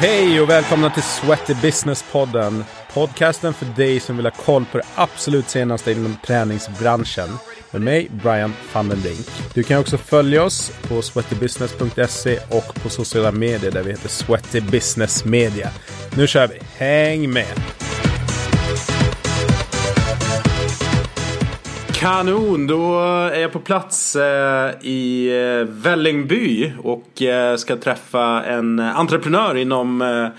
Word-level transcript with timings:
Hej 0.00 0.40
och 0.40 0.50
välkomna 0.50 0.90
till 0.90 1.02
Sweaty 1.02 1.54
Business-podden. 1.54 2.64
Podcasten 2.94 3.54
för 3.54 3.66
dig 3.66 4.00
som 4.00 4.16
vill 4.16 4.26
ha 4.26 4.32
koll 4.32 4.64
på 4.72 4.78
det 4.78 4.84
absolut 4.94 5.48
senaste 5.48 5.92
inom 5.92 6.16
träningsbranschen. 6.26 7.28
Med 7.70 7.82
mig, 7.82 8.08
Brian 8.10 8.54
van 8.72 8.88
den 8.88 9.00
Brink. 9.00 9.26
Du 9.54 9.62
kan 9.62 9.78
också 9.80 9.98
följa 9.98 10.42
oss 10.42 10.72
på 10.88 11.02
sweatybusiness.se 11.02 12.38
och 12.48 12.74
på 12.82 12.88
sociala 12.88 13.32
medier 13.32 13.70
där 13.70 13.82
vi 13.82 13.90
heter 13.90 14.08
Sweaty 14.08 14.60
Business 14.60 15.24
Media. 15.24 15.70
Nu 16.16 16.26
kör 16.26 16.48
vi! 16.48 16.60
Häng 16.76 17.30
med! 17.32 17.79
Kanon, 22.00 22.66
då 22.66 23.00
är 23.00 23.40
jag 23.40 23.52
på 23.52 23.58
plats 23.58 24.16
eh, 24.16 24.70
i 24.82 25.28
eh, 25.28 25.68
Vällingby 25.68 26.72
och 26.82 27.22
eh, 27.22 27.56
ska 27.56 27.76
träffa 27.76 28.44
en 28.44 28.80
entreprenör 28.80 29.56
inom 29.56 30.30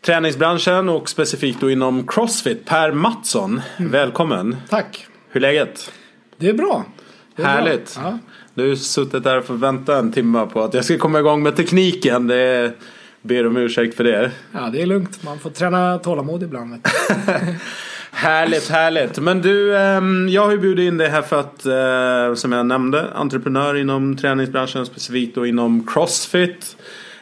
träningsbranschen 0.00 0.88
och 0.88 1.08
specifikt 1.08 1.60
då 1.60 1.70
inom 1.70 2.06
Crossfit, 2.06 2.66
Per 2.66 2.92
Mattsson. 2.92 3.60
Välkommen! 3.78 4.56
Tack. 4.68 5.06
Hur 5.28 5.44
är 5.44 5.52
läget? 5.52 5.92
Det 6.36 6.48
är 6.48 6.54
bra. 6.54 6.84
Det 7.36 7.42
är 7.42 7.46
Härligt! 7.46 7.98
Bra. 8.00 8.04
Ja. 8.04 8.18
Du 8.54 8.68
har 8.68 8.76
suttit 8.76 9.24
där 9.24 9.50
och 9.50 9.62
vänta 9.62 9.98
en 9.98 10.12
timme 10.12 10.46
på 10.52 10.62
att 10.62 10.74
jag 10.74 10.84
ska 10.84 10.98
komma 10.98 11.18
igång 11.18 11.42
med 11.42 11.56
tekniken. 11.56 12.26
Det 12.26 12.36
är, 12.36 12.72
ber 13.22 13.46
om 13.46 13.56
ursäkt 13.56 13.96
för 13.96 14.04
det. 14.04 14.30
ja, 14.52 14.70
det 14.72 14.82
är 14.82 14.86
lugnt. 14.86 15.22
Man 15.22 15.38
får 15.38 15.50
träna 15.50 15.98
tålamod 15.98 16.42
ibland. 16.42 16.74
Härligt, 18.12 18.68
härligt. 18.68 19.18
Men 19.18 19.42
du, 19.42 19.76
ehm, 19.76 20.28
jag 20.28 20.44
har 20.44 20.52
ju 20.52 20.58
bjudit 20.58 20.88
in 20.88 20.96
dig 20.96 21.08
här 21.08 21.22
för 21.22 21.40
att, 21.40 21.66
eh, 21.66 22.34
som 22.34 22.52
jag 22.52 22.66
nämnde, 22.66 23.06
entreprenör 23.14 23.74
inom 23.76 24.16
träningsbranschen, 24.16 24.86
specifikt 24.86 25.34
då 25.34 25.46
inom 25.46 25.86
Crossfit. 25.86 26.76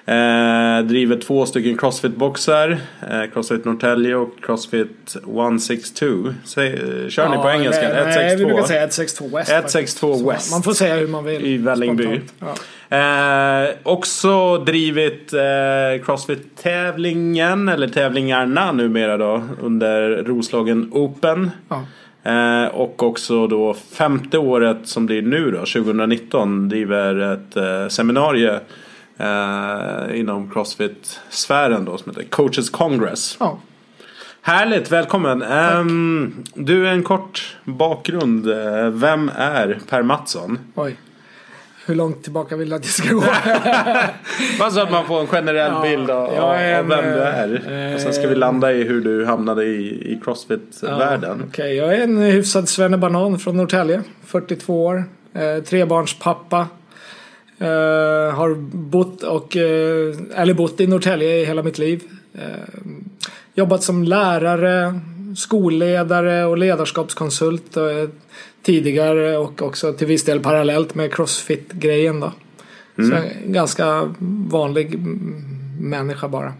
Eh, 0.09 0.84
driver 0.84 1.17
två 1.17 1.47
stycken 1.47 1.77
Crossfit-boxar. 1.78 2.77
Eh, 3.11 3.31
Crossfit 3.33 3.64
Norrtälje 3.64 4.14
och 4.17 4.31
Crossfit 4.42 5.17
162. 5.25 6.06
Säg, 6.45 6.67
eh, 6.73 7.09
kör 7.09 7.28
ni 7.28 7.37
på 7.37 7.42
Ja, 7.42 7.53
engelska? 7.53 7.83
nej, 7.83 7.92
Nej, 8.05 8.36
vi 8.36 8.42
162. 8.42 8.47
brukar 8.47 8.62
säga 8.67 8.81
162 8.81 9.25
West. 9.36 9.51
162 9.53 10.06
faktiskt. 10.12 10.25
Så 10.25 10.31
West. 10.31 10.53
Man 10.53 10.62
får 10.62 10.73
säga 10.73 10.97
hur 10.97 11.06
man 11.09 11.25
vill. 11.25 11.47
I 11.47 11.56
Vällingby. 11.59 12.20
Ja. 12.41 12.55
Eh, 12.97 13.69
också 13.83 14.59
drivit 14.59 15.33
eh, 15.33 16.05
Crossfit-tävlingen, 16.05 17.69
eller 17.69 17.89
tävlingarna 17.89 18.73
numera 18.73 19.17
då, 19.17 19.42
under 19.62 20.25
Roslagen 20.25 20.89
Open. 20.92 21.51
Ja. 21.69 21.83
Eh, 22.33 22.67
och 22.69 23.03
också 23.03 23.47
då 23.47 23.75
femte 23.75 24.39
året 24.39 24.79
som 24.84 25.06
blir 25.06 25.23
nu 25.23 25.51
då, 25.51 25.59
2019, 25.59 26.69
driver 26.69 27.33
ett 27.33 27.92
seminarium 27.92 28.59
eh, 29.19 30.20
inom 30.20 30.50
Crossfit-sfären 30.50 31.84
då 31.84 31.98
som 31.98 32.11
heter 32.12 32.28
Coaches 32.30 32.70
Congress. 32.70 33.36
Ja. 33.41 33.58
Härligt, 34.42 34.91
välkommen! 34.92 35.42
Ehm, 35.42 36.44
du, 36.55 36.88
en 36.88 37.02
kort 37.02 37.56
bakgrund. 37.64 38.50
Eh, 38.50 38.86
Vem 38.89 39.30
är 39.36 39.78
Per 39.91 40.02
Mattsson? 40.02 40.58
Oj. 40.74 40.96
Hur 41.86 41.94
långt 41.94 42.22
tillbaka 42.22 42.56
vill 42.56 42.69
du 42.70 42.77
att 42.77 42.84
jag 42.84 42.92
ska 42.94 43.14
gå? 43.14 43.20
Bara 44.58 44.70
så 44.70 44.80
att 44.80 44.91
man 44.91 45.06
får 45.06 45.20
en 45.20 45.27
generell 45.27 45.72
Ja, 45.72 45.83
bild 45.83 46.11
av, 46.11 46.33
är 46.33 46.78
av 46.78 46.86
vem 46.89 47.05
en, 47.05 47.12
du 47.12 47.20
är. 47.20 47.89
eh, 47.89 47.94
och 47.94 48.00
sen 48.00 48.12
ska 48.14 48.28
vi 48.28 48.34
landa 48.34 48.72
i 48.72 48.83
hur 48.84 49.00
du 49.00 49.24
hamnade 49.27 49.64
i, 49.64 50.12
i 50.12 50.20
Crossfit-världen. 50.24 51.42
Okej, 51.48 51.74
jag 51.77 51.94
är 51.94 52.00
en 52.05 52.19
hyfsad 52.19 52.69
svennebanan 52.69 53.39
från 53.39 53.56
Norrtälje. 53.56 54.02
42 54.27 54.85
år. 54.86 55.05
Eh, 55.35 55.62
trebarnspappa. 55.64 56.67
Eh, 57.58 58.35
har 58.35 58.55
bott, 58.73 59.23
och, 59.23 59.57
eh, 59.57 60.14
eller 60.35 60.55
bott 60.55 60.80
i 60.80 60.86
Norrtälje 60.86 61.41
i 61.41 61.45
hela 61.45 61.63
mitt 61.63 61.79
liv. 61.79 62.02
Eh, 62.35 62.41
jobbat 63.55 63.83
som 63.83 64.05
lärare, 64.05 65.01
skolledare 65.36 66.45
och 66.45 66.58
ledarskapskonsult 66.58 67.77
tidigare 68.63 69.36
och 69.36 69.63
också 69.63 69.92
till 69.92 70.07
viss 70.07 70.24
del 70.24 70.41
parallellt 70.41 70.95
med 70.95 71.14
crossfit-grejen 71.14 72.20
då. 72.20 72.33
Så 72.97 73.02
jag 73.02 73.27
är 73.27 73.36
en 73.47 73.52
ganska 73.52 74.14
vanlig 74.51 74.95
mm, 74.95 75.45
människa 75.80 76.29
bara. 76.29 76.52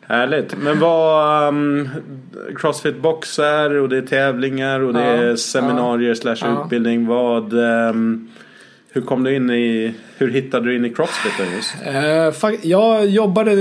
Härligt. 0.00 0.56
Men 0.58 0.80
vad 0.80 1.48
um, 1.48 1.88
Crossfit-boxar 2.56 3.70
och 3.70 3.88
det 3.88 3.96
är 3.96 4.02
tävlingar 4.02 4.80
och 4.80 4.92
det 4.92 5.00
Ja, 5.00 5.06
är 5.06 5.36
seminarier 5.36 6.14
slash 6.14 6.36
ja. 6.40 6.62
utbildning. 6.64 7.06
Vad, 7.06 7.52
um, 7.52 8.30
hur 8.94 9.02
kom 9.02 9.24
du 9.24 9.36
in 9.36 9.50
i, 9.50 9.94
hur 10.16 10.30
hittade 10.30 10.66
du 10.66 10.76
in 10.76 10.84
i 10.84 10.90
Crossfiten 10.90 11.46
just? 11.56 11.74
Eh, 11.84 12.68
jag 12.70 13.06
jobbade 13.06 13.52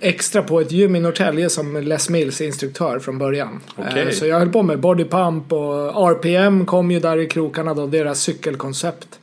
extra 0.00 0.42
på 0.42 0.60
ett 0.60 0.72
gym 0.72 0.96
i 0.96 1.00
Norrtälje 1.00 1.50
som 1.50 1.76
Les 1.76 2.08
Mills 2.08 2.40
instruktör 2.40 2.98
från 2.98 3.18
början. 3.18 3.60
Okej. 3.76 4.02
Eh, 4.02 4.10
så 4.10 4.26
jag 4.26 4.38
höll 4.38 4.52
på 4.52 4.62
med 4.62 4.80
bodypump 4.80 5.52
och 5.52 6.10
RPM 6.10 6.66
kom 6.66 6.90
ju 6.90 7.00
där 7.00 7.18
i 7.18 7.26
krokarna 7.26 7.74
då, 7.74 7.86
deras 7.86 8.20
cykelkoncept. 8.20 9.20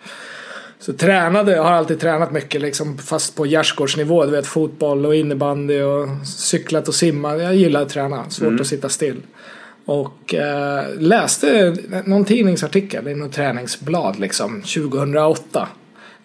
Så 0.79 0.93
tränade, 0.93 1.51
jag 1.51 1.63
har 1.63 1.71
alltid 1.71 1.99
tränat 1.99 2.31
mycket 2.31 2.61
liksom 2.61 2.97
fast 2.97 3.35
på 3.35 3.45
gärdsgårdsnivå. 3.45 4.25
Du 4.25 4.31
vet 4.31 4.47
fotboll 4.47 5.05
och 5.05 5.15
innebandy 5.15 5.81
och 5.81 6.07
cyklat 6.27 6.87
och 6.87 6.95
simmat. 6.95 7.41
Jag 7.41 7.55
gillar 7.55 7.81
att 7.81 7.89
träna, 7.89 8.29
svårt 8.29 8.59
att 8.59 8.67
sitta 8.67 8.89
still. 8.89 9.21
Och 9.85 10.35
eh, 10.35 10.85
läste 10.99 11.75
någon 12.05 12.25
tidningsartikel 12.25 13.07
i 13.07 13.15
något 13.15 13.33
träningsblad 13.33 14.19
liksom 14.19 14.61
2008. 14.61 15.67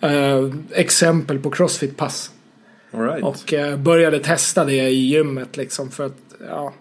Eh, 0.00 0.50
exempel 0.72 1.38
på 1.38 1.50
crossfit-pass. 1.50 2.30
Right. 2.90 3.24
Och 3.24 3.54
eh, 3.54 3.76
började 3.76 4.18
testa 4.18 4.64
det 4.64 4.88
i 4.88 5.06
gymmet 5.06 5.56
liksom 5.56 5.90
för 5.90 6.06
att 6.06 6.18
ja, 6.48 6.72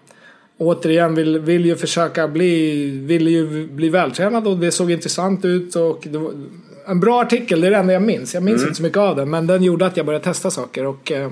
Återigen 0.57 1.15
vill, 1.15 1.39
vill 1.39 1.65
ju 1.65 1.75
försöka 1.75 2.27
bli, 2.27 2.89
vill 2.89 3.27
ju 3.27 3.67
bli 3.67 3.89
vältränad 3.89 4.47
och 4.47 4.57
det 4.57 4.71
såg 4.71 4.91
intressant 4.91 5.45
ut 5.45 5.75
och 5.75 6.07
var 6.11 6.31
en 6.87 6.99
bra 6.99 7.21
artikel, 7.21 7.61
det 7.61 7.67
är 7.67 7.71
det 7.71 7.77
enda 7.77 7.93
jag 7.93 8.01
minns. 8.01 8.33
Jag 8.33 8.43
minns 8.43 8.61
inte 8.61 8.75
så 8.75 8.83
mycket 8.83 8.97
av 8.97 9.15
den 9.15 9.29
men 9.29 9.47
den 9.47 9.63
gjorde 9.63 9.85
att 9.85 9.97
jag 9.97 10.05
började 10.05 10.25
testa 10.25 10.51
saker 10.51 10.85
och 10.85 11.11
eh, 11.11 11.31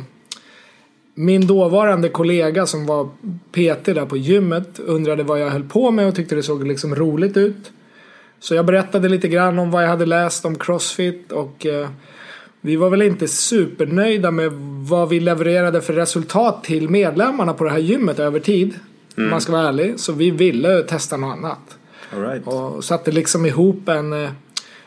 min 1.16 1.48
dåvarande 1.48 2.10
kollega 2.10 2.66
som 2.66 2.86
var 2.86 3.06
PT 3.52 3.86
där 3.86 4.06
på 4.06 4.18
gymmet 4.18 4.80
undrade 4.80 5.24
vad 5.24 5.40
jag 5.42 5.50
höll 5.50 5.64
på 5.64 5.92
med 5.92 6.08
och 6.08 6.16
tyckte 6.16 6.36
det 6.36 6.44
såg 6.44 6.68
liksom 6.68 6.96
roligt 6.96 7.38
ut. 7.38 7.72
Så 8.40 8.56
jag 8.56 8.66
berättade 8.66 9.10
lite 9.10 9.28
grann 9.28 9.60
om 9.60 9.72
vad 9.72 9.84
jag 9.84 9.90
hade 9.90 10.06
läst 10.06 10.46
om 10.46 10.56
Crossfit 10.56 11.32
och 11.32 11.66
eh, 11.66 11.90
vi 12.62 12.76
var 12.76 12.90
väl 12.90 13.02
inte 13.02 13.28
supernöjda 13.28 14.32
med 14.32 14.52
vad 14.90 15.10
vi 15.10 15.20
levererade 15.20 15.82
för 15.82 15.94
resultat 15.94 16.64
till 16.64 16.90
medlemmarna 16.90 17.54
på 17.54 17.64
det 17.64 17.70
här 17.70 17.78
gymmet 17.80 18.20
över 18.20 18.40
tid. 18.40 18.74
Om 19.18 19.30
man 19.30 19.42
ska 19.42 19.52
vara 19.52 19.68
ärlig. 19.68 20.00
Så 20.00 20.14
vi 20.14 20.32
ville 20.32 20.84
testa 20.84 21.18
något 21.18 21.38
annat. 21.38 21.78
Right. 22.12 22.48
Och 22.48 22.84
satte 22.84 23.12
liksom 23.12 23.46
ihop 23.46 23.90
en... 23.90 24.14
eh, 24.14 24.30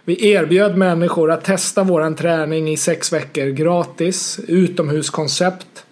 Vi 0.04 0.30
erbjöd 0.30 0.76
människor 0.76 1.30
att 1.30 1.44
testa 1.44 1.82
våran 1.84 2.14
träning 2.14 2.70
i 2.70 2.76
sex 2.76 3.12
veckor 3.12 3.46
gratis. 3.46 4.40
Utomhuskoncept. 4.48 5.85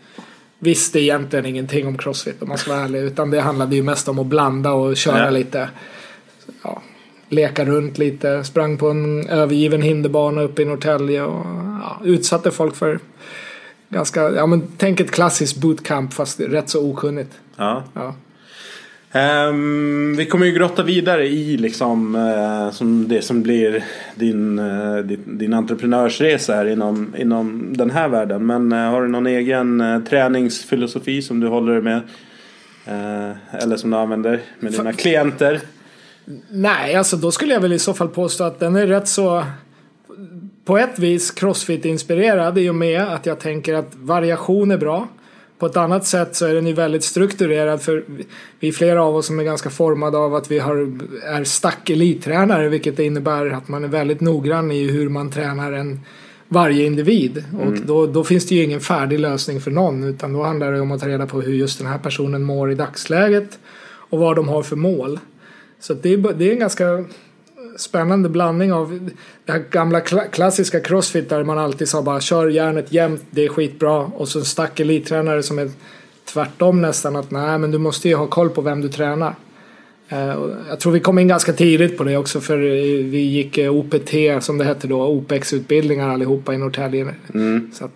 Visste 0.65 1.01
egentligen 1.01 1.47
ingenting 1.47 1.87
om 1.87 1.99
crossfit 1.99 2.43
om 2.43 2.49
man 2.49 2.59
ska 2.59 2.71
vara 2.73 2.85
ärlig. 2.85 2.99
Utan 3.01 3.31
det 3.31 3.41
handlade 3.41 3.77
ju 3.77 3.83
mest 3.83 4.09
om 4.09 4.19
att 4.19 4.27
blanda 4.27 4.73
och 4.73 4.97
köra 4.97 5.25
Ja. 5.25 5.31
lite. 5.31 5.69
Ja, 6.63 6.83
leka 7.29 7.65
runt 7.65 7.99
lite. 7.99 8.45
Sprang 8.45 8.79
på 8.79 8.91
en 8.91 9.29
övergiven 9.29 9.83
hinderbana 9.83 10.43
uppe 10.43 10.63
i 10.63 10.65
Norrtälje. 10.65 11.23
Och 11.23 11.47
ja, 11.83 12.01
utsatte 12.05 12.51
folk 12.51 12.77
för 12.77 12.99
ganska... 13.89 14.31
Ja 14.31 14.47
men 14.47 14.63
tänk 14.77 15.01
ett 15.01 15.11
klassiskt 15.11 15.57
bootcamp 15.57 16.13
fast 16.13 16.41
rätt 16.41 16.69
så 16.69 16.91
okunnigt. 16.91 17.33
Ja. 17.57 17.85
Ja. 17.95 18.15
Ehm, 19.17 20.17
vi 20.17 20.27
kommer 20.27 20.47
ju 20.47 20.53
grotta 20.53 20.83
vidare 20.83 21.27
i 21.27 21.57
liksom 21.57 22.15
eh, 22.15 22.71
som 22.71 23.09
det 23.09 23.23
som 23.23 23.43
blir 23.43 23.85
din, 24.15 24.59
eh, 24.59 24.97
din, 24.97 25.39
din 25.39 25.55
entreprenörsresa 25.55 26.55
här 26.55 26.67
inom, 26.67 27.15
inom 27.19 27.77
den 27.77 27.91
här 27.91 28.09
världen. 28.09 28.47
Men 28.47 28.73
eh, 28.73 28.79
har 28.79 29.03
du 29.03 29.09
någon 29.09 29.27
egen 29.27 30.05
träningsfilosofi 30.09 31.23
som 31.23 31.41
du 31.41 31.49
håller 31.49 31.81
med? 31.81 32.01
Eller 33.53 33.77
som 33.77 33.91
du 33.91 33.97
använder 33.97 34.41
med 34.61 34.73
dina 34.73 34.93
klienter? 34.93 35.61
Nej, 36.49 36.95
alltså 36.95 37.17
då 37.17 37.31
skulle 37.31 37.55
jag 37.55 37.61
väl 37.61 37.73
i 37.73 37.79
så 37.79 37.95
fall 37.95 38.09
påstå 38.09 38.45
att 38.45 38.61
den 38.61 38.77
är 38.77 38.87
rätt 38.87 39.09
så 39.09 39.45
på 40.65 40.79
ett 40.79 40.99
vis 40.99 41.35
crossfit-inspirerad 41.35 42.59
i 42.59 42.69
och 42.69 42.75
med 42.75 43.03
att 43.03 43.27
jag 43.27 43.41
tänker 43.41 43.75
att 43.75 43.95
variation 43.95 44.71
är 44.71 44.79
bra. 44.79 45.09
På 45.59 45.67
ett 45.67 45.77
annat 45.77 46.07
sätt 46.07 46.37
så 46.37 46.47
är 46.47 46.55
den 46.55 46.67
ju 46.67 46.73
väldigt 46.73 47.05
strukturerad 47.05 47.83
för 47.83 48.05
vi 48.61 48.69
är 48.69 48.73
flera 48.73 49.05
av 49.05 49.17
oss 49.17 49.27
som 49.27 49.41
är 49.41 49.45
ganska 49.45 49.71
formade 49.71 50.19
av 50.19 50.35
att 50.35 50.51
vi 50.51 50.59
har, 50.59 50.77
är 51.25 51.45
stack 51.45 51.91
elittränare 51.91 52.69
vilket 52.69 52.99
innebär 52.99 53.51
att 53.51 53.69
man 53.69 53.85
är 53.85 53.89
väldigt 53.89 54.21
noggrann 54.21 54.71
i 54.71 54.91
hur 54.91 55.09
man 55.09 55.31
tränar 55.31 55.73
en 55.73 56.01
varje 56.49 56.87
individ. 56.87 57.45
Och 57.61 57.73
då, 57.73 58.07
då 58.07 58.25
finns 58.25 58.47
det 58.47 58.55
ju 58.55 58.63
ingen 58.63 58.81
färdig 58.81 59.21
lösning 59.21 59.61
för 59.61 59.71
någon 59.71 60.05
utan 60.05 60.33
då 60.33 60.43
handlar 60.43 60.73
det 60.73 60.81
om 60.81 60.93
att 60.93 61.01
ta 61.01 61.09
reda 61.09 61.27
på 61.27 61.41
hur 61.41 61.55
just 61.55 61.79
den 61.79 61.89
här 61.89 61.99
personen 61.99 62.43
mår 62.43 62.71
i 62.71 62.75
dagsläget 62.75 63.59
och 63.87 64.19
vad 64.19 64.37
de 64.37 64.49
har 64.49 64.63
för 64.63 64.77
mål. 64.77 65.21
Så 65.81 65.95
det, 65.95 66.13
är, 66.13 66.33
det 66.33 66.49
är 66.49 66.53
en 66.53 66.59
ganska 66.59 67.05
spännande 67.77 68.29
blandning 68.29 68.73
av 68.73 69.11
det 69.45 69.53
här 69.53 69.65
gamla 69.71 70.01
kla 70.01 70.25
klassiska 70.25 70.81
crossfit 70.81 71.29
där 71.29 71.45
man 71.45 71.59
alltid 71.59 71.89
sa 71.89 72.03
bara 72.03 72.21
kör 72.21 72.49
järnet 72.49 72.93
jämt, 72.93 73.23
det 73.31 73.45
är 73.45 73.49
skitbra. 73.49 73.99
Och 73.99 74.29
så 74.29 74.45
stack 74.45 74.81
elittränare 74.81 75.43
som 75.43 75.59
är 75.59 75.71
tvärtom 76.25 76.83
nästan 76.83 77.17
att 77.17 77.31
nej 77.31 77.59
men 77.59 77.71
du 77.71 77.79
måste 77.79 78.09
ju 78.09 78.15
ha 78.15 78.27
koll 78.27 78.51
på 78.51 78.61
vem 78.61 78.81
du 78.81 78.89
tränar. 78.89 79.35
Uh, 80.13 80.19
jag 80.69 80.81
tror 80.81 80.93
vi 80.93 81.01
kom 81.01 81.19
in 81.19 81.29
ganska 81.29 81.53
tidigt 81.53 81.99
på 81.99 82.05
det 82.05 82.17
också 82.17 82.41
för 82.41 82.57
vi 83.03 83.19
gick 83.19 83.59
uh, 83.59 83.71
OPT 83.71 84.15
som 84.41 84.59
det 84.59 84.65
hette 84.65 84.87
då, 84.87 85.07
OPEX-utbildningar 85.07 86.09
allihopa 86.09 86.55
i 86.55 86.59
Norrtälje. 86.59 87.15
Mm. 87.35 87.71
Så 87.75 87.91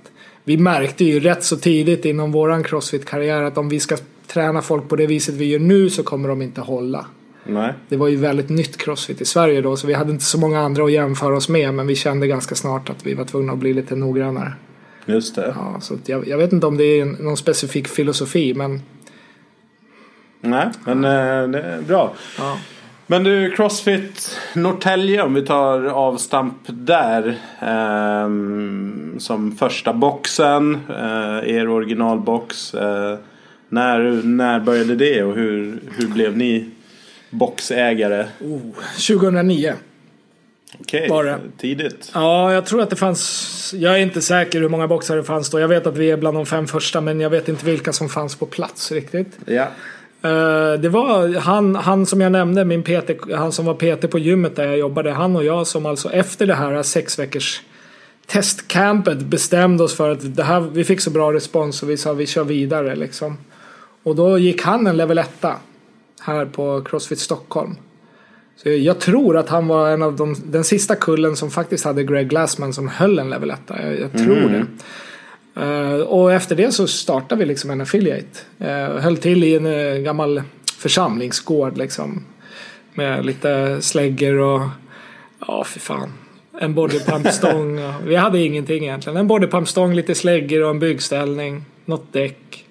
vi 0.44 0.56
märkte 0.56 1.04
ju 1.04 1.20
rätt 1.20 1.44
så 1.44 1.56
tidigt 1.56 2.04
inom 2.04 2.32
våran 2.32 2.64
crossfit-karriär 2.64 3.42
att 3.42 3.58
om 3.58 3.68
vi 3.68 3.80
ska 3.80 3.96
träna 4.26 4.62
folk 4.62 4.88
på 4.88 4.96
det 4.96 5.06
viset 5.06 5.34
vi 5.34 5.44
gör 5.44 5.58
nu 5.58 5.90
så 5.90 6.02
kommer 6.02 6.28
de 6.28 6.42
inte 6.42 6.60
hålla. 6.60 7.06
Nej. 7.48 7.72
Det 7.88 7.96
var 7.96 8.08
ju 8.08 8.16
väldigt 8.16 8.48
nytt 8.48 8.76
crossfit 8.76 9.20
i 9.20 9.24
Sverige 9.24 9.60
då 9.60 9.76
så 9.76 9.86
vi 9.86 9.94
hade 9.94 10.10
inte 10.12 10.24
så 10.24 10.38
många 10.38 10.60
andra 10.60 10.84
att 10.84 10.92
jämföra 10.92 11.36
oss 11.36 11.48
med 11.48 11.74
men 11.74 11.86
vi 11.86 11.94
kände 11.94 12.26
ganska 12.26 12.54
snart 12.54 12.90
att 12.90 13.06
vi 13.06 13.14
var 13.14 13.24
tvungna 13.24 13.52
att 13.52 13.58
bli 13.58 13.74
lite 13.74 13.96
noggrannare. 13.96 14.52
Just 15.06 15.34
det. 15.34 15.54
Ja, 15.56 15.80
så 15.80 15.94
jag, 16.06 16.28
jag 16.28 16.38
vet 16.38 16.52
inte 16.52 16.66
om 16.66 16.76
det 16.76 16.84
är 17.00 17.04
någon 17.04 17.36
specifik 17.36 17.88
filosofi 17.88 18.54
men 18.54 18.80
Nej, 20.40 20.68
men 20.84 21.04
eh, 21.04 21.48
det 21.48 21.62
är 21.62 21.82
bra. 21.82 22.12
ja. 22.38 22.58
Men 23.10 23.24
du, 23.24 23.50
Crossfit 23.50 24.38
Norrtälje 24.54 25.22
om 25.22 25.34
vi 25.34 25.46
tar 25.46 25.84
avstamp 25.84 26.54
där. 26.66 27.38
ehm, 27.60 29.14
som 29.18 29.52
första 29.52 29.92
boxen, 29.92 30.74
eh, 30.88 31.54
er 31.56 31.68
originalbox. 31.68 32.74
Eh, 32.74 33.18
när, 33.68 34.22
när 34.24 34.60
började 34.60 34.94
det 34.94 35.22
och 35.22 35.34
hur, 35.34 35.78
hur 35.96 36.08
blev 36.08 36.36
ni 36.36 36.70
boxägare? 37.30 38.26
oh, 38.40 38.60
2009. 39.06 39.74
Okej, 40.80 41.08
det? 41.08 41.38
tidigt. 41.58 42.10
Ja, 42.14 42.52
jag 42.52 42.66
tror 42.66 42.82
att 42.82 42.90
det 42.90 42.96
fanns. 42.96 43.74
Jag 43.76 43.94
är 43.94 43.98
inte 43.98 44.22
säker 44.22 44.60
hur 44.60 44.68
många 44.68 44.88
boxar 44.88 45.16
det 45.16 45.24
fanns 45.24 45.50
då. 45.50 45.60
Jag 45.60 45.68
vet 45.68 45.86
att 45.86 45.96
vi 45.96 46.10
är 46.10 46.16
bland 46.16 46.36
de 46.36 46.46
fem 46.46 46.66
första 46.66 47.00
men 47.00 47.20
jag 47.20 47.30
vet 47.30 47.48
inte 47.48 47.66
vilka 47.66 47.92
som 47.92 48.08
fanns 48.08 48.36
på 48.36 48.46
plats 48.46 48.92
riktigt. 48.92 49.38
Ja. 49.46 49.66
Eh, 50.22 50.72
det 50.80 50.88
var 50.88 51.38
han, 51.38 51.74
han 51.74 52.06
som 52.06 52.20
jag 52.20 52.32
nämnde, 52.32 52.64
min 52.64 52.82
PT, 52.82 53.10
han 53.34 53.52
som 53.52 53.66
var 53.66 53.74
PT 53.74 54.10
på 54.10 54.18
gymmet 54.18 54.56
där 54.56 54.66
jag 54.66 54.78
jobbade. 54.78 55.10
Han 55.10 55.36
och 55.36 55.44
jag 55.44 55.66
som 55.66 55.86
alltså 55.86 56.12
efter 56.12 56.46
det 56.46 56.54
här 56.54 56.82
sex 56.82 57.18
veckors 57.18 57.62
testcampet 58.26 59.18
bestämde 59.18 59.84
oss 59.84 59.96
för 59.96 60.10
att 60.10 60.36
det 60.36 60.42
här, 60.42 60.60
vi 60.60 60.84
fick 60.84 61.00
så 61.00 61.10
bra 61.10 61.32
respons 61.32 61.82
och 61.82 61.90
vi 61.90 61.96
sa 61.96 62.12
vi 62.12 62.26
kör 62.26 62.44
vidare 62.44 62.96
liksom. 62.96 63.38
Och 64.02 64.16
då 64.16 64.38
gick 64.38 64.62
han 64.62 64.86
en 64.86 64.96
level 64.96 65.18
1 65.18 65.44
här 66.20 66.46
på 66.46 66.82
Crossfit 66.84 67.18
Stockholm. 67.18 67.76
Så 68.56 68.68
jag 68.68 69.00
tror 69.00 69.36
att 69.36 69.48
han 69.48 69.68
var 69.68 69.90
en 69.90 70.02
av 70.02 70.16
de, 70.16 70.36
den 70.44 70.64
sista 70.64 70.94
kullen 70.94 71.36
som 71.36 71.50
faktiskt 71.50 71.84
hade 71.84 72.04
Greg 72.04 72.28
Glassman 72.28 72.72
som 72.72 72.88
höll 72.88 73.18
en 73.18 73.30
level 73.30 73.50
1 73.50 73.60
jag, 73.66 74.00
jag 74.00 74.12
tror 74.12 74.36
Mm. 74.36 74.52
det. 74.52 74.66
Eh, 75.62 76.00
och 76.00 76.32
efter 76.32 76.56
det 76.56 76.72
så 76.72 76.86
startade 76.86 77.38
vi 77.38 77.46
liksom 77.46 77.70
en 77.70 77.80
affiliate. 77.80 78.38
Uh, 78.60 78.98
höll 78.98 79.16
till 79.16 79.44
i 79.44 79.54
en 79.56 79.66
eh, 79.66 79.94
gammal 79.98 80.42
församlingsgård 80.78 81.78
liksom. 81.78 82.24
Med 82.94 83.26
lite 83.26 83.82
släggor 83.82 84.38
och 84.38 84.68
ja, 85.46 85.64
fy 85.64 85.80
fan. 85.80 86.12
En 86.60 86.74
bodypumpstång. 86.74 87.80
vi 88.04 88.16
hade 88.16 88.38
ingenting 88.38 88.84
egentligen. 88.84 89.16
En 89.16 89.26
bodypumpstång, 89.26 89.94
lite 89.94 90.14
släggor 90.14 90.62
och 90.62 90.70
en 90.70 90.78
byggställning. 90.78 91.64
Något 91.84 92.12
däck. 92.12 92.64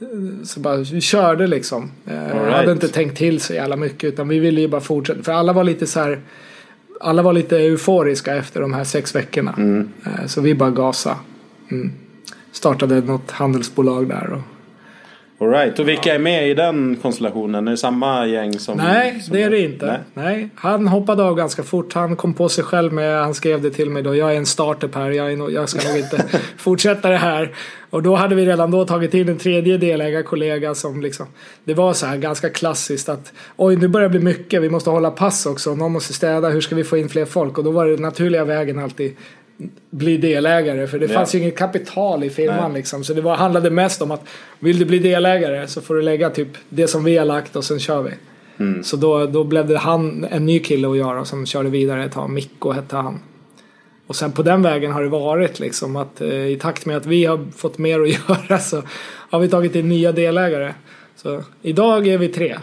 Eh, 0.00 0.44
Så 0.44 0.60
bara, 0.60 0.76
vi 0.76 1.00
körde 1.00 1.46
liksom. 1.46 1.90
All 2.06 2.14
right. 2.14 2.52
Hade 2.54 2.72
inte 2.72 2.88
tänkt 2.88 3.16
till 3.18 3.40
så 3.40 3.54
jävla 3.54 3.76
mycket 3.76 4.04
utan 4.04 4.28
vi 4.28 4.38
ville 4.38 4.60
ju 4.60 4.68
bara 4.68 4.80
fortsätta. 4.80 5.22
För 5.22 5.32
alla 5.32 5.52
var 5.52 5.64
lite 5.64 5.86
så 5.86 6.00
här. 6.00 6.20
Alla 7.00 7.22
var 7.22 7.32
lite 7.32 7.58
euforiska 7.58 8.36
efter 8.36 8.60
de 8.60 8.72
här 8.74 8.84
sex 8.84 9.14
veckorna. 9.14 9.54
Mm. 9.58 9.88
Eh, 10.06 10.26
Så 10.26 10.40
vi 10.40 10.54
bara 10.54 10.70
gasa. 10.70 11.16
Mm. 11.70 11.92
Startade 12.52 13.00
något 13.00 13.30
handelsbolag 13.30 14.08
där. 14.08 14.32
Och... 14.32 14.40
All 15.40 15.50
right. 15.52 15.78
Och 15.78 15.88
vilka 15.88 16.14
är 16.14 16.18
med 16.18 16.50
i 16.50 16.54
den 16.54 16.96
konstellationen? 17.02 17.68
Är 17.68 17.70
det 17.70 17.76
samma 17.76 18.26
gäng 18.26 18.52
som... 18.58 18.76
Nej, 18.76 19.20
som 19.20 19.34
det 19.34 19.42
är 19.42 19.50
det 19.50 19.60
inte. 19.60 19.86
Nej. 19.86 20.00
Nej. 20.14 20.48
Han 20.54 20.88
hoppade 20.88 21.22
av 21.22 21.34
ganska 21.36 21.62
fort. 21.62 21.92
Han 21.92 22.16
kom 22.16 22.34
på 22.34 22.48
sig 22.48 22.64
själv 22.64 22.92
med, 22.92 23.22
han 23.22 23.34
skrev 23.34 23.62
det 23.62 23.70
till 23.70 23.90
mig 23.90 24.02
då. 24.02 24.14
Jag 24.16 24.32
är 24.32 24.36
en 24.36 24.46
startup 24.46 24.94
här. 24.94 25.10
Jag, 25.10 25.38
nog, 25.38 25.52
jag 25.52 25.68
ska 25.68 25.88
nog 25.88 25.98
inte 25.98 26.24
fortsätta 26.56 27.08
det 27.10 27.16
här. 27.16 27.54
Och 27.90 28.02
då 28.02 28.14
hade 28.14 28.34
vi 28.34 28.46
redan 28.46 28.70
då 28.70 28.84
tagit 28.84 29.14
in 29.14 29.28
en 29.28 29.38
tredje 29.38 29.78
delägarkollega 29.78 30.74
som 30.74 31.00
liksom. 31.00 31.26
Det 31.64 31.74
var 31.74 31.92
så 31.92 32.06
här 32.06 32.16
ganska 32.16 32.50
klassiskt 32.50 33.08
att 33.08 33.32
oj 33.56 33.76
nu 33.76 33.88
börjar 33.88 34.08
det 34.08 34.18
bli 34.18 34.24
mycket. 34.24 34.62
Vi 34.62 34.70
måste 34.70 34.90
hålla 34.90 35.10
pass 35.10 35.46
också. 35.46 35.74
Någon 35.74 35.92
måste 35.92 36.12
städa. 36.12 36.48
Hur 36.48 36.60
ska 36.60 36.74
vi 36.74 36.84
få 36.84 36.96
in 36.96 37.08
fler 37.08 37.24
folk? 37.24 37.58
Och 37.58 37.64
då 37.64 37.70
var 37.70 37.86
det 37.86 37.96
naturliga 37.96 38.44
vägen 38.44 38.78
alltid 38.78 39.16
bli 39.90 40.16
delägare 40.16 40.86
för 40.86 40.98
det 40.98 41.06
Ja. 41.06 41.14
fanns 41.14 41.34
ju 41.34 41.38
inget 41.38 41.56
kapital 41.58 42.24
i 42.24 42.30
firman 42.30 42.72
Nej. 42.72 42.80
liksom. 42.80 43.04
Så 43.04 43.14
det 43.14 43.20
var, 43.20 43.36
handlade 43.36 43.70
mest 43.70 44.02
om 44.02 44.10
att 44.10 44.24
vill 44.58 44.78
du 44.78 44.84
bli 44.84 44.98
delägare 44.98 45.66
så 45.66 45.80
får 45.80 45.94
du 45.94 46.02
lägga 46.02 46.30
typ 46.30 46.48
det 46.68 46.86
som 46.88 47.04
vi 47.04 47.16
har 47.16 47.24
lagt 47.24 47.56
och 47.56 47.64
sen 47.64 47.78
kör 47.78 48.02
vi. 48.02 48.10
Mm. 48.58 48.84
Så 48.84 48.96
då, 48.96 49.26
då 49.26 49.44
blev 49.44 49.66
det 49.66 49.78
han, 49.78 50.26
en 50.30 50.46
ny 50.46 50.58
kille 50.58 50.88
att 50.90 50.96
göra 50.96 51.24
som 51.24 51.46
körde 51.46 51.68
vidare 51.68 52.04
ett 52.04 52.12
tag. 52.12 52.30
Mikko 52.30 52.70
hette 52.72 52.96
han. 52.96 53.20
Och 54.08 54.16
sen 54.16 54.32
på 54.32 54.42
den 54.42 54.62
vägen 54.62 54.92
har 54.92 55.02
det 55.02 55.08
varit 55.08 55.60
liksom 55.60 55.96
att 55.96 56.20
eh, 56.20 56.46
i 56.46 56.58
takt 56.60 56.86
med 56.86 56.96
att 56.96 57.06
vi 57.06 57.24
har 57.24 57.46
fått 57.56 57.78
mer 57.78 58.00
att 58.00 58.08
göra 58.48 58.58
så 58.58 58.82
har 59.30 59.40
vi 59.40 59.48
tagit 59.48 59.74
in 59.74 59.88
nya 59.88 60.12
delägare. 60.12 60.74
Så 61.16 61.42
idag 61.62 62.06
är 62.06 62.18
vi 62.18 62.28
tre. 62.28 62.58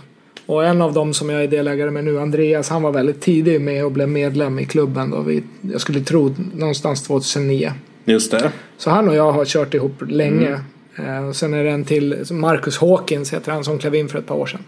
Och 0.45 0.65
en 0.65 0.81
av 0.81 0.93
dem 0.93 1.13
som 1.13 1.29
jag 1.29 1.43
är 1.43 1.47
delägare 1.47 1.91
med 1.91 2.03
nu, 2.03 2.19
Andreas, 2.19 2.69
han 2.69 2.81
var 2.81 2.91
väldigt 2.91 3.21
tidig 3.21 3.61
med 3.61 3.85
och 3.85 3.91
blev 3.91 4.09
medlem 4.09 4.59
i 4.59 4.65
klubben 4.65 5.09
då. 5.09 5.21
Vi, 5.21 5.43
jag 5.61 5.81
skulle 5.81 5.99
tro 5.99 6.35
någonstans 6.53 7.03
2009. 7.03 7.73
Just 8.05 8.31
det. 8.31 8.51
Så 8.77 8.89
han 8.89 9.09
och 9.09 9.15
jag 9.15 9.31
har 9.31 9.45
kört 9.45 9.73
ihop 9.73 10.01
länge. 10.09 10.59
Eh, 10.95 11.27
och 11.27 11.35
sen 11.35 11.53
är 11.53 11.63
det 11.63 11.69
en 11.69 11.85
till, 11.85 12.25
Marcus 12.31 12.77
Hawkins 12.77 13.33
heter 13.33 13.51
han, 13.51 13.63
som 13.63 13.79
klev 13.79 13.95
in 13.95 14.09
för 14.09 14.19
ett 14.19 14.27
par 14.27 14.35
år 14.35 14.45
sedan. 14.45 14.63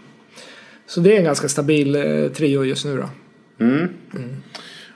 Så 0.86 1.00
det 1.00 1.14
är 1.14 1.18
en 1.18 1.24
ganska 1.24 1.48
stabil 1.48 1.96
eh, 1.96 2.28
trio 2.28 2.64
just 2.64 2.84
nu 2.84 2.96
då. 2.96 3.08
Mm. 3.64 3.88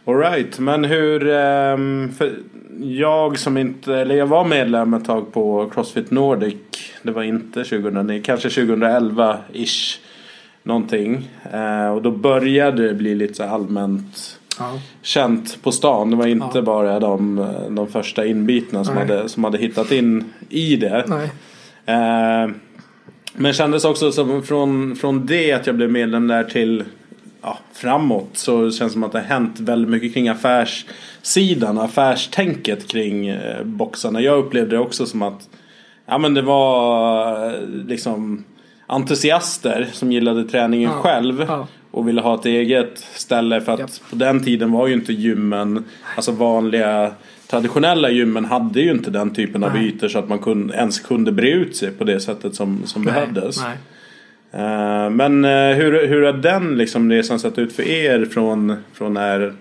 Alright, 0.04 0.58
men 0.58 0.84
hur... 0.84 1.28
ehm, 1.28 2.12
för 2.18 2.32
jag 2.82 3.38
som 3.38 3.56
inte... 3.56 3.94
Eller 3.94 4.14
jag 4.14 4.26
var 4.26 4.44
medlem 4.44 4.94
ett 4.94 5.04
tag 5.04 5.32
på 5.32 5.70
Crossfit 5.74 6.10
Nordic. 6.10 6.54
Det 7.02 7.10
var 7.10 7.22
inte 7.22 7.64
2009, 7.64 8.22
kanske 8.24 8.48
2011-ish. 8.48 9.98
Någonting. 10.62 11.28
Eh, 11.52 11.88
och 11.94 12.02
då 12.02 12.10
började 12.10 12.86
det 12.88 12.94
bli 12.94 13.14
lite 13.14 13.34
så 13.34 13.42
allmänt 13.42 14.38
Ja. 14.58 14.78
känt 15.02 15.62
på 15.62 15.72
stan. 15.72 16.10
Det 16.10 16.16
var 16.16 16.26
inte 16.26 16.58
Ja. 16.58 16.62
bara 16.62 17.00
de, 17.00 17.48
de 17.70 17.86
första 17.88 18.26
inbitna 18.26 18.84
som 18.84 18.94
Nej. 18.94 19.06
hade, 19.06 19.28
som 19.28 19.44
hade 19.44 19.58
hittat 19.58 19.92
in 19.92 20.24
i 20.48 20.76
det. 20.76 21.04
Nej. 21.08 21.30
Eh, 21.86 22.50
men 23.34 23.52
kändes 23.52 23.84
också 23.84 24.12
som 24.12 24.42
från, 24.42 24.96
från 24.96 25.26
det 25.26 25.52
att 25.52 25.66
jag 25.66 25.76
blev 25.76 25.90
medlem 25.90 26.26
där 26.28 26.44
till 26.44 26.84
ja, 27.42 27.58
framåt 27.72 28.28
så 28.32 28.70
känns 28.70 28.78
det 28.78 28.92
som 28.92 29.04
att 29.04 29.12
det 29.12 29.18
har 29.18 29.26
hänt 29.26 29.60
väldigt 29.60 29.90
mycket 29.90 30.14
kring 30.14 30.28
affärssidan, 30.28 31.78
affärstänket 31.78 32.88
kring 32.88 33.26
eh, 33.28 33.64
boxarna. 33.64 34.20
Jag 34.20 34.38
upplevde 34.38 34.76
det 34.76 34.80
också 34.82 35.06
som 35.06 35.22
att 35.22 35.48
ja, 36.06 36.18
men 36.18 36.34
det 36.34 36.42
var 36.42 37.46
eh, 37.46 37.52
liksom 37.86 38.44
entusiaster 38.86 39.88
som 39.92 40.12
gillade 40.12 40.44
träningen 40.44 40.90
Ja, 40.90 40.96
själv 41.02 41.44
ja. 41.48 41.66
och 41.90 42.08
ville 42.08 42.20
ha 42.20 42.34
ett 42.34 42.46
eget 42.46 42.98
ställe 43.14 43.60
för 43.60 43.72
att 43.72 43.80
Japp. 43.80 43.90
på 44.10 44.16
den 44.16 44.44
tiden 44.44 44.72
var 44.72 44.86
ju 44.86 44.94
inte 44.94 45.12
gymmen, 45.12 45.84
alltså 46.16 46.32
vanliga 46.32 47.12
traditionella 47.50 48.10
gymmen 48.10 48.44
hade 48.44 48.80
ju 48.80 48.90
inte 48.90 49.10
den 49.10 49.34
typen 49.34 49.64
av 49.64 49.74
Nej. 49.74 49.86
ytor 49.88 50.08
så 50.08 50.18
att 50.18 50.28
man 50.28 50.38
kunde, 50.38 50.74
ens 50.74 51.00
kunde 51.00 51.32
bre 51.32 51.50
ut 51.50 51.76
sig 51.76 51.90
på 51.90 52.04
det 52.04 52.20
sättet 52.20 52.54
som, 52.54 52.82
som 52.86 53.04
behövdes. 53.04 53.62
Nej. 53.62 53.76
Eh, 54.52 55.10
men 55.10 55.44
eh, 55.44 55.76
hur, 55.76 56.06
hur 56.06 56.22
har 56.22 56.32
den 56.32 56.76
liksom 56.78 57.10
resan 57.10 57.38
sett 57.40 57.58
ut 57.58 57.72
för 57.72 57.82
er 57.82 58.24
från, 58.24 58.76
från 58.92 59.16
är 59.16 59.52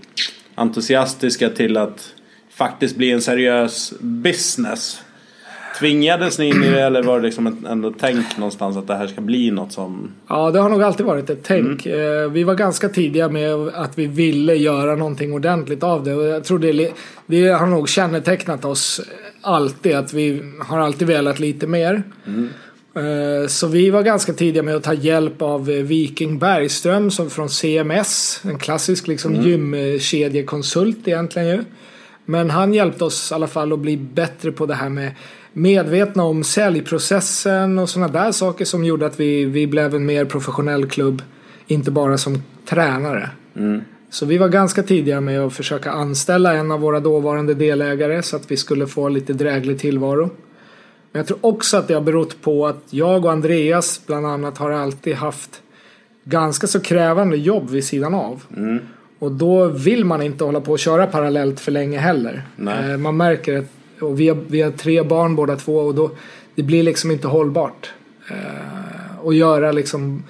entusiastiska 0.56 1.50
till 1.50 1.78
att 1.78 2.14
faktiskt 2.54 2.96
bli 2.96 3.12
en 3.12 3.22
seriös 3.22 3.94
business? 4.00 5.02
Tvingades 5.80 6.40
ni 6.40 6.46
in 6.50 6.64
i 6.64 6.70
det 6.70 6.82
eller 6.82 7.04
var 7.04 7.20
det 7.20 7.26
liksom 7.26 7.48
ett- 7.48 7.66
ändå 7.70 7.94
tänk 8.00 8.38
någonstans 8.38 8.78
att 8.78 8.88
det 8.88 8.96
här 8.96 9.08
ska 9.08 9.22
bli 9.22 9.52
något 9.52 9.72
som... 9.72 10.12
Ja, 10.30 10.52
det 10.52 10.60
har 10.60 10.70
nog 10.70 10.84
alltid 10.84 11.06
varit 11.06 11.30
ett 11.30 11.44
tänk. 11.44 11.86
Mm. 11.86 12.24
Eh, 12.24 12.32
Vi 12.32 12.44
var 12.44 12.56
ganska 12.56 12.90
tidiga 12.90 13.30
med 13.30 13.54
att 13.56 13.98
vi 13.98 14.08
ville 14.08 14.56
göra 14.56 14.96
någonting 14.96 15.34
ordentligt 15.34 15.84
av 15.84 16.04
det. 16.04 16.14
Och 16.16 16.26
jag 16.28 16.44
tror 16.44 16.60
det, 16.60 16.92
det 17.26 17.48
har 17.48 17.68
nog 17.68 17.90
kännetecknat 17.90 18.66
oss 18.66 19.02
alltid. 19.42 19.96
Att 19.96 20.14
vi 20.14 20.42
har 20.68 20.80
alltid 20.80 21.08
velat 21.08 21.40
lite 21.40 21.68
mer. 21.68 22.04
Eh, 22.26 22.32
Så 23.48 23.68
vi 23.68 23.90
var 23.90 24.04
ganska 24.04 24.34
tidiga 24.34 24.64
med 24.64 24.76
att 24.76 24.84
ta 24.84 24.94
hjälp 24.94 25.42
av 25.42 25.70
eh, 25.70 25.84
Viking 25.84 26.40
Bergström 26.40 27.12
som 27.12 27.30
från 27.30 27.50
CMS. 27.50 28.42
En 28.44 28.58
klassisk 28.58 29.08
liksom 29.08 29.36
gymkedjekonsult 29.36 31.08
egentligen 31.08 31.48
ju. 31.48 31.64
Men 32.26 32.50
han 32.50 32.74
hjälpte 32.74 33.04
oss 33.04 33.32
i 33.32 33.36
alla 33.36 33.48
fall 33.48 33.74
att 33.74 33.80
bli 33.80 33.98
bättre 33.98 34.52
på 34.52 34.66
det 34.66 34.76
här 34.76 34.90
med 34.90 35.12
medvetna 35.54 36.24
om 36.24 36.44
säljprocessen 36.44 37.80
och 37.80 37.90
sådana 37.90 38.14
där 38.14 38.32
saker 38.32 38.66
som 38.66 38.86
gjorde 38.86 39.06
att 39.06 39.20
vi, 39.20 39.46
vi 39.46 39.68
blev 39.68 39.96
en 39.96 40.06
mer 40.06 40.26
professionell 40.26 40.90
klubb. 40.90 41.22
Inte 41.68 41.92
bara 41.92 42.18
som 42.18 42.44
tränare. 42.66 43.30
Så 44.10 44.26
vi 44.26 44.38
var 44.38 44.50
ganska 44.50 44.84
tidiga 44.84 45.22
med 45.22 45.42
att 45.42 45.54
försöka 45.54 45.92
anställa 45.92 46.54
en 46.54 46.72
av 46.72 46.80
våra 46.80 47.00
dåvarande 47.00 47.54
delägare 47.54 48.22
så 48.22 48.36
att 48.36 48.52
vi 48.52 48.58
skulle 48.58 48.88
få 48.88 49.10
lite 49.10 49.34
dräglig 49.34 49.80
tillvaro. 49.80 50.30
Men 51.12 51.20
jag 51.20 51.28
tror 51.28 51.40
också 51.42 51.78
att 51.78 51.88
det 51.88 51.94
har 51.94 52.02
berott 52.02 52.42
på 52.42 52.68
att 52.68 52.84
jag 52.90 53.26
och 53.26 53.32
Andreas 53.32 54.02
bland 54.06 54.26
annat 54.26 54.58
har 54.58 54.72
alltid 54.72 55.16
haft 55.16 55.62
ganska 56.24 56.68
så 56.68 56.80
krävande 56.80 57.38
jobb 57.38 57.70
vid 57.70 57.84
sidan 57.84 58.14
av. 58.14 58.44
Mm. 58.58 58.80
Och 59.20 59.32
då 59.32 59.68
vill 59.68 60.06
man 60.06 60.22
inte 60.22 60.44
hålla 60.44 60.62
på 60.62 60.72
och 60.72 60.80
köra 60.80 61.08
parallellt 61.08 61.60
för 61.60 61.72
länge 61.72 62.00
heller. 62.00 62.44
Nej. 62.56 62.92
Eh, 62.92 62.98
Man 62.98 63.18
märker 63.18 63.58
att 63.58 63.66
och 64.02 64.20
vi, 64.20 64.30
har, 64.30 64.38
vi 64.48 64.62
har 64.62 64.72
tre 64.72 65.04
barn 65.04 65.36
båda 65.36 65.56
två 65.56 65.78
och 65.78 65.96
då 65.96 66.12
det 66.56 66.64
blir 66.64 66.84
liksom 66.84 67.12
inte 67.12 67.28
hållbart. 67.28 67.92
Eh, 68.30 69.20
och 69.22 69.34
göra 69.34 69.72
liksom 69.72 70.24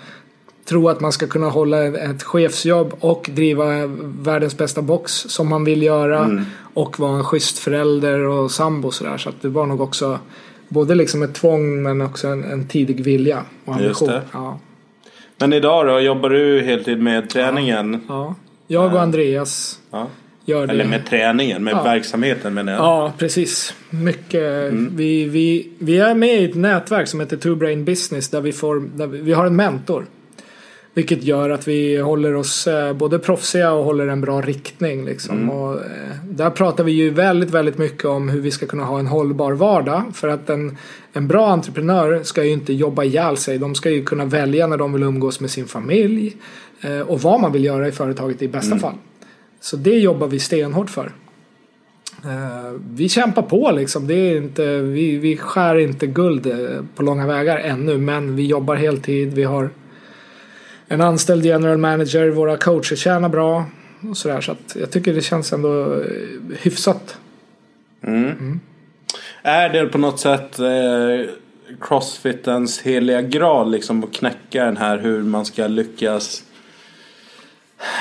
tro 0.65 0.89
att 0.89 0.99
man 0.99 1.11
ska 1.11 1.27
kunna 1.27 1.49
hålla 1.49 1.83
ett 1.83 2.23
chefsjobb 2.23 2.93
och 2.99 3.29
driva 3.33 3.65
världens 4.03 4.57
bästa 4.57 4.81
box 4.81 5.11
som 5.13 5.49
man 5.49 5.63
vill 5.63 5.81
göra 5.81 6.45
och 6.73 6.99
vara 6.99 7.17
en 7.17 7.23
schysst 7.23 7.59
förälder 7.59 8.19
och 8.19 8.51
sambo 8.51 8.91
sådär. 8.91 9.17
Så 9.17 9.29
att 9.29 9.41
det 9.41 9.49
var 9.49 9.65
nog 9.65 9.81
också 9.81 10.19
både 10.71 10.95
liksom 10.95 11.23
ett 11.23 11.33
tvång 11.33 11.83
men 11.83 12.01
också 12.01 12.27
en, 12.27 12.43
en 12.43 12.67
tidig 12.67 13.03
vilja 13.03 13.43
och 13.65 13.73
Just 13.81 14.01
ambition. 14.01 14.07
det. 14.07 14.21
Ja. 14.33 14.59
Men 15.37 15.53
idag 15.53 15.85
då, 15.87 15.99
jobbar 15.99 16.29
du 16.29 16.61
heltid 16.61 17.01
med 17.01 17.29
träningen? 17.29 18.01
Ja. 18.07 18.35
Jag 18.67 18.93
och 18.93 19.01
Andreas 19.01 19.79
Ja. 19.91 20.07
gör 20.45 20.67
det. 20.67 20.73
Eller 20.73 20.85
med 20.85 21.05
träningen, 21.05 21.63
med 21.63 21.73
Ja. 21.73 21.83
verksamheten 21.83 22.53
menar 22.53 22.71
jag. 22.73 22.81
Ja, 22.81 23.13
precis. 23.17 23.73
Mycket. 23.89 24.71
Mm. 24.71 24.91
Vi, 24.95 25.25
vi, 25.25 25.69
vi 25.79 25.97
är 25.97 26.15
med 26.15 26.41
i 26.41 26.45
ett 26.45 26.55
nätverk 26.55 27.07
som 27.07 27.19
heter 27.19 27.37
Two 27.37 27.55
Brain 27.55 27.85
Business 27.85 28.29
där 28.29 28.41
vi, 28.41 28.51
får, 28.51 28.83
där 28.95 29.07
vi, 29.07 29.21
vi 29.21 29.33
har 29.33 29.45
en 29.45 29.55
mentor. 29.55 30.05
Vilket 30.93 31.23
gör 31.23 31.49
att 31.49 31.67
vi 31.67 31.97
håller 31.97 32.35
oss 32.35 32.67
eh, 32.67 32.93
både 32.93 33.19
proffsiga 33.19 33.71
och 33.71 33.83
håller 33.83 34.07
en 34.07 34.21
bra 34.21 34.41
riktning. 34.41 35.05
Liksom. 35.05 35.37
Mm. 35.37 35.49
Och, 35.49 35.73
eh, 35.73 36.15
där 36.23 36.49
pratar 36.49 36.83
vi 36.83 36.91
ju 36.91 37.09
väldigt, 37.09 37.49
väldigt 37.49 37.77
mycket 37.77 38.05
om 38.05 38.29
hur 38.29 38.41
vi 38.41 38.51
ska 38.51 38.65
kunna 38.65 38.83
ha 38.83 38.99
en 38.99 39.07
hållbar 39.07 39.53
vardag. 39.53 40.03
För 40.13 40.27
att 40.27 40.49
en, 40.49 40.77
en 41.13 41.27
bra 41.27 41.47
entreprenör 41.47 42.23
ska 42.23 42.43
ju 42.43 42.51
inte 42.51 42.73
jobba 42.73 43.03
ihjäl 43.03 43.37
sig. 43.37 43.57
De 43.57 43.75
ska 43.75 43.89
ju 43.89 44.03
kunna 44.03 44.25
välja 44.25 44.67
när 44.67 44.77
de 44.77 44.93
vill 44.93 45.03
umgås 45.03 45.39
med 45.39 45.49
sin 45.49 45.65
familj. 45.65 46.35
Eh, 46.81 46.99
och 46.99 47.21
vad 47.21 47.41
man 47.41 47.51
vill 47.51 47.65
göra 47.65 47.87
i 47.87 47.91
företaget 47.91 48.41
i 48.41 48.47
bästa 48.47 48.67
Mm. 48.67 48.79
fall. 48.79 48.95
Så 49.61 49.77
det 49.77 49.99
jobbar 49.99 50.27
vi 50.27 50.39
stenhårt 50.39 50.89
för. 50.89 51.11
Vi 52.93 53.09
kämpar 53.09 53.41
på 53.41 53.71
liksom. 53.71 54.07
Det 54.07 54.13
är 54.13 54.37
inte, 54.37 54.81
vi, 54.81 55.17
vi 55.17 55.37
skär 55.37 55.75
inte 55.75 56.07
guld 56.07 56.47
på 56.95 57.03
långa 57.03 57.27
vägar 57.27 57.57
ännu. 57.57 57.97
Men 57.97 58.35
vi 58.35 58.45
jobbar 58.45 58.75
heltid. 58.75 59.33
Vi 59.33 59.43
har 59.43 59.69
en 60.91 61.01
anställd 61.01 61.45
general 61.45 61.77
manager. 61.77 62.29
Våra 62.29 62.57
coacher 62.57 62.95
tjänar 62.95 63.29
bra. 63.29 63.65
Och 64.09 64.17
sådär. 64.17 64.41
Så 64.41 64.51
att 64.51 64.75
jag 64.79 64.91
tycker 64.91 65.13
det 65.13 65.21
känns 65.21 65.53
ändå 65.53 65.93
eh, 65.93 65.99
hyfsat. 66.59 67.17
Är 69.41 69.69
det 69.69 69.85
på 69.85 69.97
något 69.97 70.19
sätt 70.19 70.59
eh, 70.59 71.29
crossfitens 71.81 72.81
heliga 72.81 73.21
graal 73.21 73.71
liksom 73.71 74.03
att 74.03 74.13
knäcka 74.13 74.65
den 74.65 74.77
här 74.77 74.97
hur 74.97 75.23
man 75.23 75.45
ska 75.45 75.67
lyckas 75.67 76.43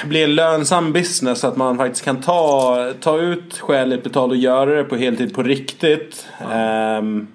bli 0.05 0.23
en 0.23 0.35
lönsam 0.35 0.93
business 0.93 1.41
så 1.41 1.47
att 1.47 1.57
man 1.57 1.77
faktiskt 1.77 2.05
kan 2.05 2.21
ta, 2.21 2.93
ta 3.01 3.21
ut 3.21 3.59
skäligt 3.59 4.05
betalt 4.05 4.31
och 4.31 4.37
göra 4.37 4.75
det 4.75 4.85
på 4.85 4.97
heltid 4.97 5.35
på 5.35 5.43
riktigt. 5.43 6.27
Ehm, 6.53 7.27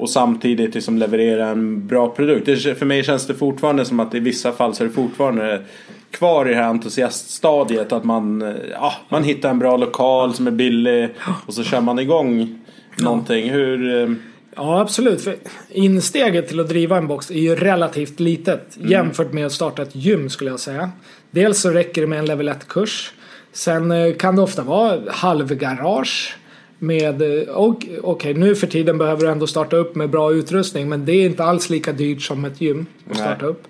och 0.00 0.10
samtidigt 0.10 0.74
liksom 0.74 0.98
leverera 0.98 1.48
en 1.48 1.86
bra 1.86 2.08
produkt. 2.08 2.46
Det, 2.46 2.74
för 2.74 2.86
mig 2.86 3.04
känns 3.04 3.26
det 3.26 3.34
fortfarande 3.34 3.84
som 3.84 4.00
att 4.00 4.14
i 4.14 4.20
vissa 4.20 4.52
fall 4.52 4.74
så 4.74 4.84
är 4.84 4.88
det 4.88 4.94
fortfarande 4.94 5.62
kvar 6.10 6.46
i 6.46 6.50
det 6.50 6.56
här 6.56 6.68
entusiaststadiet. 6.68 7.92
Att 7.92 8.04
man, 8.04 8.42
eh, 8.42 8.54
ja, 8.72 8.92
man 9.08 9.24
hittar 9.24 9.50
en 9.50 9.58
bra 9.58 9.76
lokal 9.76 10.34
som 10.34 10.46
är 10.46 10.50
billig 10.50 11.08
och 11.46 11.54
så 11.54 11.62
kör 11.62 11.80
man 11.80 11.98
igång 11.98 12.58
någonting. 12.98 13.50
Hur... 13.50 14.02
eh, 14.02 14.14
Ja, 14.56 14.80
absolut. 14.80 15.20
För 15.20 15.36
insteget 15.68 16.48
till 16.48 16.60
att 16.60 16.68
driva 16.68 16.96
en 16.96 17.06
box 17.06 17.30
är 17.30 17.34
ju 17.34 17.54
relativt 17.54 18.20
litet 18.20 18.78
jämfört 18.80 19.32
med 19.32 19.46
att 19.46 19.52
starta 19.52 19.82
ett 19.82 19.94
gym 19.94 20.30
skulle 20.30 20.50
jag 20.50 20.60
säga. 20.60 20.90
Dels 21.30 21.60
så 21.60 21.70
räcker 21.70 22.00
det 22.00 22.06
med 22.06 22.18
en 22.18 22.26
level 22.26 22.48
1-kurs. 22.48 23.12
Sen 23.52 23.90
eh, 23.90 24.14
kan 24.14 24.36
det 24.36 24.42
ofta 24.42 24.62
vara 24.62 25.00
halvgarage. 25.08 26.36
Med, 26.82 27.22
eh, 27.22 27.48
och 27.48 27.86
okej 28.02 28.34
nu 28.34 28.54
för 28.54 28.66
tiden 28.66 28.98
behöver 28.98 29.22
du 29.22 29.28
ändå 29.28 29.46
starta 29.46 29.76
upp 29.76 29.94
med 29.94 30.10
bra 30.10 30.32
utrustning 30.32 30.88
men 30.88 31.04
det 31.04 31.12
är 31.12 31.26
inte 31.26 31.44
alls 31.44 31.70
lika 31.70 31.92
dyrt 31.92 32.22
som 32.22 32.44
ett 32.44 32.60
gym 32.60 32.86
att 33.04 33.06
Nej. 33.06 33.16
starta 33.16 33.46
upp. 33.46 33.62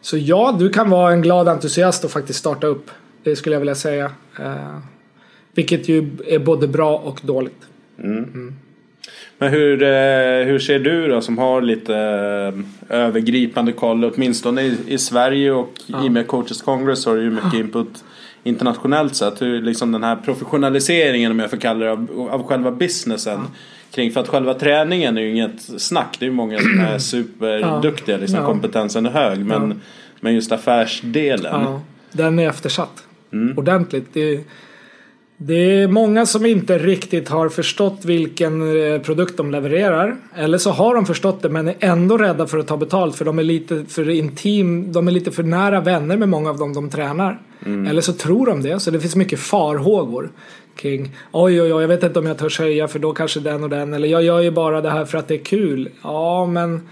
Så 0.00 0.18
ja, 0.18 0.56
du 0.58 0.68
kan 0.68 0.90
vara 0.90 1.12
en 1.12 1.22
glad 1.22 1.48
entusiast 1.48 2.04
och 2.04 2.10
faktiskt 2.10 2.38
starta 2.38 2.66
upp. 2.66 2.90
Det 3.22 3.36
skulle 3.36 3.54
jag 3.54 3.60
vilja 3.60 3.74
säga. 3.74 4.12
Eh, 4.40 4.78
vilket 5.54 5.88
ju 5.88 6.10
är 6.26 6.38
både 6.38 6.68
bra 6.68 6.98
och 6.98 7.20
dåligt. 7.22 7.66
Men 9.38 9.52
hur, 9.52 9.82
eh, 9.82 10.46
hur 10.46 10.58
ser 10.58 10.78
du 10.78 11.08
då 11.08 11.20
som 11.20 11.38
har 11.38 11.62
lite 11.62 11.94
eh, 12.88 12.98
övergripande 12.98 13.72
koll 13.72 14.04
åtminstone 14.04 14.62
i, 14.62 14.76
i 14.86 14.98
Sverige 14.98 15.52
och 15.52 15.72
i 15.86 15.92
och 15.92 16.12
med 16.12 16.26
Coaches 16.26 16.62
Congress 16.62 17.06
har 17.06 17.16
du 17.16 17.22
ju 17.22 17.30
mycket 17.30 17.54
input 17.54 18.04
internationellt 18.48 19.16
sett. 19.16 19.42
Hur 19.42 19.62
liksom 19.62 19.92
den 19.92 20.04
här 20.04 20.16
professionaliseringen 20.16 21.30
om 21.30 21.38
jag 21.38 21.50
får 21.50 21.56
kalla 21.56 21.84
det 21.84 21.92
av, 21.92 22.28
av 22.32 22.42
själva 22.46 22.70
businessen 22.70 23.40
kring 23.90 24.10
för 24.12 24.20
att 24.20 24.28
själva 24.28 24.54
träningen 24.54 25.18
är 25.18 25.22
ju 25.22 25.30
inget 25.30 25.62
snack. 25.80 26.16
Det 26.18 26.24
är 26.24 26.28
ju 26.28 26.32
många 26.34 26.58
som 26.58 26.80
är 26.80 26.98
superduktiga, 26.98 28.16
liksom, 28.16 28.38
Ja. 28.38 28.46
kompetensen 28.46 29.06
är 29.06 29.10
hög. 29.10 29.38
Men, 29.38 29.70
Ja. 29.70 29.76
men 30.20 30.34
just 30.34 30.52
affärsdelen. 30.52 31.62
Ja, 31.62 31.80
den 32.12 32.38
är 32.38 32.48
eftersatt. 32.48 33.04
Mm. 33.32 33.58
Ordentligt. 33.58 34.06
Det, 34.12 34.40
det 35.40 35.82
är 35.82 35.88
många 35.88 36.26
som 36.26 36.46
inte 36.46 36.78
riktigt 36.78 37.28
har 37.28 37.48
förstått 37.48 38.04
vilken 38.04 38.82
eh, 38.82 39.00
produkt 39.00 39.36
de 39.36 39.50
levererar. 39.50 40.16
Eller 40.34 40.58
så 40.58 40.70
har 40.70 40.94
de 40.94 41.06
förstått 41.06 41.42
det 41.42 41.48
men 41.48 41.68
är 41.68 41.74
ändå 41.80 42.18
rädda 42.18 42.46
för 42.46 42.58
att 42.58 42.66
ta 42.66 42.76
betalt 42.76 43.16
för 43.16 43.24
de 43.24 43.38
är 43.38 43.42
lite 43.42 43.84
för 43.88 44.10
intim, 44.10 44.92
de 44.92 45.08
är 45.08 45.12
lite 45.12 45.30
för 45.30 45.42
nära 45.42 45.80
vänner 45.80 46.16
med 46.16 46.28
många 46.28 46.50
av 46.50 46.58
dem 46.58 46.74
de 46.74 46.90
tränar. 46.90 47.40
Mm. 47.66 47.86
Eller 47.86 48.00
så 48.00 48.12
tror 48.12 48.46
de 48.46 48.62
det. 48.62 48.80
Så 48.80 48.90
det 48.90 49.00
finns 49.00 49.16
mycket 49.16 49.38
farhågor 49.38 50.30
kring 50.76 51.16
oj 51.32 51.62
oj 51.62 51.74
oj 51.74 51.80
jag 51.80 51.88
vet 51.88 52.02
inte 52.02 52.18
om 52.18 52.26
jag 52.26 52.38
törs 52.38 52.58
höja 52.58 52.88
för 52.88 52.98
då 52.98 53.12
kanske 53.12 53.40
den 53.40 53.64
och 53.64 53.70
den. 53.70 53.94
Eller 53.94 54.08
jag 54.08 54.22
gör 54.22 54.40
ju 54.40 54.50
bara 54.50 54.80
det 54.80 54.90
här 54.90 55.04
för 55.04 55.18
att 55.18 55.28
det 55.28 55.34
är 55.34 55.44
kul. 55.44 55.88
Ja 56.02 56.46
men 56.46 56.88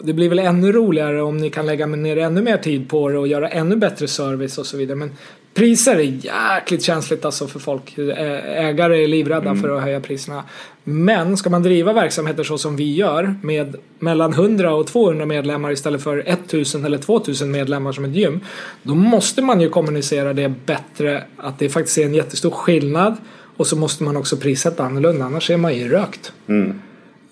det 0.00 0.12
blir 0.12 0.28
väl 0.28 0.38
ännu 0.38 0.72
roligare 0.72 1.22
om 1.22 1.38
ni 1.38 1.50
kan 1.50 1.66
lägga 1.66 1.86
ner 1.86 2.16
ännu 2.16 2.42
mer 2.42 2.56
tid 2.56 2.88
på 2.88 3.08
det 3.08 3.18
och 3.18 3.28
göra 3.28 3.48
ännu 3.48 3.76
bättre 3.76 4.08
service 4.08 4.58
och 4.58 4.66
så 4.66 4.76
vidare. 4.76 4.96
Men 4.96 5.10
priser 5.58 5.96
är 5.96 6.02
jäkligt 6.02 6.82
känsligt 6.82 7.24
alltså 7.24 7.46
för 7.46 7.58
folk. 7.58 7.98
Ägare 7.98 9.04
är 9.04 9.08
livrädda 9.08 9.56
för 9.56 9.76
att 9.76 9.82
höja 9.82 10.00
priserna. 10.00 10.44
Men 10.84 11.36
ska 11.36 11.50
man 11.50 11.62
driva 11.62 11.92
verksamheter 11.92 12.44
så 12.44 12.58
som 12.58 12.76
vi 12.76 12.94
gör 12.94 13.34
med 13.42 13.76
mellan 13.98 14.32
100 14.32 14.74
och 14.74 14.86
200 14.86 15.26
medlemmar 15.26 15.72
istället 15.72 16.02
för 16.02 16.18
1000 16.26 16.84
eller 16.84 16.98
2000 16.98 17.50
medlemmar 17.50 17.92
som 17.92 18.04
ett 18.04 18.14
gym. 18.14 18.40
Då 18.82 18.94
måste 18.94 19.42
man 19.42 19.60
ju 19.60 19.68
kommunicera 19.68 20.32
det 20.32 20.48
bättre 20.66 21.24
att 21.36 21.58
det 21.58 21.68
faktiskt 21.68 21.98
är 21.98 22.04
en 22.04 22.14
jättestor 22.14 22.50
skillnad. 22.50 23.16
Och 23.56 23.66
så 23.66 23.76
måste 23.76 24.04
man 24.04 24.16
också 24.16 24.36
prissätta 24.36 24.84
annorlunda 24.84 25.24
annars 25.24 25.50
är 25.50 25.56
man 25.56 25.76
ju 25.76 25.88
rökt. 25.88 26.32
Mm. 26.48 26.80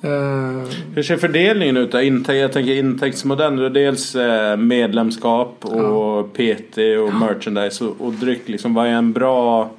Eh, 0.07 0.63
Hur 0.95 1.03
ser 1.03 1.17
fördelningen 1.17 1.77
ut? 1.77 1.95
jag 2.29 2.53
tänker 2.53 2.75
intäktsmodellen. 2.75 3.73
Dels 3.73 4.15
eh, 4.15 4.57
medlemskap 4.57 5.65
och 5.65 6.33
PT 6.33 6.79
och 6.79 7.15
merchandise 7.15 7.85
och, 7.85 8.13
dryck. 8.13 8.49
Liksom, 8.49 8.75
vad 8.75 8.87
är 8.87 8.91
en 8.91 9.13
bra, 9.13 9.71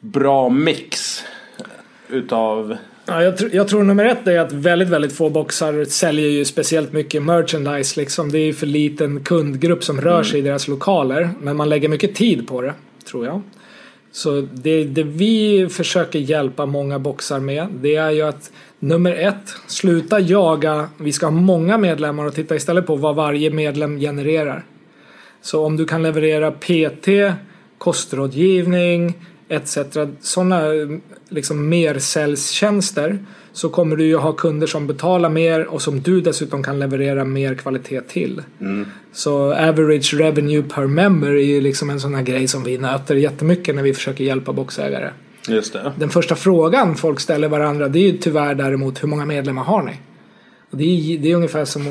bra 0.00 0.48
mix 0.48 1.24
utav... 2.08 2.76
Ja, 3.08 3.22
jag, 3.22 3.34
tr- 3.34 3.50
jag 3.52 3.68
tror 3.68 3.82
nummer 3.84 4.04
ett 4.04 4.26
är 4.26 4.38
att 4.38 4.52
väldigt, 4.52 4.88
väldigt 4.88 5.12
få 5.12 5.30
boxar 5.30 5.84
säljer 5.84 6.28
ju 6.28 6.44
speciellt 6.44 6.92
mycket 6.92 7.22
merchandise. 7.22 8.00
Liksom. 8.00 8.32
Det 8.32 8.38
är 8.38 8.44
ju 8.44 8.52
för 8.52 8.66
liten 8.66 9.24
kundgrupp 9.24 9.84
som 9.84 10.00
rör 10.00 10.22
sig 10.22 10.38
i 10.38 10.42
deras 10.42 10.68
lokaler. 10.68 11.30
Men 11.40 11.56
man 11.56 11.68
lägger 11.68 11.88
mycket 11.88 12.14
tid 12.14 12.48
på 12.48 12.62
det, 12.62 12.72
tror 13.10 13.26
jag. 13.26 13.42
Så 14.12 14.40
det, 14.52 14.84
det 14.84 15.02
vi 15.02 15.68
försöker 15.70 16.18
hjälpa 16.18 16.66
många 16.66 16.98
boxar 16.98 17.40
med, 17.40 17.66
det 17.80 17.96
är 17.96 18.10
ju 18.10 18.22
att 18.22 18.50
nummer 18.78 19.12
ett, 19.12 19.54
sluta 19.66 20.20
jaga. 20.20 20.88
Vi 20.98 21.12
ska 21.12 21.26
ha 21.26 21.30
många 21.30 21.78
medlemmar 21.78 22.24
och 22.24 22.34
titta 22.34 22.56
istället 22.56 22.86
på 22.86 22.96
vad 22.96 23.16
varje 23.16 23.50
medlem 23.50 23.98
genererar. 23.98 24.64
Så 25.42 25.64
om 25.64 25.76
du 25.76 25.84
kan 25.84 26.02
leverera 26.02 26.50
PT, 26.50 27.08
kostrådgivning 27.78 29.14
etc. 29.48 29.78
Sådana 30.20 30.62
liksom 31.28 31.68
mersäljstjänster 31.68 33.18
så 33.52 33.68
kommer 33.68 33.96
du 33.96 34.04
ju 34.04 34.16
ha 34.16 34.32
kunder 34.32 34.66
som 34.66 34.86
betalar 34.86 35.28
mer 35.28 35.66
och 35.66 35.82
som 35.82 36.00
du 36.00 36.20
dessutom 36.20 36.62
kan 36.62 36.78
leverera 36.78 37.24
mer 37.24 37.54
kvalitet 37.54 38.00
till. 38.00 38.42
Så 39.12 39.52
average 39.52 40.14
revenue 40.14 40.62
per 40.62 40.86
member 40.86 41.28
är 41.30 41.44
ju 41.44 41.60
liksom 41.60 41.90
en 41.90 42.00
sån 42.00 42.14
här 42.14 42.22
grej 42.22 42.48
som 42.48 42.64
vi 42.64 42.78
nöter 42.78 43.14
jättemycket 43.14 43.74
när 43.74 43.82
vi 43.82 43.94
försöker 43.94 44.24
hjälpa 44.24 44.52
boxägare. 44.52 45.10
Just 45.48 45.72
det. 45.72 45.92
Den 45.98 46.10
första 46.10 46.34
frågan 46.34 46.94
folk 46.96 47.20
ställer 47.20 47.48
varandra 47.48 47.88
det 47.88 47.98
är 47.98 48.12
ju 48.12 48.18
tyvärr 48.18 48.54
däremot 48.54 49.02
hur 49.02 49.08
många 49.08 49.24
medlemmar 49.24 49.62
har 49.64 49.82
ni? 49.82 49.92
Och 50.70 50.76
Det 50.76 50.84
är, 50.84 51.18
det 51.18 51.30
är 51.30 51.36
ungefär 51.36 51.64
som 51.64 51.82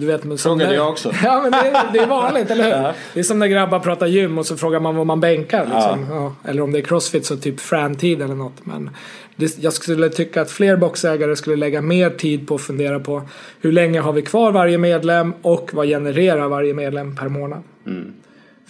du 0.00 0.06
vet. 0.06 0.22
Som 0.22 0.38
Frågade 0.38 0.74
jag 0.74 0.88
också. 0.88 1.12
Ja 1.24 1.40
men 1.42 1.50
det, 1.50 1.56
är- 1.58 1.92
det 1.92 1.98
är 1.98 2.06
vanligt, 2.06 2.50
eller 2.50 2.64
hur? 2.64 2.70
Ja. 2.70 2.92
Det 3.14 3.20
är 3.20 3.24
som 3.24 3.38
när 3.38 3.46
grabbar 3.46 3.78
pratar 3.78 4.06
gym 4.06 4.38
och 4.38 4.46
så 4.46 4.56
frågar 4.56 4.80
man 4.80 4.96
vad 4.96 5.06
man 5.06 5.20
bänkar. 5.20 5.64
Liksom. 5.64 6.06
Ja. 6.10 6.34
Eller 6.50 6.62
om 6.62 6.72
det 6.72 6.78
är 6.78 6.82
crossfit 6.82 7.26
så 7.26 7.36
typ 7.36 7.60
frantid 7.60 8.22
eller 8.22 8.34
något. 8.34 8.66
Men 8.66 8.90
det, 9.36 9.58
jag 9.58 9.72
skulle 9.72 10.08
tycka 10.08 10.42
att 10.42 10.50
fler 10.50 10.76
boxägare 10.76 11.36
skulle 11.36 11.56
lägga 11.56 11.80
mer 11.82 12.10
tid 12.10 12.48
på 12.48 12.54
att 12.54 12.60
fundera 12.60 13.00
på 13.00 13.22
hur 13.60 13.72
länge 13.72 14.00
har 14.00 14.12
vi 14.12 14.22
kvar 14.22 14.52
varje 14.52 14.78
medlem 14.78 15.34
och 15.42 15.70
vad 15.72 15.86
genererar 15.86 16.48
varje 16.48 16.74
medlem 16.74 17.16
per 17.16 17.28
månad. 17.28 17.62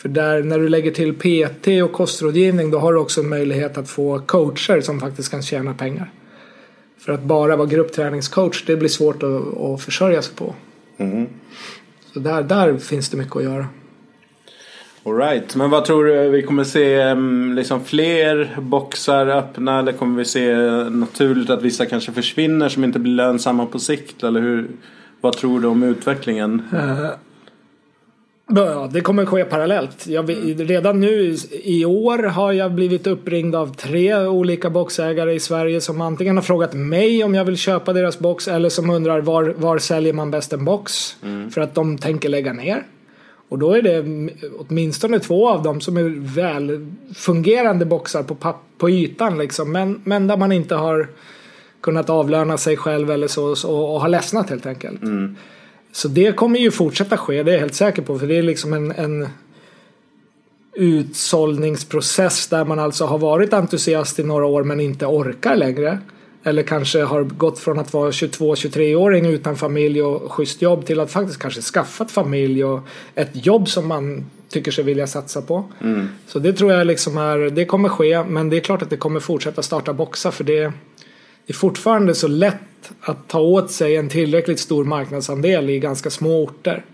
För 0.09 0.15
där, 0.15 0.43
när 0.43 0.59
du 0.59 0.69
lägger 0.69 0.91
till 0.91 1.15
PT 1.15 1.83
och 1.85 1.93
kostrådgivning 1.93 2.71
då 2.71 2.79
har 2.79 2.93
du 2.93 2.99
också 2.99 3.21
en 3.21 3.29
möjlighet 3.29 3.79
att 3.79 3.88
få 3.88 4.19
coacher 4.19 4.81
som 4.81 5.00
faktiskt 5.00 5.31
kan 5.31 5.43
tjäna 5.43 5.75
pengar. 5.75 6.11
För 6.99 7.12
att 7.12 7.23
bara 7.23 7.57
vara 7.57 7.67
gruppträningscoach 7.67 8.65
det 8.67 8.77
blir 8.77 8.88
svårt 8.88 9.23
att, 9.23 9.59
att 9.59 9.83
försörja 9.83 10.23
sig 10.23 10.35
på. 10.35 10.55
Så 12.12 12.21
där, 12.21 12.43
där 12.43 12.77
finns 12.77 13.09
det 13.09 13.17
mycket 13.17 13.37
att 13.37 13.43
göra. 13.43 13.67
Alright, 15.05 15.57
men 15.57 15.71
vad 15.71 15.85
tror 15.85 16.05
du? 16.05 16.29
Vi 16.29 16.43
kommer 16.43 16.65
se 16.65 17.15
liksom 17.55 17.85
fler 17.85 18.61
boxar 18.61 19.27
öppna 19.27 19.79
eller 19.79 19.93
kommer 19.93 20.19
vi 20.19 20.25
se 20.25 20.55
naturligt 20.91 21.50
att 21.50 21.62
vissa 21.62 21.87
kanske 21.87 22.12
försvinner 22.12 22.69
som 22.69 22.85
inte 22.85 22.99
blir 22.99 23.12
lönsamma 23.12 23.67
på 23.67 23.79
sikt? 23.79 24.23
Eller 24.23 24.41
hur, 24.41 24.69
vad 25.21 25.37
tror 25.37 25.61
du 25.61 25.69
om 25.69 25.83
utvecklingen? 25.83 26.62
Ja, 28.55 28.88
det 28.93 29.00
kommer 29.00 29.26
ske 29.26 29.45
parallellt. 29.45 30.07
Jag, 30.07 30.23
vet- 30.23 30.61
redan 30.61 31.00
nu 31.00 31.37
i 31.50 31.85
år 31.85 32.19
har 32.23 32.52
jag 32.52 32.73
blivit 32.75 33.07
uppringd 33.07 33.55
av 33.55 33.75
tre 33.75 34.17
olika 34.26 34.71
boxägare 34.71 35.33
i 35.35 35.40
Sverige 35.40 35.81
som 35.81 36.00
antingen 36.00 36.37
har 36.37 36.43
frågat 36.43 36.75
mig 36.75 37.25
om 37.25 37.35
jag 37.35 37.45
vill 37.45 37.57
köpa 37.57 37.93
deras 37.93 38.19
box 38.19 38.49
eller 38.49 38.69
som 38.69 38.90
undrar 38.90 39.21
var, 39.21 39.55
var 39.57 39.78
säljer 39.78 40.12
man 40.12 40.31
bäst 40.31 40.52
en 40.52 40.64
box? 40.64 41.17
För 41.55 41.61
att 41.61 41.75
de 41.75 41.99
tänker 41.99 42.28
lägga 42.28 42.52
ner. 42.52 42.83
Och 43.49 43.59
då 43.59 43.73
är 43.73 43.83
det 43.83 44.05
åtminstone 44.59 45.19
två 45.19 45.49
av 45.49 45.62
dem 45.62 45.81
som 45.81 45.97
är 45.97 46.35
väl 46.35 46.87
fungerande 47.14 47.85
boxar 47.85 48.23
på, 48.23 48.35
papp, 48.35 48.62
på 48.78 48.90
ytan 48.90 49.38
liksom. 49.38 49.73
Men, 49.73 50.00
men 50.05 50.26
där 50.26 50.37
man 50.37 50.52
inte 50.52 50.75
har 50.75 51.09
kunnat 51.81 52.11
avlöna 52.11 52.59
sig 52.59 52.76
själv 52.76 53.11
eller 53.11 53.26
så, 53.28 53.57
så 53.57 53.78
och 53.78 54.00
har 54.00 54.09
ledsnat 54.09 54.50
helt 54.50 54.67
enkelt. 54.67 55.02
Så 55.99 56.09
det 56.09 56.33
kommer 56.37 56.59
ju 56.59 56.71
fortsätta 56.71 57.17
ske, 57.17 57.43
det 57.43 57.50
är 57.50 57.52
jag 57.52 57.61
helt 57.61 57.75
säker 57.75 58.02
på. 58.02 58.19
För 58.19 58.26
det 58.26 58.38
är 58.38 58.43
liksom 58.43 58.73
en, 58.73 58.90
en 58.90 59.28
utsållningsprocess 60.75 62.47
där 62.47 62.64
man 62.64 62.78
alltså 62.78 63.05
har 63.05 63.19
varit 63.19 63.52
entusiast 63.52 64.19
i 64.19 64.23
några 64.23 64.47
år 64.47 64.64
men 64.64 64.81
inte 64.81 65.07
orkar 65.07 65.57
längre. 65.57 65.99
Eller 66.43 66.62
kanske 66.62 67.02
har 67.02 67.23
gått 67.23 67.59
från 67.59 67.78
att 67.78 67.93
vara 67.93 68.11
22-23-åring 68.11 69.26
utan 69.26 69.57
familj 69.57 70.02
och 70.02 70.33
schysst 70.33 70.62
jobb 70.62 70.87
till 70.87 71.00
att 71.00 71.11
faktiskt 71.11 71.38
kanske 71.38 71.61
skaffat 71.61 72.11
familj 72.11 72.64
och 72.64 72.81
ett 73.14 73.47
jobb 73.47 73.69
som 73.69 73.88
man 73.88 74.26
tycker 74.49 74.71
sig 74.71 74.85
vilja 74.85 75.07
satsa 75.07 75.43
på. 75.43 75.64
Så 76.26 76.38
det 76.38 76.52
tror 76.52 76.73
jag 76.73 76.87
liksom 76.87 77.19
är, 77.19 77.38
det 77.38 77.64
kommer 77.64 77.88
ske 77.88 78.25
men 78.25 78.50
det 78.50 78.57
är 78.57 78.61
klart 78.61 78.83
att 78.83 78.90
det 78.90 78.97
kommer 78.97 79.21
fortsätta 79.21 79.62
starta 79.62 79.93
boxar 79.93 80.31
för 80.31 80.45
det 80.45 80.73
det 81.49 81.52
är 81.52 81.57
fortfarande 81.57 82.14
så 82.14 82.28
lätt 82.28 82.93
att 83.00 83.28
ta 83.28 83.40
åt 83.40 83.71
sig 83.71 83.97
en 83.97 84.09
tillräckligt 84.09 84.61
stor 84.61 84.85
marknadsandel 84.85 85.71
i 85.71 85.78
ganska 85.78 86.11
små 86.11 86.45
orter. 86.45 86.85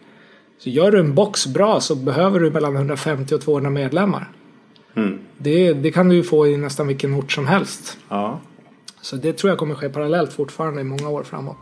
Så 0.58 0.70
gör 0.70 0.90
du 0.90 1.00
en 1.00 1.14
box 1.14 1.46
bra 1.46 1.80
så 1.80 1.94
behöver 1.94 2.40
du 2.40 2.50
mellan 2.50 2.76
150 2.76 3.34
och 3.34 3.40
200 3.40 3.70
medlemmar. 3.70 4.30
Mm. 4.96 5.18
Det, 5.38 5.72
det 5.72 5.92
kan 5.92 6.08
du 6.08 6.16
ju 6.16 6.22
få 6.22 6.46
i 6.46 6.56
nästan 6.56 6.86
vilken 6.86 7.14
ort 7.14 7.32
som 7.32 7.46
helst. 7.46 7.98
Ja. 8.08 8.40
Så 9.00 9.16
det 9.16 9.32
tror 9.32 9.50
jag 9.50 9.58
kommer 9.58 9.74
ske 9.74 9.88
parallellt 9.88 10.32
fortfarande 10.32 10.80
i 10.80 10.84
många 10.84 11.08
år 11.08 11.22
framåt. 11.22 11.58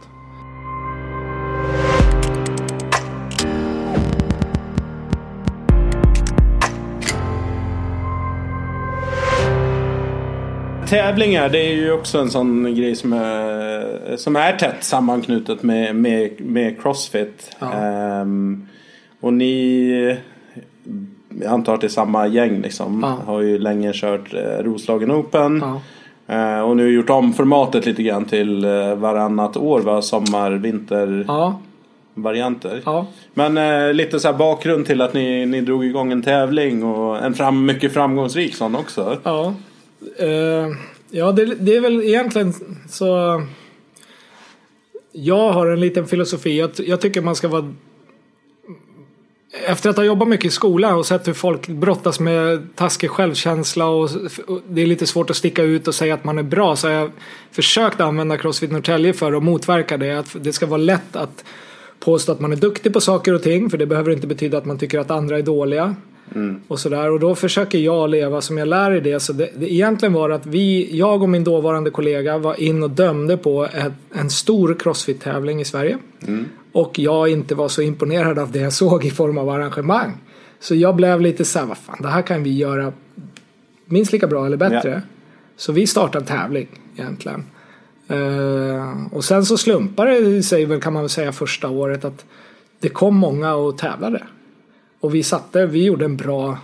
Tävlingar 10.93 11.49
det 11.49 11.59
är 11.59 11.75
ju 11.75 11.93
också 11.93 12.19
en 12.19 12.31
sån 12.31 12.75
grej 12.75 12.95
som 12.97 13.13
är, 13.13 14.17
som 14.17 14.37
är 14.37 14.52
tätt 14.52 14.85
sammanknutet 14.85 15.63
med, 15.63 15.97
med, 15.97 16.31
med 16.41 16.83
Crossfit. 16.83 17.57
Ja. 17.59 17.73
Ehm, 17.73 18.67
och 19.21 19.33
ni, 19.33 20.19
jag 21.41 21.52
antar 21.52 21.75
att 21.75 21.81
det 21.81 21.87
är 21.87 21.89
samma 21.89 22.26
gäng 22.26 22.61
liksom, 22.63 23.00
Ja. 23.02 23.33
har 23.33 23.41
ju 23.41 23.59
länge 23.59 23.93
kört 23.95 24.35
eh, 24.35 24.65
Roslagen 24.65 25.13
Open. 25.13 25.63
Ja. 25.65 25.81
Eh, 26.35 26.61
och 26.61 26.76
nu 26.76 26.93
gjort 26.93 27.11
om 27.11 27.33
formatet 27.33 27.87
lite 27.87 28.02
grann 28.02 28.25
till 28.25 28.65
eh, 28.65 28.95
varannat 28.95 29.57
år 29.57 29.81
va? 29.81 30.02
Sommar, 30.02 30.50
vinter 30.50 31.25
Ja, 31.28 31.61
varianter. 32.15 32.81
ja. 32.85 33.07
Men 33.35 33.59
eh, 33.59 33.93
lite 33.95 34.21
så 34.21 34.28
här 34.28 34.39
bakgrund 34.39 34.87
till 34.87 35.00
att 35.00 35.15
ni, 35.15 35.47
ni 35.47 35.61
drog 35.61 35.85
igång 35.85 36.13
en 36.13 36.23
tävling 36.23 36.85
och 36.85 37.25
en 37.25 37.35
fram, 37.35 37.67
mycket 37.67 37.93
framgångsrik 37.95 38.55
sån 38.55 38.76
också. 38.76 39.17
Ja, 39.23 39.55
Uh, 40.23 40.76
ja 41.10 41.32
det, 41.32 41.45
det 41.45 41.76
är 41.76 41.80
väl 41.80 42.02
egentligen 42.02 42.54
så. 42.88 43.43
Jag 45.12 45.52
har 45.52 45.67
en 45.67 45.80
liten 45.80 46.06
filosofi. 46.06 46.58
Jag, 46.58 46.71
jag 46.76 47.00
tycker 47.00 47.21
man 47.21 47.36
ska 47.36 47.49
vara. 47.49 47.75
Efter 49.67 49.91
att 49.91 49.97
ha 49.97 50.04
jobbat 50.04 50.28
mycket 50.28 50.47
i 50.47 50.50
skolan 50.50 50.95
och 50.95 51.06
sett 51.06 51.28
hur 51.28 51.32
folk 51.32 51.69
brottas 51.69 52.21
med 52.21 52.69
taskig 52.76 53.10
självkänsla 53.10 53.86
och, 53.86 54.10
och 54.47 54.60
det 54.69 54.82
är 54.82 54.86
lite 54.86 55.06
svårt 55.06 55.30
att 55.30 55.36
sticka 55.36 55.62
ut 55.62 55.88
och 55.88 55.95
säga 55.95 56.15
att 56.15 56.25
man 56.25 56.38
är 56.38 56.43
bra 56.43 56.76
så 56.76 56.88
har 56.88 56.95
jag 56.95 57.10
försökt 57.50 58.00
använda 58.00 58.38
Crossfit 58.38 58.73
Norrtälje 58.73 59.12
för 59.12 59.32
att 59.32 59.43
motverka 59.43 59.97
det. 59.97 60.19
Att 60.19 60.36
det 60.41 60.52
ska 60.52 60.67
vara 60.67 60.78
lätt 60.78 61.17
att 61.17 61.45
påstå 62.00 62.32
att 62.32 62.41
man 62.41 62.52
är 62.52 62.56
duktig 62.56 62.93
på 62.93 63.00
saker 63.00 63.34
och 63.34 63.43
ting 63.43 63.71
för 63.71 63.78
det 63.78 63.86
behöver 63.86 64.10
inte 64.10 64.26
betyda 64.26 64.58
att 64.58 64.65
man 64.65 64.78
tycker 64.78 64.99
att 64.99 65.10
andra 65.10 65.38
är 65.38 65.43
dåliga. 65.43 65.97
Och 66.69 66.80
sådär. 66.80 67.11
Och 67.11 67.21
då 67.21 67.35
försöker 67.35 67.78
jag 67.78 68.11
leva 68.11 68.41
som 68.41 68.58
jag 68.58 68.69
lär 68.69 68.95
i 68.95 69.00
det. 69.00 69.21
Så 69.21 69.32
det, 69.32 69.50
det 69.56 69.73
egentligen 69.73 70.13
var 70.13 70.30
att 70.30 70.47
vi, 70.47 70.97
jag 70.99 71.23
och 71.23 71.28
min 71.28 71.45
dåvarande 71.45 71.91
kollega 71.91 72.39
var 72.39 72.61
in 72.61 72.82
och 72.82 72.91
dömde 72.91 73.37
på 73.37 73.65
ett, 73.65 73.93
en 74.15 74.30
stor 74.30 74.76
crossfit-tävling 74.78 75.61
i 75.61 75.65
Sverige. 75.65 75.99
Och 76.73 76.99
jag 76.99 77.28
inte 77.28 77.54
var 77.54 77.69
så 77.69 77.82
imponerad 77.82 78.39
av 78.39 78.52
det 78.52 78.58
jag 78.58 78.73
såg 78.73 79.04
i 79.04 79.11
form 79.11 79.39
av 79.39 79.49
arrangemang. 79.49 80.13
Så 80.61 80.75
jag 80.75 80.97
blev 80.97 81.21
lite 81.21 81.45
så 81.45 81.58
här, 81.58 81.67
vad 81.67 81.78
fan, 81.78 81.99
det 82.00 82.08
här 82.08 82.23
kan 82.23 82.43
vi 82.43 82.56
göra 82.56 82.93
minst 83.87 84.13
lika 84.13 84.26
bra 84.26 84.47
eller 84.47 84.56
bättre. 84.56 84.91
Ja. 84.91 85.00
Så 85.56 85.73
vi 85.73 85.87
startade 85.87 86.23
en 86.23 86.26
tävling 86.26 86.69
egentligen. 86.97 87.45
Eh, 88.08 89.15
och 89.15 89.25
sen 89.25 89.45
så 89.45 89.58
slumpade 89.58 90.21
det 90.21 90.43
sig 90.43 90.65
väl 90.65 90.80
kan 90.80 90.93
man 90.93 91.02
väl 91.02 91.11
säga 91.11 91.32
första 91.32 91.69
året 91.69 92.04
att 92.04 92.25
det 92.80 92.89
kom 92.89 93.17
många 93.17 93.54
och 93.54 93.78
tävlade. 93.78 94.23
Och 95.02 95.15
vi 95.15 95.23
satte, 95.23 95.67
vi 95.67 95.84
gjorde 95.84 96.04
en 96.04 96.17
bra 96.17 96.58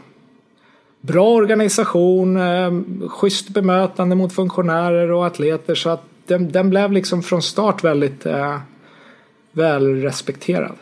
Bra 1.00 1.28
organisation, 1.28 2.36
eh, 2.36 2.72
schysst 3.08 3.48
bemötande 3.48 4.16
mot 4.16 4.32
funktionärer 4.32 5.10
och 5.12 5.26
atleter 5.26 5.74
så 5.74 5.90
att 5.90 6.02
den, 6.26 6.52
den 6.52 6.70
blev 6.70 6.92
liksom 6.92 7.22
från 7.22 7.42
start 7.42 7.84
väldigt 7.84 8.26
eh, 8.26 8.58
väl 9.52 10.02
respekterad. 10.02 10.74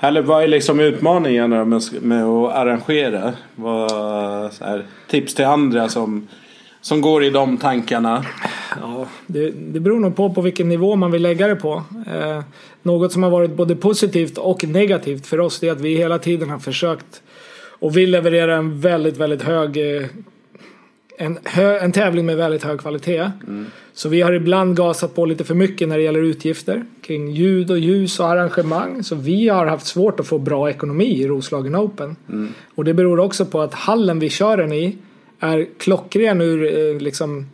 Eller 0.00 0.22
vad 0.22 0.42
är 0.42 0.48
liksom 0.48 0.80
utmaningen 0.80 1.50
med, 1.50 1.82
med 2.02 2.24
att 2.24 2.54
arrangera? 2.54 3.32
Vad, 3.54 3.92
här, 4.60 4.86
tips 5.08 5.34
till 5.34 5.44
andra 5.44 5.88
som, 5.88 6.28
som 6.84 7.00
går 7.00 7.24
i 7.24 7.30
de 7.30 7.56
tankarna. 7.56 8.24
Ja, 8.80 9.06
det, 9.26 9.50
det 9.50 9.80
beror 9.80 10.00
nog 10.00 10.16
på 10.16 10.34
på 10.34 10.40
vilken 10.40 10.68
nivå 10.68 10.96
man 10.96 11.10
vill 11.10 11.22
lägga 11.22 11.46
det 11.46 11.56
på. 11.56 11.82
Eh, 12.14 12.42
något 12.82 13.12
som 13.12 13.22
har 13.22 13.30
varit 13.30 13.50
både 13.50 13.76
positivt 13.76 14.38
och 14.38 14.64
negativt 14.64 15.26
för 15.26 15.40
oss 15.40 15.62
är 15.62 15.72
att 15.72 15.80
vi 15.80 15.96
hela 15.96 16.18
tiden 16.18 16.50
har 16.50 16.58
försökt 16.58 17.22
och 17.78 17.96
vill 17.96 18.10
leverera 18.10 18.56
en 18.56 18.80
väldigt, 18.80 19.16
väldigt 19.16 19.42
hög 19.42 19.96
eh, 19.96 20.06
en, 21.18 21.38
hö, 21.44 21.78
en 21.78 21.92
tävling 21.92 22.26
med 22.26 22.36
väldigt 22.36 22.64
hög 22.64 22.80
kvalitet. 22.80 23.30
Så 23.92 24.08
vi 24.08 24.20
har 24.22 24.32
ibland 24.32 24.76
gasat 24.76 25.14
på 25.14 25.26
lite 25.26 25.44
för 25.44 25.54
mycket 25.54 25.88
när 25.88 25.96
det 25.96 26.02
gäller 26.02 26.22
utgifter 26.22 26.84
kring 27.02 27.30
ljud 27.30 27.70
och 27.70 27.78
ljus 27.78 28.20
och 28.20 28.28
arrangemang. 28.28 29.02
Så 29.02 29.14
vi 29.14 29.48
har 29.48 29.66
haft 29.66 29.86
svårt 29.86 30.20
att 30.20 30.26
få 30.26 30.38
bra 30.38 30.70
ekonomi 30.70 31.22
i 31.22 31.26
Roslagen 31.28 31.76
Open. 31.76 32.16
Och 32.74 32.84
det 32.84 32.94
beror 32.94 33.20
också 33.20 33.46
på 33.46 33.60
att 33.60 33.74
hallen 33.74 34.18
vi 34.18 34.30
kör 34.30 34.56
den 34.56 34.72
i 34.72 34.96
är 35.44 35.68
klockren 35.78 36.40
ur 36.40 36.78
eh, 36.78 37.00
liksom 37.00 37.46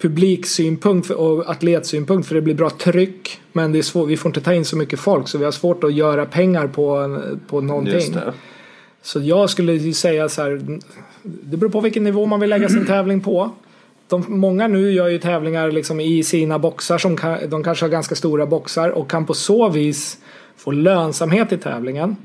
publiksynpunkt 0.00 1.10
och 1.10 1.50
atletsynpunkt 1.50 2.28
för 2.28 2.34
det 2.34 2.40
blir 2.40 2.54
bra 2.54 2.70
tryck. 2.70 3.40
Men 3.52 3.72
det 3.72 3.78
är 3.78 3.82
svårt, 3.82 4.08
vi 4.08 4.16
får 4.16 4.28
inte 4.28 4.40
ta 4.40 4.54
in 4.54 4.64
så 4.64 4.76
mycket 4.76 5.00
folk 5.00 5.28
så 5.28 5.38
vi 5.38 5.44
har 5.44 5.52
svårt 5.52 5.84
att 5.84 5.94
göra 5.94 6.26
pengar 6.26 6.66
på, 6.66 7.18
på 7.48 7.60
någonting. 7.60 8.16
Så 9.02 9.20
jag 9.20 9.50
skulle 9.50 9.72
ju 9.72 9.92
säga 9.92 10.28
så 10.28 10.42
här. 10.42 10.80
Det 11.22 11.56
beror 11.56 11.70
på 11.70 11.80
vilken 11.80 12.04
nivå 12.04 12.26
man 12.26 12.40
vill 12.40 12.50
lägga 12.50 12.68
sin 12.68 12.86
tävling 12.86 13.20
på. 13.20 13.50
De, 14.08 14.24
många 14.28 14.68
nu 14.68 14.92
gör 14.92 15.08
ju 15.08 15.18
tävlingar 15.18 15.70
liksom 15.70 16.00
i 16.00 16.22
sina 16.22 16.58
boxar 16.58 16.98
som 16.98 17.16
kan, 17.16 17.50
de 17.50 17.64
kanske 17.64 17.84
har 17.84 17.90
ganska 17.90 18.14
stora 18.14 18.46
boxar 18.46 18.90
och 18.90 19.10
kan 19.10 19.26
på 19.26 19.34
så 19.34 19.68
vis 19.68 20.18
få 20.56 20.70
lönsamhet 20.70 21.52
i 21.52 21.58
tävlingen. 21.58 22.16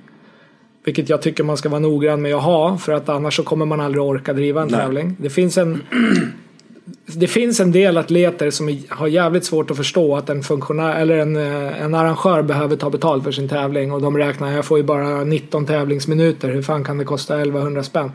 Vilket 0.86 1.10
jag 1.10 1.22
tycker 1.22 1.44
man 1.44 1.58
ska 1.58 1.70
vara 1.70 1.80
noggrann 1.80 2.22
med 2.22 2.36
att 2.36 2.44
ha 2.44 2.78
för 2.78 2.94
att 2.94 3.10
annars 3.10 3.36
så 3.36 3.44
kommer 3.44 3.66
man 3.66 3.82
aldrig 3.82 4.04
orka 4.04 4.34
driva 4.34 4.62
en 4.62 4.68
Nej. 4.68 4.80
tävling. 4.80 5.16
Det 5.20 5.30
finns 5.30 5.58
en 5.58 5.82
det 7.06 7.28
finns 7.28 7.60
en 7.60 7.72
del 7.72 7.98
atleter 7.98 8.50
som 8.50 8.80
har 8.90 9.08
jävligt 9.08 9.46
svårt 9.46 9.72
att 9.72 9.78
förstå 9.78 10.16
att 10.16 10.30
en 10.30 10.44
funktionär 10.44 11.02
eller 11.02 11.18
en, 11.18 11.36
eh, 11.36 11.82
en 11.82 11.96
arrangör 11.96 12.42
behöver 12.42 12.76
ta 12.76 12.90
betalt 12.90 13.24
för 13.24 13.32
sin 13.32 13.50
tävling 13.50 13.92
och 13.92 14.02
de 14.02 14.18
räknar 14.18 14.52
jag 14.52 14.66
får 14.66 14.78
ju 14.78 14.84
bara 14.84 15.24
19 15.24 15.66
tävlingsminuter. 15.66 16.50
Hur 16.50 16.62
fan 16.62 16.84
kan 16.84 16.98
det 16.98 17.06
kosta 17.06 17.36
1100 17.36 17.84
spänn? 17.84 18.12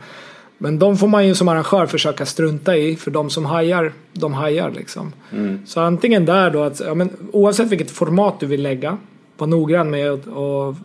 Men 0.57 0.79
de 0.79 0.97
får 0.97 1.07
man 1.07 1.27
ju 1.27 1.35
som 1.35 1.47
arrangör 1.47 1.85
försöka 1.85 2.25
strunta 2.25 2.77
i 2.77 2.95
för 2.95 3.11
de 3.11 3.29
som 3.29 3.45
hajar, 3.45 3.93
de 4.13 4.33
hajar 4.33 4.71
liksom. 4.71 5.13
Mm. 5.31 5.59
Så 5.65 5.81
antingen 5.81 6.25
där 6.25 6.49
då 6.49 6.63
att, 6.63 6.79
ja, 6.79 6.93
men, 6.93 7.09
oavsett 7.31 7.69
vilket 7.69 7.91
format 7.91 8.39
du 8.39 8.45
vill 8.45 8.61
lägga, 8.61 8.97
var 9.41 9.47
noggrann 9.47 9.89
med 9.89 10.11
att, 10.11 10.27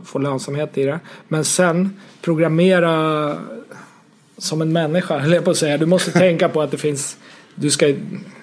få 0.04 0.18
lönsamhet 0.18 0.78
i 0.78 0.84
det. 0.84 1.00
Men 1.28 1.44
sen 1.44 1.96
programmera 2.22 3.36
som 4.38 4.62
en 4.62 4.72
människa, 4.72 5.26
jag 5.34 5.44
på 5.44 5.50
att 5.50 5.56
säga. 5.56 5.78
Du 5.78 5.86
måste 5.86 6.10
tänka 6.12 6.48
på 6.48 6.62
att 6.62 6.70
det 6.70 6.78
finns, 6.78 7.16
du 7.54 7.70
ska, 7.70 7.94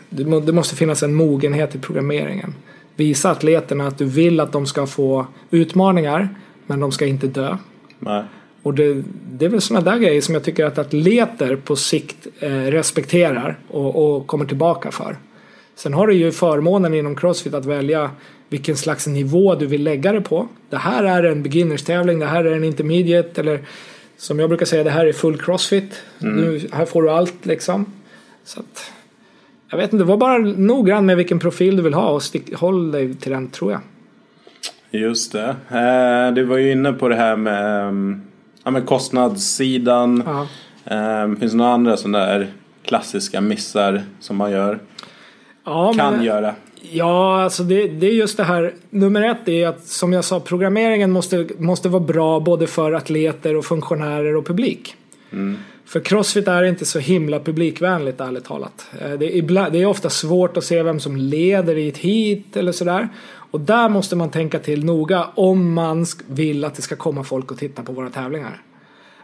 det 0.09 0.51
måste 0.51 0.75
finnas 0.75 1.03
en 1.03 1.13
mogenhet 1.13 1.75
i 1.75 1.79
programmeringen. 1.79 2.55
Visa 2.95 3.31
atleterna 3.31 3.87
att 3.87 3.97
du 3.97 4.05
vill 4.05 4.39
att 4.39 4.51
de 4.51 4.65
ska 4.65 4.87
få 4.87 5.27
utmaningar, 5.51 6.29
men 6.65 6.79
de 6.79 6.91
ska 6.91 7.05
inte 7.05 7.27
dö. 7.27 7.57
Nej. 7.99 8.23
Och 8.63 8.73
det, 8.73 9.03
det 9.31 9.45
är 9.45 9.49
väl 9.49 9.61
sådana 9.61 9.91
där 9.91 9.97
grejer 9.99 10.21
som 10.21 10.33
jag 10.33 10.43
tycker 10.43 10.65
att 10.65 10.77
atleter 10.77 11.55
på 11.55 11.75
sikt 11.75 12.27
eh, 12.39 12.49
respekterar 12.49 13.59
och, 13.67 14.15
och, 14.15 14.27
kommer 14.27 14.45
tillbaka 14.45 14.91
för. 14.91 15.17
Sen 15.75 15.93
har 15.93 16.07
du 16.07 16.13
ju 16.13 16.31
förmånen 16.31 16.93
inom 16.93 17.15
Crossfit 17.15 17.53
att 17.53 17.65
välja 17.65 18.11
vilken 18.49 18.77
slags 18.77 19.07
nivå 19.07 19.55
du 19.55 19.65
vill 19.65 19.83
lägga 19.83 20.11
det 20.11 20.21
på. 20.21 20.47
Det 20.69 20.77
här 20.77 21.03
är 21.03 21.23
en 21.23 21.43
beginners 21.43 21.83
tävling, 21.83 22.19
det 22.19 22.25
här 22.25 22.45
är 22.45 22.55
en 22.55 22.63
intermediate 22.63 23.41
eller 23.41 23.59
som 24.17 24.39
jag 24.39 24.49
brukar 24.49 24.65
säga, 24.65 24.83
det 24.83 24.89
här 24.89 25.05
är 25.05 25.13
full 25.13 25.37
Crossfit. 25.37 26.01
Mm. 26.21 26.35
Nu, 26.35 26.61
här 26.71 26.85
får 26.85 27.03
du 27.03 27.09
allt 27.09 27.45
liksom. 27.45 27.85
Så 28.43 28.59
att, 28.59 28.91
jag 29.69 29.77
vet 29.77 29.93
inte, 29.93 30.05
var 30.05 30.17
bara 30.17 30.37
noggrann 30.37 31.05
med 31.05 31.17
vilken 31.17 31.39
profil 31.39 31.75
du 31.75 31.83
vill 31.83 31.93
ha 31.93 32.09
och 32.09 32.23
stick, 32.23 32.53
håll 32.53 32.91
dig 32.91 33.15
till 33.15 33.31
den 33.31 33.47
tror 33.49 33.71
jag. 33.71 33.81
Just 35.01 35.31
det. 35.31 35.55
Eh, 35.69 36.33
du 36.33 36.43
var 36.43 36.57
ju 36.57 36.71
inne 36.71 36.93
på 36.93 37.09
det 37.09 37.15
här 37.15 37.35
med 37.35 37.87
um 37.87 38.21
ja, 38.63 38.71
men 38.71 38.85
kostnadssidan. 38.85 40.23
Um, 40.85 41.35
finns 41.35 41.51
det 41.51 41.57
några 41.57 41.71
andra 41.71 41.97
sådana 41.97 42.25
där 42.25 42.47
klassiska 42.83 43.41
missar 43.41 44.03
som 44.19 44.35
man 44.35 44.51
gör? 44.51 44.79
Ja, 45.65 45.93
kan 45.93 46.13
men, 46.13 46.23
göra? 46.25 46.55
Ja, 46.91 47.43
alltså 47.43 47.63
det, 47.63 47.87
det, 47.87 48.07
är 48.07 48.13
just 48.13 48.37
det 48.37 48.43
här. 48.43 48.73
Nummer 48.89 49.21
ett 49.21 49.47
är 49.47 49.67
att 49.67 49.87
som 49.87 50.13
jag 50.13 50.25
sa, 50.25 50.39
programmeringen 50.39 51.11
måste, 51.11 51.47
måste 51.57 51.89
vara 51.89 52.03
bra 52.03 52.39
både 52.39 52.67
för 52.67 52.91
atleter 52.91 53.55
och 53.55 53.65
funktionärer 53.65 54.35
och 54.35 54.45
publik. 54.45 54.95
Mm. 55.31 55.57
För 55.85 55.99
crossfit 55.99 56.47
är 56.47 56.63
inte 56.63 56.85
så 56.85 56.99
himla 56.99 57.39
publikvänligt 57.39 58.21
ärligt 58.21 58.45
talat. 58.45 58.85
Eh, 59.01 59.11
det 59.11 59.25
är, 59.25 59.37
ibland, 59.37 59.73
det 59.73 59.81
är 59.81 59.85
ofta 59.85 60.09
svårt 60.09 60.57
att 60.57 60.63
se 60.63 60.83
vem 60.83 60.99
som 60.99 61.17
leder 61.17 61.77
i 61.77 61.89
ett 61.89 61.97
hit 61.97 62.57
eller 62.57 62.71
sådär. 62.71 63.09
Och 63.51 63.59
där 63.59 63.89
måste 63.89 64.15
man 64.15 64.29
tänka 64.29 64.59
till 64.59 64.85
noga 64.85 65.27
om 65.35 65.73
man 65.73 66.05
vill 66.27 66.65
att 66.65 66.75
det 66.75 66.81
ska 66.81 66.95
komma 66.95 67.23
folk 67.23 67.51
och 67.51 67.57
titta 67.57 67.83
på 67.83 67.91
våra 67.91 68.09
tävlingar. 68.09 68.61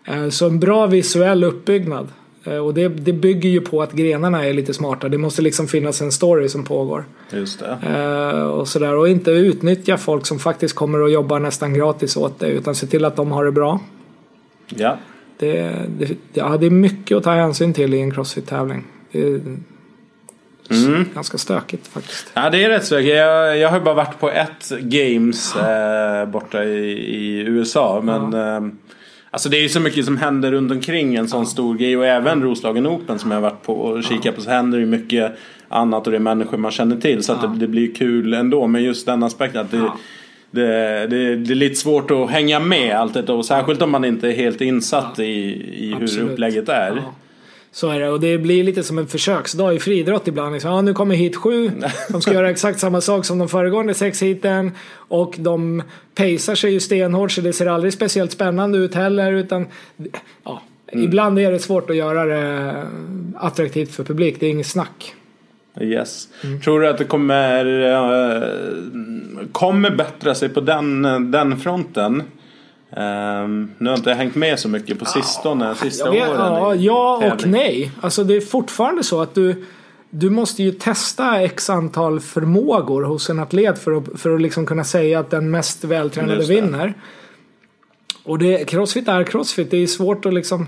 Eh, 0.06 0.30
så 0.30 0.48
en 0.48 0.60
bra 0.60 0.88
visuell 0.88 1.44
uppbyggnad. 1.44 2.08
Eh, 2.44 2.58
och 2.58 2.74
det, 2.74 2.88
det 2.88 3.14
bygger 3.14 3.50
ju 3.50 3.62
på 3.62 3.82
att 3.82 3.94
grenarna 3.94 4.46
är 4.46 4.54
lite 4.54 4.74
smarta. 4.74 5.10
Det 5.10 5.18
måste 5.18 5.42
liksom 5.42 5.68
finnas 5.68 6.02
en 6.02 6.12
story 6.12 6.50
som 6.50 6.64
pågår. 6.64 7.06
Just 7.32 7.60
det. 7.60 7.78
Eh, 7.88 8.44
och 8.44 8.68
sådär. 8.68 8.96
Och 8.96 9.10
inte 9.10 9.32
utnyttja 9.32 9.98
folk 9.98 10.26
som 10.26 10.40
faktiskt 10.40 10.76
kommer 10.76 11.02
och 11.02 11.12
jobbar 11.12 11.40
nästan 11.40 11.74
gratis 11.74 12.18
åt 12.18 12.40
dig. 12.40 12.52
Utan 12.52 12.76
se 12.76 12.88
till 12.88 13.06
att 13.06 13.16
de 13.16 13.32
har 13.32 13.46
det 13.46 13.52
bra. 13.52 13.80
Ja. 14.68 14.98
Det, 15.38 15.72
det, 15.98 16.18
ja, 16.34 16.58
det 16.58 16.66
är 16.66 16.70
mycket 16.70 17.18
att 17.18 17.24
ta 17.24 17.32
hänsyn 17.32 17.74
till 17.74 17.94
i 17.94 18.02
en 18.02 18.12
crossfit-tävling. 18.12 18.84
Mm. 20.72 21.06
Ganska 21.14 21.38
stökigt 21.38 21.88
faktiskt. 21.88 22.32
Ja 22.34 22.50
det 22.50 22.64
är 22.64 22.70
rätt 22.70 22.86
stökigt. 22.86 23.16
Jag, 23.16 23.58
jag 23.58 23.70
har 23.70 23.80
bara 23.80 23.96
varit 23.96 24.20
på 24.20 24.30
ett 24.30 24.70
games 24.80 25.56
eh, 25.56 26.26
borta 26.26 26.64
i, 26.64 26.90
i, 26.90 27.40
USA. 27.40 28.02
Men 28.04 28.34
ja. 28.34 28.58
eh, 28.58 28.62
Alltså 29.32 29.50
det 29.50 29.58
är 29.58 29.62
ju 29.62 29.70
så 29.70 29.80
mycket 29.80 30.06
som 30.06 30.18
händer 30.18 30.52
runt 30.52 30.72
omkring 30.72 31.16
en 31.16 31.28
sån 31.28 31.46
stor 31.46 31.76
grej. 31.76 31.98
Och 31.98 32.06
även 32.06 32.44
Roslagen 32.44 32.88
Open 32.88 33.20
som 33.20 33.32
jag 33.32 33.38
har 33.38 33.42
varit 33.42 33.64
på 33.64 33.74
och 33.74 34.04
kikat 34.04 34.36
på. 34.36 34.42
Så 34.42 34.50
händer 34.50 34.78
det 34.78 34.84
ju 34.84 34.90
mycket 34.90 35.32
annat 35.70 36.08
och 36.08 36.12
det 36.12 36.18
är 36.18 36.20
människor 36.20 36.58
man 36.58 36.72
känner 36.72 36.98
till. 36.98 37.24
Så 37.24 37.34
att 37.34 37.42
det, 37.42 37.48
det, 37.60 37.68
blir 37.68 37.96
kul 37.96 38.34
ändå. 38.34 38.68
Men 38.68 38.84
just 38.84 39.06
den 39.06 39.24
aspekten 39.24 39.62
att 39.62 39.72
det, 39.72 39.92
det, 40.52 41.08
det, 41.08 41.36
det, 41.36 41.54
är 41.54 41.56
lite 41.56 41.76
svårt 41.76 42.12
att 42.12 42.30
hänga 42.30 42.60
med 42.60 42.96
allt 42.96 43.14
detta. 43.14 43.34
Och 43.34 43.46
särskilt 43.46 43.82
om 43.82 43.92
man 43.92 44.06
inte 44.06 44.28
är 44.28 44.34
helt 44.34 44.62
insatt 44.62 45.20
i, 45.20 45.24
i 45.24 45.96
hur 46.00 46.22
upplägget 46.22 46.70
är. 46.70 47.04
Så 47.72 47.90
är 47.90 48.00
det 48.00 48.10
och 48.10 48.20
det 48.20 48.38
blir 48.38 48.64
lite 48.64 48.84
som 48.84 48.98
en 48.98 49.08
försöksdag 49.08 49.76
i 49.76 49.80
friidrott 49.80 50.28
ibland. 50.28 50.54
Liksom, 50.54 50.72
ja, 50.72 50.82
nu 50.82 50.94
kommer 50.94 51.16
hit 51.16 51.36
sju. 51.36 51.72
De 52.10 52.22
ska 52.22 52.34
göra 52.34 52.50
exakt 52.50 52.80
samma 52.80 53.02
sak 53.02 53.26
som 53.26 53.38
de 53.38 53.50
föregående 53.50 53.94
sex 53.94 54.22
hiten. 54.22 54.72
Och 54.92 55.36
de 55.38 55.84
pacear 56.16 56.56
sig 56.56 56.74
ju 56.74 56.80
stenhårt 56.80 57.32
så 57.32 57.42
det 57.42 57.54
ser 57.54 57.66
aldrig 57.66 57.94
speciellt 57.94 58.32
spännande 58.32 58.78
ut 58.78 58.96
heller. 58.96 59.34
Utan, 59.34 59.68
ja, 60.44 60.62
mm. 60.88 61.06
Ibland 61.06 61.40
är 61.40 61.52
det 61.52 61.60
svårt 61.60 61.90
att 61.90 61.96
göra 61.96 62.26
det 62.26 62.84
attraktivt 63.36 63.92
för 63.92 64.04
publik. 64.04 64.40
Det 64.40 64.46
är 64.46 64.50
inget 64.50 64.68
snack. 64.68 65.16
Yes. 65.82 66.28
Mm. 66.44 66.62
Tror 66.62 66.82
du 66.82 66.88
att 66.88 66.98
det 66.98 67.06
kommer, 67.06 67.66
äh, 67.92 68.44
kommer 69.52 69.92
bättra 69.92 70.36
sig 70.36 70.50
på 70.50 70.62
den, 70.62 71.02
den 71.32 71.58
fronten? 71.58 72.24
Um, 72.92 73.72
nu 73.78 73.90
har 73.90 73.92
jag 73.92 74.00
inte 74.00 74.14
hängt 74.14 74.36
med 74.36 74.60
så 74.60 74.70
mycket 74.70 75.00
på 75.00 75.06
sistone, 75.06 75.76
sista 75.76 76.12
vet, 76.12 76.30
åren. 76.30 76.40
Ja, 76.40 76.76
ja 76.76 77.34
och 77.34 77.48
nej. 77.48 77.92
Alltså 78.02 78.24
det 78.24 78.36
är 78.36 78.42
fortfarande 78.42 79.04
så 79.04 79.22
att 79.22 79.36
du 79.36 79.66
du 80.10 80.30
måste 80.30 80.64
ju 80.64 80.72
testa 80.72 81.42
x 81.42 81.70
antal 81.70 82.20
förmågor 82.20 83.04
hos 83.04 83.30
en 83.30 83.40
atlet 83.40 83.80
för 83.80 83.92
att, 83.92 84.22
för 84.22 84.36
att 84.36 84.42
liksom 84.42 84.66
kunna 84.66 84.84
säga 84.84 85.20
att 85.20 85.30
den 85.30 85.52
mest 85.52 85.84
vältränade 85.84 86.46
vinner. 86.46 86.94
Och 88.24 88.40
det, 88.40 88.68
crossfit 88.68 89.08
är 89.08 89.24
crossfit. 89.24 89.72
Det 89.72 89.78
är 89.78 89.88
svårt 89.88 90.26
att 90.26 90.34
liksom... 90.34 90.68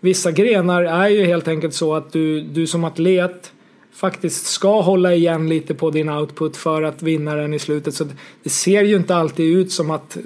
Vissa 0.00 0.32
grenar 0.32 0.82
är 0.82 1.08
ju 1.08 1.24
helt 1.24 1.48
enkelt 1.48 1.74
så 1.74 1.94
att 1.94 2.12
du, 2.12 2.40
du 2.40 2.66
som 2.66 2.84
atlet 2.84 3.52
faktiskt 3.94 4.46
ska 4.46 4.80
hålla 4.80 5.14
igen 5.14 5.48
lite 5.48 5.74
på 5.74 5.90
din 5.90 6.08
output 6.08 6.56
för 6.56 6.82
att 6.82 7.02
vinna 7.02 7.34
den 7.34 7.54
i 7.54 7.58
slutet. 7.58 7.94
Så 7.94 8.04
det 8.42 8.50
ser 8.50 8.82
ju 8.82 8.96
inte 8.96 9.16
alltid 9.16 9.56
ut 9.56 9.72
som 9.72 9.90
att 9.90 10.16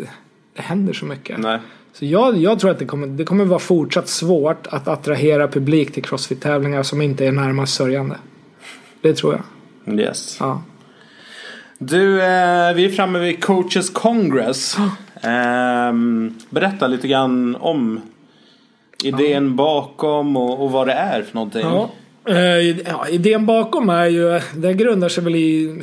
det 0.57 0.63
händer 0.63 0.93
så 0.93 1.05
mycket. 1.05 1.39
Nej. 1.39 1.59
Så 1.93 2.05
jag, 2.05 2.37
jag 2.37 2.59
tror 2.59 2.71
att 2.71 2.79
det 2.79 2.85
kommer, 2.85 3.07
det 3.07 3.25
kommer 3.25 3.45
vara 3.45 3.59
fortsatt 3.59 4.09
svårt 4.09 4.67
att 4.67 4.89
attrahera 4.89 5.49
publik 5.49 5.93
till 5.93 6.03
crossfit-tävlingar 6.03 6.83
som 6.83 7.03
inte 7.03 7.27
är 7.27 7.33
närmast 7.33 7.75
sörjande. 7.75 8.17
Det 9.01 9.15
tror 9.15 9.43
jag. 9.85 10.01
Yes. 10.01 10.37
Ja. 10.41 10.63
Du, 11.79 12.23
eh, 12.23 12.73
vi 12.75 12.85
är 12.85 12.89
framme 12.89 13.19
vid 13.19 13.45
Coaches 13.45 13.91
Congress. 13.91 14.77
Eh, 15.17 15.93
berätta 16.51 16.87
lite 16.87 17.09
grann 17.09 17.57
om 17.57 18.01
idén 19.03 19.45
ja. 19.45 19.51
bakom 19.51 20.37
och, 20.37 20.65
och, 20.65 20.71
vad 20.71 20.87
det 20.87 20.93
är 20.93 21.23
för 21.23 21.35
någonting. 21.35 21.61
Ja. 21.61 21.91
Eh, 22.29 22.81
ja, 22.81 23.09
idén 23.09 23.47
bakom 23.47 23.89
är 23.89 24.07
ju, 24.07 24.41
det 24.57 24.75
grundar 24.75 25.09
sig 25.09 25.25
väl 25.25 25.37
i 25.37 25.83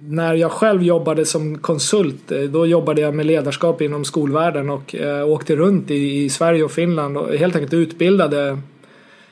när 0.00 0.34
jag 0.34 0.52
själv 0.52 0.82
jobbade 0.82 1.24
som 1.24 1.58
konsult. 1.58 2.32
Eh, 2.32 2.40
då 2.40 2.66
jobbade 2.66 3.00
jag 3.00 3.14
med 3.14 3.26
ledarskap 3.26 3.82
inom 3.82 4.04
skolvärlden 4.04 4.70
och 4.70 4.94
eh, 4.94 5.28
åkte 5.28 5.56
runt 5.56 5.90
i, 5.90 6.24
i, 6.24 6.30
Sverige 6.30 6.64
och 6.64 6.70
Finland 6.70 7.16
och 7.16 7.34
helt 7.34 7.56
enkelt 7.56 7.74
utbildade 7.74 8.58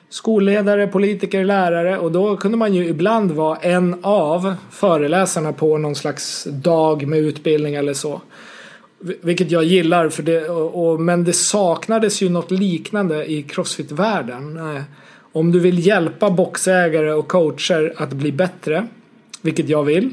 skolledare, 0.08 0.86
politiker, 0.86 1.44
lärare 1.44 1.98
och 1.98 2.12
då 2.12 2.36
kunde 2.36 2.56
man 2.56 2.74
ju 2.74 2.86
ibland 2.86 3.32
vara 3.32 3.56
en 3.56 3.96
av 4.02 4.54
föreläsarna 4.70 5.52
på 5.52 5.78
någon 5.78 5.94
slags 5.94 6.44
dag 6.44 7.06
med 7.06 7.18
utbildning 7.18 7.74
eller 7.74 7.94
så. 7.94 8.20
Vilket 9.22 9.50
jag 9.50 9.64
gillar, 9.64 10.08
för 10.08 10.22
det, 10.22 10.48
och, 10.48 10.90
och 10.90 11.00
men 11.00 11.24
det 11.24 11.32
saknades 11.32 12.22
ju 12.22 12.28
något 12.28 12.50
liknande 12.50 13.30
i 13.32 13.42
crossfit-världen. 13.42 14.58
Om 15.36 15.52
du 15.52 15.60
vill 15.60 15.86
hjälpa 15.86 16.30
boxägare 16.30 17.12
och 17.12 17.28
coacher 17.28 17.92
att 17.96 18.12
bli 18.12 18.32
bättre, 18.32 18.86
vilket 19.42 19.68
jag 19.68 19.84
vill, 19.84 20.12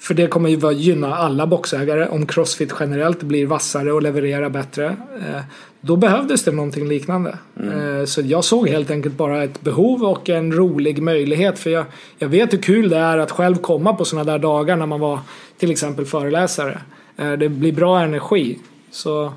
för 0.00 0.14
det 0.14 0.26
kommer 0.26 0.48
ju 0.48 0.72
gynna 0.72 1.16
alla 1.16 1.46
boxägare 1.46 2.08
om 2.08 2.26
Crossfit 2.26 2.74
generellt 2.80 3.22
blir 3.22 3.46
vassare 3.46 3.92
och 3.92 4.02
levererar 4.02 4.48
bättre. 4.48 4.86
Eh, 4.86 5.40
då 5.80 5.96
behövdes 5.96 6.44
det 6.44 6.52
någonting 6.52 6.88
liknande. 6.88 7.38
Mm. 7.60 7.98
Eh, 7.98 8.04
så 8.04 8.20
jag 8.20 8.44
såg 8.44 8.68
helt 8.68 8.90
enkelt 8.90 9.16
bara 9.16 9.44
ett 9.44 9.60
behov 9.60 10.04
och 10.04 10.30
en 10.30 10.52
rolig 10.52 11.02
möjlighet. 11.02 11.58
För 11.58 11.70
jag, 11.70 11.84
jag 12.18 12.28
vet 12.28 12.52
hur 12.52 12.58
kul 12.58 12.88
det 12.88 12.98
är 12.98 13.18
att 13.18 13.30
själv 13.30 13.56
komma 13.56 13.94
på 13.94 14.04
sådana 14.04 14.32
där 14.32 14.38
dagar 14.38 14.76
när 14.76 14.86
man 14.86 15.00
var 15.00 15.18
till 15.58 15.70
exempel 15.70 16.06
föreläsare. 16.06 16.78
Eh, 17.16 17.32
det 17.32 17.48
blir 17.48 17.72
bra 17.72 18.00
energi. 18.00 18.58
Så 18.90 19.32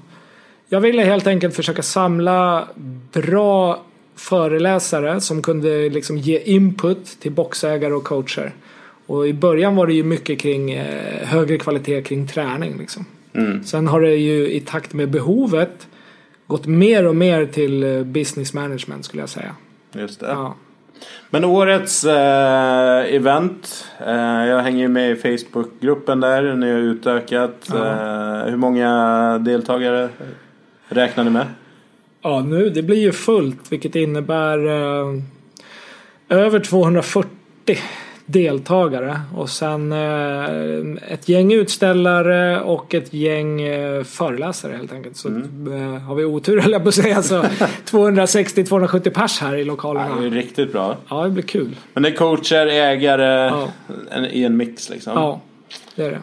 jag 0.68 0.82
ville 0.82 1.02
helt 1.02 1.28
enkelt 1.28 1.56
försöka 1.56 1.84
samla 1.84 2.68
bra 3.12 3.80
föreläsare 4.20 5.22
som 5.22 5.42
kunde 5.42 5.90
liksom 5.90 6.18
ge 6.18 6.40
input 6.40 7.06
till 7.06 7.32
boxägare 7.32 7.94
och 7.94 8.04
coacher. 8.04 8.52
Och 9.06 9.28
i 9.28 9.34
början 9.34 9.76
var 9.76 9.88
det 9.88 9.94
ju 9.94 10.04
mycket 10.04 10.40
kring 10.40 10.72
eh, 10.72 11.28
högre 11.28 11.58
kvalitet 11.58 12.02
kring 12.02 12.28
träning. 12.28 12.78
Liksom. 12.78 13.06
Mm. 13.34 13.64
Sen 13.64 13.88
har 13.88 14.02
det 14.02 14.16
ju 14.16 14.52
i 14.52 14.60
takt 14.60 14.94
med 14.94 15.10
behovet 15.10 15.88
gått 16.48 16.66
mer 16.66 17.08
och 17.08 17.16
mer 17.16 17.46
till 17.46 17.84
eh, 17.84 18.04
business 18.04 18.54
management 18.54 19.06
skulle 19.06 19.22
jag 19.22 19.30
säga. 19.30 19.56
Just 19.94 20.20
det. 20.20 20.28
Ja. 20.28 20.56
Men 21.30 21.46
årets 21.46 22.06
eh, 22.06 23.16
event. 23.16 23.88
Eh, 24.06 24.46
jag 24.46 24.60
hänger 24.60 24.80
ju 24.80 24.88
med 24.88 25.12
i 25.12 25.16
Facebookgruppen 25.16 26.20
där. 26.20 26.56
Ni 26.56 26.72
har 26.72 26.80
utökat. 26.80 27.70
Eh, 27.70 28.46
hur 28.46 28.58
många 28.58 29.38
deltagare 29.38 30.10
räknar 30.88 31.24
ni 31.24 31.30
med? 31.30 31.46
Ja, 32.22 32.40
nu 32.42 32.70
det 32.70 32.82
blir 32.82 32.98
ju 33.00 33.12
fullt 33.12 33.72
vilket 33.72 33.96
innebär 33.96 34.66
eh, 34.68 35.22
över 36.30 36.60
240 36.60 37.30
deltagare 38.26 39.20
och 39.36 39.50
sen 39.50 39.92
eh, 39.92 40.44
ett 41.14 41.30
gäng 41.30 41.54
utställare 41.54 42.62
och 42.62 42.94
ett 42.94 43.14
gäng 43.14 43.62
eh, 43.62 44.04
föreläsare 44.04 44.76
helt 44.78 44.94
enkelt. 44.94 45.18
Så 45.18 45.28
eh, 45.30 45.36
har 46.08 46.16
vi 46.16 46.24
otur 46.26 46.60
höll 46.62 46.72
jag 46.72 46.84
på 46.84 46.90
att 46.90 46.96
säga 46.96 47.24
så 47.24 47.42
260-270 47.86 49.10
pers 49.10 49.40
här 49.40 49.54
i 49.54 49.56
Det 49.56 49.62
är 49.62 49.66
lokalerna. 49.66 50.24
ju 50.24 50.30
riktigt 50.30 50.72
bra. 50.72 50.98
Ja, 51.10 51.24
det 51.24 51.30
blir 51.30 51.44
kul. 51.44 51.76
Men 51.94 52.04
det 52.04 52.10
är 52.10 52.16
coacher, 52.16 52.68
ägare 52.68 53.24
Ja. 53.48 53.68
en, 54.12 54.26
i 54.26 54.44
en 54.44 54.58
mix 54.58 54.90
liksom. 54.90 55.14
Ja, 55.16 55.42
det 55.96 56.04
är 56.04 56.12
det. 56.12 56.20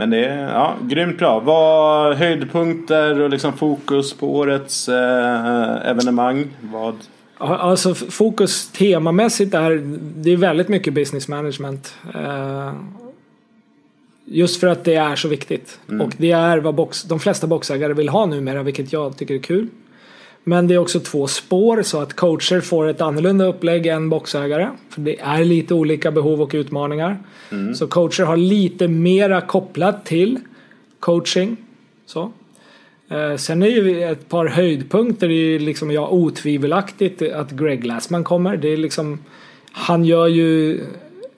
Men 0.00 0.10
det 0.10 0.24
är 0.24 0.52
ja, 0.52 0.76
grymt 0.82 1.18
bra. 1.18 1.40
Vad 1.40 2.16
höjdpunkter 2.16 3.20
och 3.20 3.30
liksom 3.30 3.52
fokus 3.52 4.12
på 4.12 4.36
årets 4.36 4.88
eh, 4.88 5.90
evenemang? 5.90 6.46
Vad? 6.60 6.94
Alltså 7.38 7.94
fokus 7.94 8.70
temamässigt 8.70 9.54
är 9.54 9.82
det 10.16 10.30
är 10.32 10.36
väldigt 10.36 10.68
mycket 10.68 10.94
business 10.94 11.28
management. 11.28 11.94
Eh, 12.14 12.72
just 14.24 14.60
för 14.60 14.66
att 14.66 14.84
det 14.84 14.94
är 14.94 15.16
så 15.16 15.28
viktigt. 15.28 15.78
Och 16.00 16.12
det 16.16 16.30
är 16.30 16.58
vad 16.58 16.74
box, 16.74 17.02
de 17.02 17.20
flesta 17.20 17.46
boxägare 17.46 17.92
vill 17.92 18.08
ha 18.08 18.26
numera 18.26 18.62
vilket 18.62 18.92
jag 18.92 19.16
tycker 19.16 19.34
är 19.34 19.38
kul. 19.38 19.68
Men 20.44 20.66
det 20.66 20.74
är 20.74 20.78
också 20.78 21.00
två 21.00 21.26
spår 21.26 21.82
så 21.82 22.00
att 22.00 22.16
coacher 22.16 22.60
får 22.60 22.88
ett 22.88 23.00
annorlunda 23.00 23.44
upplägg 23.44 23.86
än 23.86 24.08
boxägare. 24.08 24.68
För 24.88 25.00
det 25.00 25.20
är 25.20 25.44
lite 25.44 25.74
olika 25.74 26.10
behov 26.10 26.42
och 26.42 26.50
utmaningar. 26.54 27.18
Så 27.74 27.86
coacher 27.86 28.24
har 28.24 28.36
lite 28.36 28.88
mera 28.88 29.40
kopplat 29.40 30.04
till 30.04 30.38
coaching. 31.00 31.56
Så. 32.06 32.32
Eh, 33.08 33.36
sen 33.36 33.62
är 33.62 33.66
ju 33.66 34.02
ett 34.02 34.28
par 34.28 34.46
höjdpunkter 34.46 35.28
det 35.28 35.34
är 35.34 35.36
ju 35.36 35.58
liksom 35.58 35.90
ja, 35.90 36.08
otvivelaktigt 36.08 37.22
att 37.22 37.50
Greg 37.50 37.82
Glassman 37.82 38.24
kommer. 38.24 38.56
Det 38.56 38.68
är 38.68 38.76
liksom, 38.76 39.18
han 39.72 40.04
gör 40.04 40.26
ju 40.26 40.80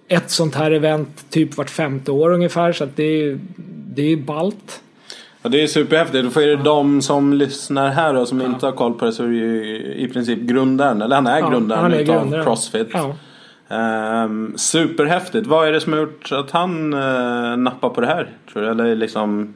ett 0.08 0.30
sånt 0.30 0.54
här 0.54 0.70
event 0.70 1.24
typ 1.30 1.56
vart 1.56 1.70
femte 1.70 2.10
år 2.10 2.32
ungefär 2.32 2.72
så 2.72 2.84
att 2.84 2.96
det 2.96 3.04
är, 3.04 3.38
det 3.94 4.12
är 4.12 4.16
ballt. 4.16 4.82
Ja, 5.42 5.48
det 5.48 5.62
är 5.62 5.66
superhäftigt. 5.66 6.32
För 6.32 6.42
är 6.42 6.56
det 6.56 6.62
de 6.62 7.02
som 7.02 7.32
lyssnar 7.32 7.88
här 7.88 8.16
och 8.16 8.28
som 8.28 8.42
inte 8.42 8.66
har 8.66 8.72
koll 8.72 8.94
på 8.94 9.04
det 9.04 9.12
så 9.12 9.22
är 9.24 9.28
det 9.28 9.34
ju 9.34 9.94
i 9.94 10.08
princip 10.08 10.38
grundaren, 10.38 11.02
eller 11.02 11.16
han 11.16 11.26
är 11.26 11.40
Ja, 11.40 11.50
grundaren 11.50 11.82
han 11.82 11.92
är 11.92 12.00
utav 12.00 12.16
grundaren. 12.16 12.44
Crossfit. 12.44 12.88
Ja. 12.92 13.14
Ehm, 13.68 14.52
superhäftigt. 14.56 15.46
Vad 15.46 15.68
är 15.68 15.72
det 15.72 15.80
som 15.80 15.92
har 15.92 16.00
gjort 16.00 16.32
att 16.32 16.50
han 16.50 16.94
uh, 16.94 17.56
nappar 17.56 17.88
på 17.88 18.00
det 18.00 18.06
här? 18.06 18.30
Tror 18.52 18.62
du? 18.62 18.68
Eller 18.68 18.94
liksom 18.96 19.54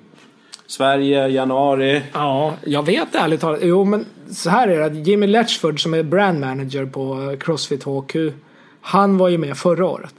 Sverige, 0.67 1.29
januari. 1.29 2.03
Ja, 2.13 2.55
jag 2.65 2.87
vet 2.87 3.15
ärligt 3.15 3.41
talat. 3.41 3.61
Jo, 3.63 3.85
men 3.85 4.05
så 4.31 4.51
här 4.51 4.69
är 4.69 4.79
det. 4.79 4.85
att 4.85 5.07
Jimmy 5.07 5.27
Letchford 5.27 5.83
som 5.83 5.95
är 5.95 6.03
brand 6.03 6.41
manager 6.41 6.87
på 6.87 7.31
eh, 7.31 7.39
Crossfit 7.39 7.85
HQ. 7.85 8.17
Han 8.81 9.19
var 9.19 9.29
ju 9.29 9.39
med 9.39 9.57
förra 9.57 9.87
året. 9.87 10.15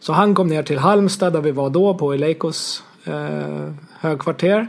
Så 0.00 0.12
han 0.12 0.34
kom 0.34 0.48
ner 0.48 0.62
till 0.62 0.78
Halmstad 0.78 1.32
där 1.32 1.40
vi 1.40 1.50
var 1.50 1.70
då 1.70 1.94
på 1.94 2.12
Eleikos 2.12 2.82
eh, 3.04 3.72
högkvarter. 4.00 4.68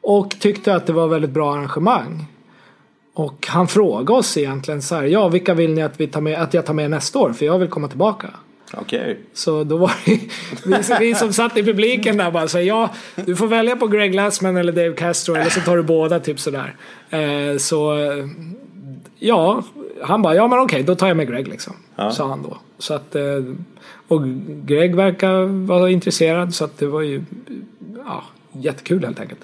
Och 0.00 0.30
tyckte 0.40 0.74
att 0.74 0.86
det 0.86 0.92
var 0.92 1.08
väldigt 1.08 1.30
bra 1.30 1.54
arrangemang. 1.54 2.26
Och 3.14 3.46
han 3.48 3.68
frågade 3.68 4.12
oss 4.12 4.36
egentligen 4.36 4.82
så 4.82 4.94
här. 4.94 5.02
Ja, 5.02 5.28
vilka 5.28 5.54
vill 5.54 5.74
ni 5.74 5.82
att, 5.82 6.00
vi 6.00 6.06
tar 6.06 6.20
med, 6.20 6.42
att 6.42 6.54
jag 6.54 6.66
tar 6.66 6.74
med 6.74 6.90
nästa 6.90 7.18
år? 7.18 7.32
För 7.32 7.46
jag 7.46 7.58
vill 7.58 7.68
komma 7.68 7.88
tillbaka. 7.88 8.30
Okej. 8.74 9.18
Så 9.32 9.64
då 9.64 9.76
var 9.76 9.92
det 10.04 10.20
vi, 10.64 11.06
vi 11.06 11.14
som 11.14 11.32
satt 11.32 11.56
i 11.56 11.62
publiken 11.62 12.16
där 12.16 12.30
bara 12.30 12.48
så 12.48 12.58
här, 12.58 12.64
ja, 12.64 12.90
du 13.14 13.36
får 13.36 13.46
välja 13.46 13.76
på 13.76 13.86
Greg 13.86 14.12
Glassman 14.12 14.56
eller 14.56 14.72
Dave 14.72 14.92
Castro 14.92 15.34
eller 15.34 15.50
så 15.50 15.60
tar 15.60 15.76
du 15.76 15.82
båda 15.82 16.20
typ 16.20 16.40
sådär. 16.40 16.76
Eh, 17.10 17.56
så 17.58 17.98
eh, 17.98 18.26
ja, 19.18 19.62
han 20.02 20.22
bara, 20.22 20.34
ja 20.34 20.48
men 20.48 20.58
okej, 20.58 20.82
då 20.82 20.94
tar 20.94 21.08
jag 21.08 21.16
med 21.16 21.28
Greg 21.28 21.48
liksom. 21.48 21.72
Ja. 21.96 22.10
Sa 22.10 22.28
han 22.28 22.42
då. 22.42 22.56
Så 22.78 22.94
att, 22.94 23.14
eh, 23.14 23.22
och 24.08 24.22
Greg 24.46 24.96
verkar 24.96 25.66
vara 25.66 25.90
intresserad 25.90 26.54
så 26.54 26.64
att 26.64 26.78
det 26.78 26.86
var 26.86 27.02
ju 27.02 27.24
ja, 28.06 28.24
jättekul 28.60 29.04
helt 29.04 29.20
enkelt. 29.20 29.40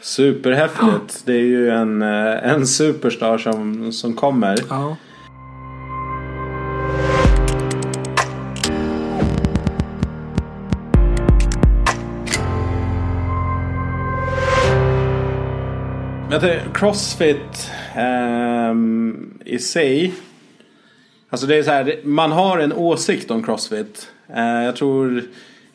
Superhäftigt. 0.00 1.22
Det 1.24 1.32
är 1.32 1.44
ju 1.44 1.70
en, 1.70 2.02
eh, 2.02 2.52
en 2.52 2.66
superstar 2.66 3.38
som, 3.38 3.92
som 3.92 4.12
kommer. 4.12 4.58
Ja. 4.68 4.96
Jag 16.30 16.40
tänker, 16.40 16.68
Crossfit 16.74 17.70
ehm, 17.94 19.38
i 19.44 19.58
sig. 19.58 20.14
Alltså 21.28 21.46
det 21.46 21.56
är 21.56 21.62
så 21.62 21.70
här, 21.70 22.00
man 22.04 22.32
har 22.32 22.58
en 22.58 22.72
åsikt 22.72 23.30
om 23.30 23.42
Crossfit. 23.42 24.08
Eh, 24.34 24.64
jag 24.64 24.76
tror, 24.76 25.22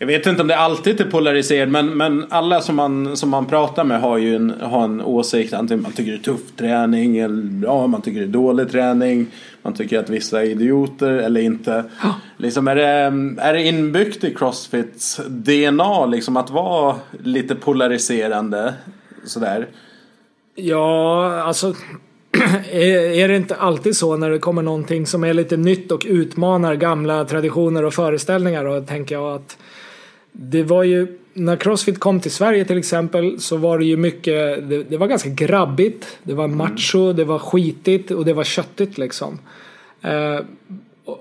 jag 0.01 0.07
vet 0.07 0.25
inte 0.25 0.41
om 0.41 0.47
det 0.47 0.57
alltid 0.57 1.01
är 1.01 1.05
polariserad 1.05 1.69
men, 1.69 1.97
men 1.97 2.25
alla 2.29 2.61
som 2.61 2.75
man, 2.75 3.17
som 3.17 3.29
man 3.29 3.45
pratar 3.45 3.83
med 3.83 4.01
har 4.01 4.17
ju 4.17 4.35
en, 4.35 4.53
har 4.61 4.83
en 4.83 5.01
åsikt. 5.01 5.53
Antingen 5.53 5.83
man 5.83 5.91
tycker 5.91 6.11
det 6.11 6.17
är 6.17 6.23
tuff 6.23 6.41
träning 6.57 7.17
eller 7.17 7.63
ja, 7.63 7.87
man 7.87 8.01
tycker 8.01 8.19
det 8.19 8.25
är 8.25 8.27
dålig 8.27 8.71
träning. 8.71 9.27
Man 9.61 9.73
tycker 9.73 9.99
att 9.99 10.09
vissa 10.09 10.41
är 10.41 10.45
idioter 10.45 11.09
eller 11.09 11.41
inte. 11.41 11.83
Liksom 12.37 12.67
är, 12.67 12.75
det, 12.75 12.85
är 13.41 13.53
det 13.53 13.63
inbyggt 13.63 14.23
i 14.23 14.33
Crossfits 14.33 15.21
DNA 15.27 16.05
liksom 16.05 16.37
att 16.37 16.49
vara 16.49 16.95
lite 17.23 17.55
polariserande? 17.55 18.73
Sådär. 19.25 19.67
Ja, 20.55 21.41
alltså 21.41 21.73
är 22.71 23.19
är 23.19 23.27
det 23.27 23.35
inte 23.35 23.55
alltid 23.55 23.95
så 23.95 24.17
när 24.17 24.29
det 24.29 24.39
kommer 24.39 24.61
någonting 24.61 25.05
som 25.05 25.23
är 25.23 25.33
lite 25.33 25.57
nytt 25.57 25.91
och 25.91 26.05
utmanar 26.05 26.75
gamla 26.75 27.25
traditioner 27.25 27.85
och 27.85 27.93
föreställningar 27.93 28.65
då 28.65 28.81
tänker 28.81 29.15
jag 29.15 29.35
att 29.35 29.57
det 30.31 30.63
var 30.63 30.83
ju 30.83 31.07
när 31.33 31.55
Crossfit 31.55 31.99
kom 31.99 32.19
till 32.19 32.31
Sverige 32.31 32.65
till 32.65 32.77
exempel 32.77 33.39
så 33.39 33.57
var 33.57 33.79
det 33.79 33.85
ju 33.85 33.97
mycket 33.97 34.69
det, 34.69 34.83
det 34.83 34.97
var 34.97 35.07
ganska 35.07 35.29
grabbigt. 35.29 36.17
Det 36.23 36.33
var 36.33 36.47
macho, 36.47 37.13
det 37.13 37.23
var 37.23 37.39
skitigt 37.39 38.11
och 38.11 38.25
det 38.25 38.33
var 38.33 38.43
köttigt 38.43 38.97
liksom. 38.97 39.39
Eh, 40.01 40.39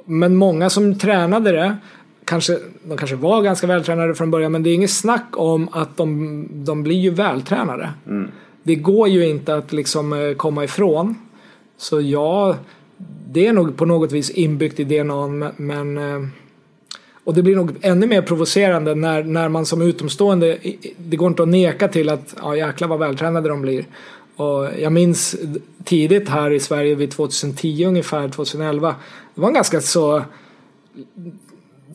men 0.05 0.37
många 0.37 0.70
som 0.70 0.99
tränade 0.99 1.53
det 1.53 1.77
kanske, 2.25 2.59
de 2.85 2.96
kanske 2.96 3.16
var 3.16 3.42
ganska 3.42 3.66
vältränade 3.66 4.14
från 4.14 4.31
början 4.31 4.53
men 4.53 4.62
det 4.62 4.70
är 4.70 4.75
inget 4.75 4.90
snack 4.90 5.27
om 5.33 5.68
att 5.73 5.96
de, 5.96 6.46
de 6.53 6.83
blir 6.83 6.96
ju 6.99 7.11
vältränade. 7.11 7.90
Det 8.62 8.75
går 8.75 9.09
ju 9.09 9.29
inte 9.29 9.55
att 9.55 9.73
liksom 9.73 10.12
eh, 10.12 10.35
komma 10.35 10.64
ifrån. 10.64 11.14
Så 11.79 12.01
ja, 12.01 12.57
det 13.31 13.46
är 13.46 13.53
nog 13.53 13.77
på 13.77 13.85
något 13.85 14.12
vis 14.12 14.31
inbyggt 14.31 14.81
i 14.81 14.85
DNA 14.85 15.27
men- 15.27 15.53
men 15.57 15.99
eh, 15.99 16.27
och 17.25 17.35
det 17.35 17.43
blir 17.43 17.57
nog 17.57 17.73
ännu 17.81 18.07
mer 18.07 18.23
provocerande 18.23 18.95
när, 18.95 19.23
när 19.23 19.49
man 19.49 19.67
som 19.67 19.83
utomstående 19.83 20.59
det 20.97 21.17
går 21.17 21.29
inte 21.29 21.43
att 21.43 21.49
neka 21.49 21.89
till 21.89 22.09
att 22.09 22.35
ja 22.43 22.57
jäklar 22.57 22.89
vad 22.89 22.99
vältränade 22.99 23.49
de 23.49 23.63
blir. 23.63 23.85
Och 24.37 24.69
jag 24.79 24.93
minns 24.93 25.37
tidigt 25.85 26.29
här 26.29 26.51
i 26.51 26.61
Sverige 26.61 26.95
vid 26.95 27.11
2010 27.11 27.85
ungefär, 27.87 28.29
2011. 28.29 28.95
Det 29.35 29.41
var 29.41 29.49
en 29.49 29.55
ganska 29.55 29.81
så 29.81 30.23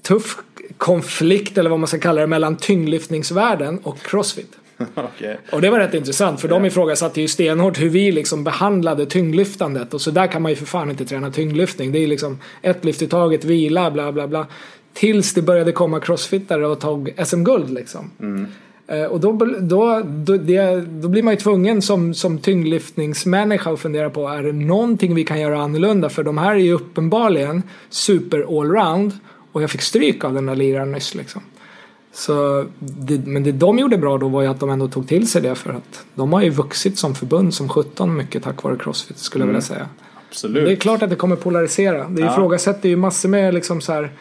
tuff 0.02 0.38
konflikt 0.78 1.58
eller 1.58 1.70
vad 1.70 1.80
man 1.80 1.88
ska 1.88 2.00
kalla 2.00 2.22
det 2.22 2.28
mellan 2.28 2.56
tyngdlyftningsvärlden 2.56 3.80
och 3.84 4.00
crossfit. 4.00 4.58
Okej. 4.96 5.40
Och 5.52 5.62
det 5.62 5.70
var 5.70 5.80
rätt 5.80 5.94
intressant 5.94 6.42
för 6.42 6.48
de 6.48 6.66
ifrågasatte 6.66 7.22
ju 7.22 7.28
stenhårt 7.28 7.82
hur 7.82 7.90
vi 7.90 8.12
liksom 8.12 8.44
behandlade 8.44 9.06
tyngdlyftandet 9.06 9.94
och 9.94 10.02
så 10.02 10.12
där 10.12 10.28
kan 10.28 10.42
man 10.42 10.52
ju 10.52 10.56
för 10.56 10.66
fan 10.66 10.90
inte 10.90 11.06
träna 11.06 11.32
tyngdlyftning. 11.32 11.92
Det 11.92 12.00
är 12.00 12.08
liksom 12.08 12.40
ett 12.62 12.86
lyft 12.86 13.02
i 13.02 13.08
taget, 13.08 13.46
vila, 13.46 13.92
bla 13.92 14.12
bla 14.12 14.28
bla. 14.28 14.48
Tills 14.96 15.34
det 15.34 15.42
började 15.42 15.72
komma 15.72 16.00
crossfittare 16.00 16.68
och 16.68 16.80
tog 16.80 17.14
SM-guld 17.26 17.70
liksom. 17.70 18.10
Eh, 18.88 19.04
Och 19.04 19.20
då, 19.20 19.32
då, 19.60 20.02
då, 20.06 20.38
det, 20.38 20.82
då 21.02 21.08
blir 21.08 21.24
man 21.24 21.34
ju 21.34 21.40
tvungen 21.40 21.82
som, 21.82 22.14
som 22.14 22.38
tyngdlyftningsmänniska 22.38 23.70
att 23.72 23.80
fundera 23.80 24.10
på 24.10 24.28
är 24.28 24.44
det 24.44 24.52
någonting 24.54 25.16
vi 25.16 25.24
kan 25.24 25.40
göra 25.40 25.62
annorlunda 25.62 26.10
för 26.10 26.24
de 26.24 26.38
här 26.38 26.52
är 26.52 26.60
ju 26.60 26.74
uppenbarligen 26.74 27.64
super 27.90 28.60
allround 28.62 29.12
och 29.52 29.64
jag 29.64 29.70
fick 29.72 29.82
stryk 29.82 30.24
av 30.24 30.34
den 30.34 30.46
där 30.46 30.56
liraren 30.56 30.92
nyss 30.92 31.16
liksom. 31.16 31.42
Så 32.14 32.66
det, 32.80 33.28
men 33.28 33.44
det 33.44 33.52
de 33.52 33.80
gjorde 33.80 33.98
bra 33.98 34.18
då 34.18 34.28
var 34.28 34.42
ju 34.42 34.48
att 34.48 34.60
de 34.60 34.70
ändå 34.70 34.88
tog 34.88 35.08
till 35.08 35.28
sig 35.28 35.42
det 35.42 35.56
för 35.56 35.70
att 35.74 36.06
de 36.16 36.34
har 36.34 36.42
ju 36.42 36.50
vuxit 36.50 36.98
som 36.98 37.16
förbund 37.16 37.54
som 37.54 37.70
17 37.70 38.18
mycket 38.18 38.44
tack 38.44 38.64
vare 38.64 38.78
Crossfit 38.78 39.18
skulle 39.18 39.42
jag 39.42 39.48
vilja 39.48 39.62
säga. 39.62 39.88
Absolut. 40.30 40.66
Det 40.66 40.72
är 40.72 40.76
klart 40.76 41.02
att 41.02 41.10
det 41.10 41.16
kommer 41.16 41.36
polarisera. 41.36 42.08
Det 42.10 42.22
Ja. 42.22 42.32
ifrågasätter 42.32 42.90
ju 42.90 42.96
massor 42.96 43.30
med 43.30 43.54
liksom 43.54 43.82
så 43.82 43.94
här 43.94 44.12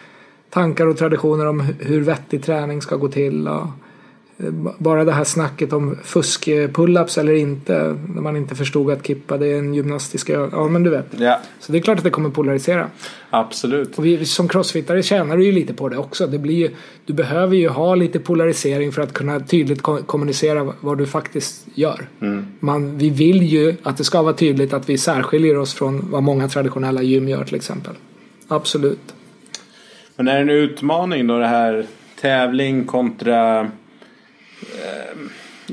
tankar 0.55 0.87
och 0.87 0.97
traditioner 0.97 1.47
om 1.47 1.61
hu- 1.61 1.75
hur 1.79 2.01
vettig 2.01 2.43
träning 2.43 2.83
ska 2.83 2.97
gå 2.97 3.09
till 3.09 3.49
och 3.49 3.67
bara 4.79 5.05
det 5.05 5.12
här 5.12 5.25
snacket 5.25 5.73
om 5.73 5.97
fusk 6.05 6.49
pull-ups 6.49 7.21
eller 7.21 7.33
inte. 7.33 7.99
När 8.14 8.23
man 8.23 8.37
inte 8.37 8.55
förstod 8.55 8.90
att 8.90 9.07
kippa 9.07 9.37
det 9.37 9.47
är 9.47 9.59
en 9.59 9.75
gymnastisk 9.75 10.31
Ja 10.31 10.69
men 10.69 10.83
du 10.83 10.90
vet. 10.90 11.07
Ja. 11.19 11.40
Så 11.61 11.73
det 11.73 11.79
är 11.79 11.83
klart 11.83 11.99
att 11.99 12.05
det 12.05 12.11
kommer 12.11 12.31
polarisera. 12.31 12.90
Absolut. 13.31 13.99
Och 13.99 14.07
vi, 14.07 14.25
som 14.25 14.49
crossfittare 14.49 15.03
tjänar 15.03 15.37
du 15.37 15.45
ju 15.45 15.53
lite 15.53 15.75
på 15.75 15.88
det 15.88 15.97
också. 15.97 16.27
Det 16.27 16.38
blir 16.38 16.55
ju, 16.55 16.71
du 17.07 17.12
behöver 17.12 17.57
ju 17.57 17.69
ha 17.69 17.95
lite 17.95 18.19
polarisering 18.19 18.93
för 18.93 19.03
att 19.03 19.12
kunna 19.12 19.40
tydligt 19.40 19.83
kommunicera 19.83 20.73
vad 20.81 20.99
du 20.99 21.07
faktiskt 21.07 21.67
gör. 21.75 22.09
Mm. 22.21 22.47
Man, 22.61 22.99
vi 22.99 23.11
vill 23.11 23.43
ju 23.43 23.77
att 23.83 23.97
det 23.97 24.05
ska 24.05 24.23
vara 24.23 24.35
tydligt 24.35 24.73
att 24.73 24.88
vi 24.88 24.99
särskiljer 24.99 25.57
oss 25.57 25.75
från 25.75 26.11
vad 26.11 26.23
många 26.23 26.49
traditionella 26.49 27.03
gym 27.03 27.29
gör 27.29 27.45
till 27.45 27.57
exempel. 27.57 27.95
Absolut. 28.49 29.14
Men 30.16 30.29
är 30.29 30.35
det 30.35 30.40
en 30.40 30.50
utmaning 30.50 31.27
då 31.27 31.38
det 31.38 31.46
här 31.46 31.87
tävling 32.20 32.85
kontra 32.85 33.70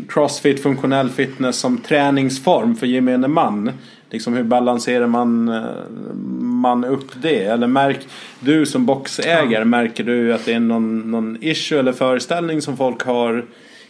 crossfit, 0.10 0.63
funktionell 0.63 1.10
fitness 1.10 1.60
som 1.60 1.77
träningsform 1.77 2.75
för 2.75 2.88
gemene 2.88 3.27
man? 3.27 3.71
Liksom 4.10 4.34
hur 4.34 4.43
balanserar 4.43 5.08
man, 5.08 5.49
eh, 5.49 5.62
man 6.39 6.86
upp 6.86 7.12
det? 7.21 7.43
Eller 7.43 7.67
märk, 7.67 8.08
du 8.39 8.65
som 8.65 8.86
boxägare, 8.86 9.65
märker 9.65 10.04
du 10.04 10.34
att 10.34 10.45
det 10.45 10.54
är 10.54 10.60
någon, 10.60 11.12
någon 11.12 11.38
issue 11.41 11.80
eller 11.80 11.91
föreställning 11.91 12.62
som 12.62 12.77
folk 12.77 13.04
har 13.04 13.45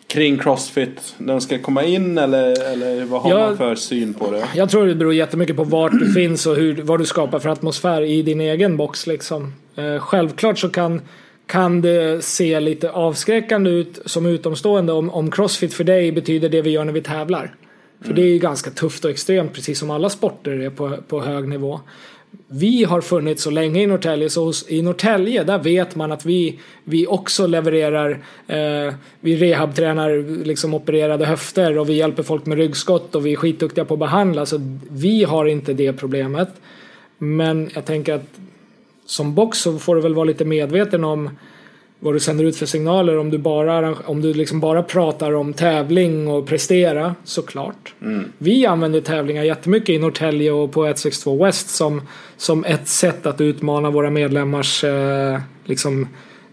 kring 0.07 0.37
crossfit 0.37 1.15
när 1.17 1.33
de 1.33 1.41
ska 1.41 1.57
komma 1.57 1.83
in 1.83 2.17
eller, 2.17 2.71
eller 2.71 3.05
vad 3.05 3.21
har 3.21 3.29
jag, 3.29 3.39
man 3.39 3.57
för 3.57 3.75
syn 3.75 4.13
på 4.13 4.31
det? 4.31 4.43
Jag 4.55 4.69
tror 4.69 4.87
det 4.87 4.95
beror 4.95 5.13
jättemycket 5.13 5.55
på 5.55 5.63
vart 5.63 5.91
du 5.91 6.13
finns 6.13 6.45
och 6.45 6.55
hur, 6.55 6.81
vad 6.81 6.99
du 6.99 7.05
skapar 7.05 7.39
för 7.39 7.49
atmosfär 7.49 8.01
i 8.01 8.21
din 8.21 8.41
egen 8.41 8.77
box 8.77 9.07
liksom. 9.07 9.53
Eh, 9.75 9.99
självklart 9.99 10.59
så 10.59 10.69
kan 10.69 11.01
kan 11.51 11.81
det 11.81 12.23
se 12.23 12.59
lite 12.59 12.91
avskräckande 12.91 13.69
ut 13.69 13.99
som 14.05 14.25
utomstående 14.25 14.93
om, 14.93 15.09
om 15.09 15.31
crossfit 15.31 15.73
för 15.73 15.83
dig 15.83 16.11
betyder 16.11 16.49
det 16.49 16.61
vi 16.61 16.69
gör 16.69 16.85
när 16.85 16.93
vi 16.93 17.01
tävlar. 17.01 17.55
För 17.99 18.05
mm. 18.05 18.15
det 18.15 18.21
är 18.21 18.31
ju 18.31 18.39
ganska 18.39 18.71
tufft 18.71 19.05
och 19.05 19.11
extremt 19.11 19.53
precis 19.53 19.79
som 19.79 19.91
alla 19.91 20.09
sporter 20.09 20.51
är 20.51 20.69
på, 20.69 20.97
på 21.07 21.21
hög 21.21 21.47
nivå. 21.47 21.79
Vi 22.47 22.83
har 22.83 23.01
funnits 23.01 23.43
så 23.43 23.49
länge 23.49 23.81
i 23.81 23.87
Norrtälje 23.87 24.29
så 24.29 24.45
hos, 24.45 24.65
i 24.69 24.81
Norrtälje 24.81 25.43
där 25.43 25.59
vet 25.59 25.95
man 25.95 26.11
att 26.11 26.25
vi, 26.25 26.59
vi 26.83 27.07
också 27.07 27.47
levererar 27.47 28.11
eh, 28.47 28.93
Vi 29.19 29.35
rehabtränar 29.35 30.43
liksom 30.45 30.73
opererade 30.73 31.25
höfter 31.25 31.77
och 31.77 31.89
vi 31.89 31.93
hjälper 31.93 32.23
folk 32.23 32.45
med 32.45 32.57
ryggskott 32.57 33.15
och 33.15 33.25
vi 33.25 33.31
är 33.31 33.35
skitduktiga 33.35 33.85
på 33.85 33.93
att 33.93 33.99
behandla 33.99 34.45
så 34.45 34.77
vi 34.89 35.23
har 35.23 35.45
inte 35.45 35.73
det 35.73 35.93
problemet. 35.93 36.49
Men 37.17 37.69
jag 37.75 37.85
tänker 37.85 38.13
att 38.13 38.39
som 39.11 39.35
box 39.35 39.57
så 39.57 39.79
får 39.79 39.95
du 39.95 40.01
väl 40.01 40.13
vara 40.13 40.25
lite 40.25 40.45
medveten 40.45 41.03
om 41.03 41.29
vad 41.99 42.13
du 42.13 42.19
sänder 42.19 42.45
ut 42.45 42.55
för 42.55 42.65
signaler 42.65 43.17
om 43.17 43.29
du 43.29 43.37
bara, 43.37 43.95
om 44.05 44.21
du 44.21 44.33
liksom 44.33 44.59
bara 44.59 44.83
pratar 44.83 45.31
om 45.31 45.53
tävling 45.53 46.27
och 46.27 46.47
prestera 46.47 47.15
såklart. 47.23 47.93
Mm. 48.01 48.31
Vi 48.37 48.65
använder 48.65 49.01
tävlingar 49.01 49.43
jättemycket 49.43 49.89
i 49.89 49.99
Norrtälje 49.99 50.51
och 50.51 50.71
på 50.71 50.85
162 50.85 51.45
West 51.45 51.69
som, 51.69 52.01
som 52.37 52.65
ett 52.65 52.87
sätt 52.87 53.25
att 53.25 53.41
utmana 53.41 53.89
våra 53.89 54.09
medlemmars 54.09 54.83
eh, 54.83 55.39
liksom, 55.65 56.07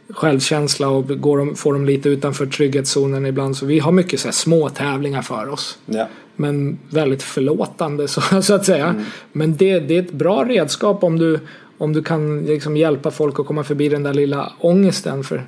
självkänsla 0.08 0.88
och 0.88 1.20
går 1.20 1.38
de, 1.38 1.54
får 1.54 1.72
dem 1.72 1.86
lite 1.86 2.08
utanför 2.08 2.46
trygghetszonen 2.46 3.26
ibland. 3.26 3.56
Så 3.56 3.66
vi 3.66 3.78
har 3.78 3.92
mycket 3.92 4.20
så 4.20 4.28
här, 4.28 4.32
små 4.32 4.68
tävlingar 4.68 5.22
för 5.22 5.48
oss. 5.48 5.78
Ja. 5.86 6.08
Men 6.36 6.78
väldigt 6.90 7.22
förlåtande 7.22 8.08
så, 8.08 8.20
så 8.42 8.54
att 8.54 8.64
säga. 8.64 8.86
Mm. 8.86 9.04
Men 9.32 9.56
det, 9.56 9.80
det 9.80 9.96
är 9.96 10.02
ett 10.02 10.12
bra 10.12 10.44
redskap 10.44 11.04
om 11.04 11.18
du 11.18 11.40
om 11.78 11.92
du 11.92 12.02
kan 12.02 12.46
liksom 12.46 12.76
hjälpa 12.76 13.10
folk 13.10 13.40
att 13.40 13.46
komma 13.46 13.64
förbi 13.64 13.88
den 13.88 14.02
där 14.02 14.14
lilla 14.14 14.52
ångesten. 14.58 15.24
För 15.24 15.44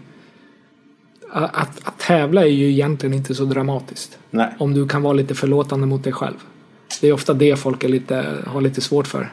att, 1.31 1.57
att, 1.85 1.99
tävla 1.99 2.43
är 2.43 2.51
ju 2.51 2.71
egentligen 2.71 3.15
inte 3.15 3.35
så 3.35 3.45
dramatiskt. 3.45 4.19
Nej. 4.31 4.55
Om 4.59 4.75
du 4.75 4.89
kan 4.89 5.03
vara 5.03 5.13
lite 5.13 5.35
förlåtande 5.35 5.87
mot 5.87 6.05
dig 6.05 6.13
själv. 6.13 6.37
Det 7.01 7.09
är 7.09 7.13
ofta 7.13 7.35
det 7.35 7.57
folk 7.57 7.85
är 7.85 7.89
lite, 7.89 8.25
har 8.47 8.61
lite 8.61 8.81
svårt 8.81 9.07
för. 9.07 9.33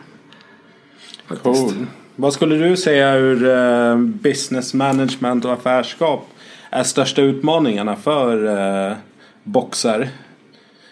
Cool. 1.43 1.71
Vad 2.15 2.33
skulle 2.33 2.55
du 2.55 2.77
säga 2.77 3.15
ur 3.15 3.45
uh, 3.45 3.97
business 3.97 4.73
management 4.73 5.45
och 5.45 5.53
affärskap 5.53 6.27
är 6.69 6.83
största 6.83 7.21
utmaningarna 7.21 7.95
för 7.95 8.45
uh, 8.45 8.97
boxar 9.43 10.09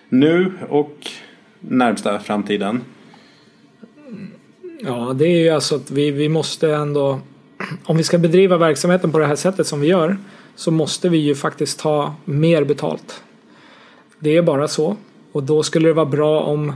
nu 0.10 0.54
och 0.70 1.08
närmsta 1.60 2.20
framtiden? 2.20 2.82
Ja, 4.80 5.14
det 5.16 5.26
är 5.26 5.38
ju 5.38 5.50
alltså 5.50 5.76
att 5.76 5.92
vi, 5.92 6.12
vi 6.12 6.30
måste 6.30 6.76
ändå 6.76 7.20
om 7.86 7.98
vi 7.98 8.04
ska 8.04 8.18
bedriva 8.18 8.58
verksamheten 8.58 9.12
på 9.12 9.20
det 9.20 9.26
här 9.26 9.36
sättet 9.36 9.68
som 9.68 9.82
vi 9.82 9.88
gör 9.88 10.18
så 10.56 10.72
måste 10.72 11.10
vi 11.10 11.18
ju 11.18 11.36
faktiskt 11.36 11.80
ta 11.80 12.16
mer 12.26 12.64
betalt. 12.64 13.24
Det 14.20 14.38
är 14.38 14.42
bara 14.42 14.68
så. 14.68 14.98
Och 15.32 15.44
då 15.44 15.64
skulle 15.64 15.88
det 15.88 15.94
vara 15.94 16.06
bra 16.06 16.42
om, 16.42 16.74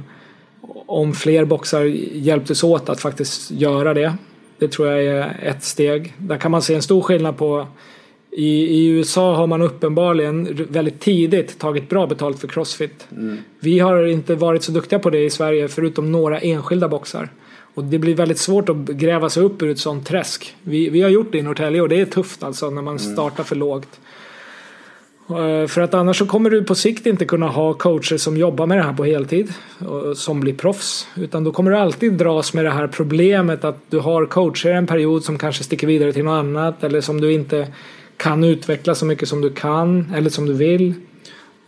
om 0.85 1.13
fler 1.13 1.45
boxar 1.45 1.83
hjälptes 2.13 2.63
åt 2.63 2.89
att 2.89 3.01
faktiskt 3.01 3.51
göra 3.51 3.93
det. 3.93 4.13
Det 4.57 4.67
tror 4.67 4.87
jag 4.87 5.05
är 5.05 5.39
ett 5.43 5.63
steg. 5.63 6.13
Där 6.17 6.37
kan 6.37 6.51
man 6.51 6.61
se 6.61 6.75
en 6.75 6.81
stor 6.81 7.01
skillnad 7.01 7.37
på 7.37 7.67
i, 8.31 8.45
I 8.45 8.87
USA 8.87 9.35
har 9.35 9.47
man 9.47 9.61
uppenbarligen 9.61 10.67
väldigt 10.69 10.99
tidigt 10.99 11.59
tagit 11.59 11.89
bra 11.89 12.07
betalt 12.07 12.39
för 12.39 12.47
Crossfit. 12.47 13.07
Mm. 13.11 13.37
Vi 13.59 13.79
har 13.79 14.05
inte 14.05 14.35
varit 14.35 14.63
så 14.63 14.71
duktiga 14.71 14.99
på 14.99 15.09
det 15.09 15.23
i 15.23 15.29
Sverige 15.29 15.67
förutom 15.67 16.11
några 16.11 16.39
enskilda 16.39 16.87
boxar. 16.87 17.29
Och 17.79 17.85
det 17.85 17.99
blir 17.99 18.15
väldigt 18.15 18.37
svårt 18.37 18.69
att 18.69 18.75
gräva 18.75 19.29
sig 19.29 19.43
upp 19.43 19.61
ur 19.61 19.69
ett 19.69 19.79
sånt 19.79 20.07
träsk. 20.07 20.55
Vi, 20.63 20.89
vi 20.89 21.01
har 21.01 21.09
gjort 21.09 21.31
det 21.31 21.37
i 21.37 21.41
Norrtälje 21.41 21.81
och 21.81 21.89
det 21.89 22.01
är 22.01 22.05
tufft 22.05 22.43
alltså 22.43 22.69
när 22.69 22.81
man 22.81 22.97
mm. 22.97 23.13
startar 23.13 23.43
för 23.43 23.55
lågt. 23.55 23.99
Eh, 25.29 25.67
för 25.67 25.81
att 25.81 25.93
annars 25.93 26.17
så 26.17 26.25
kommer 26.25 26.49
du 26.49 26.63
på 26.63 26.75
sikt 26.75 27.05
inte 27.05 27.25
kunna 27.25 27.47
ha 27.47 27.73
coacher 27.73 28.17
som 28.17 28.37
jobbar 28.37 28.65
med 28.65 28.77
det 28.77 28.83
här 28.83 28.93
på 28.93 29.03
heltid. 29.03 29.53
Som 30.15 30.39
blir 30.39 30.53
proffs. 30.53 31.07
Utan 31.15 31.43
då 31.43 31.51
kommer 31.51 31.71
du 31.71 31.77
alltid 31.77 32.13
dras 32.13 32.53
med 32.53 32.65
det 32.65 32.71
här 32.71 32.87
problemet 32.87 33.63
att 33.63 33.77
du 33.89 33.99
har 33.99 34.25
coacher 34.25 34.69
en 34.69 34.87
period 34.87 35.23
som 35.23 35.37
kanske 35.37 35.63
sticker 35.63 35.87
vidare 35.87 36.13
till 36.13 36.23
något 36.23 36.39
annat. 36.39 36.83
Eller 36.83 37.01
som 37.01 37.21
du 37.21 37.33
inte 37.33 37.67
kan 38.17 38.43
utveckla 38.43 38.95
så 38.95 39.05
mycket 39.05 39.29
som 39.29 39.41
du 39.41 39.49
kan 39.49 40.13
eller 40.15 40.29
som 40.29 40.45
du 40.45 40.53
vill. 40.53 40.93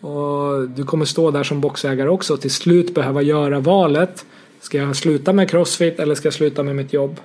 Och 0.02 0.70
du 0.70 0.84
kommer 0.84 1.06
stå 1.06 1.32
där 1.32 1.44
som 1.44 1.62
boxägare 1.62 2.10
också 2.10 2.34
och 2.34 2.42
till 2.42 2.52
slut 2.52 2.94
behöva 2.94 3.22
göra 3.22 3.60
valet. 3.60 4.26
Ska 4.62 4.78
jag 4.78 4.96
sluta 4.96 5.34
med 5.34 5.50
crossfit 5.50 6.00
eller 6.00 6.16
ska 6.16 6.26
jag 6.26 6.34
sluta 6.34 6.64
med 6.64 6.76
mitt 6.76 6.94
jobb? 6.94 7.20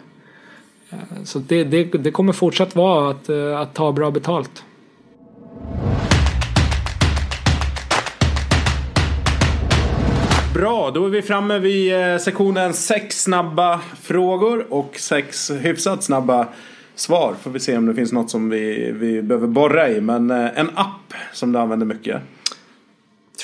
Eh, 0.91 0.99
så 1.25 1.39
det, 1.39 1.65
det, 1.65 1.85
det 1.85 2.11
kommer 2.11 2.33
fortsatt 2.33 2.77
vara 2.77 3.11
att, 3.11 3.29
eh, 3.29 3.61
att 3.61 3.75
ta 3.75 3.93
bra 3.93 4.11
betalt. 4.11 4.65
Bra, 10.55 10.91
då 10.91 11.05
är 11.05 11.09
vi 11.09 11.23
framme 11.23 11.59
vid 11.59 11.95
eh, 11.95 12.19
sektionen 12.19 12.75
sex 12.75 13.23
snabba 13.23 13.81
frågor 14.03 14.67
och 14.73 14.97
sex 14.99 15.51
hyfsat 15.51 16.05
snabba 16.05 16.49
svar. 16.95 17.35
Får 17.43 17.51
vi 17.51 17.61
se 17.61 17.77
om 17.77 17.87
det 17.87 17.95
finns 17.95 18.13
något 18.13 18.31
som 18.31 18.51
vi, 18.51 18.93
vi 18.93 19.23
behöver 19.23 19.47
borra 19.47 19.91
i. 19.91 20.01
Men 20.01 20.31
en 20.31 20.71
app 20.75 21.15
som 21.33 21.53
du 21.53 21.59
använder 21.59 21.87
mycket? 21.87 22.23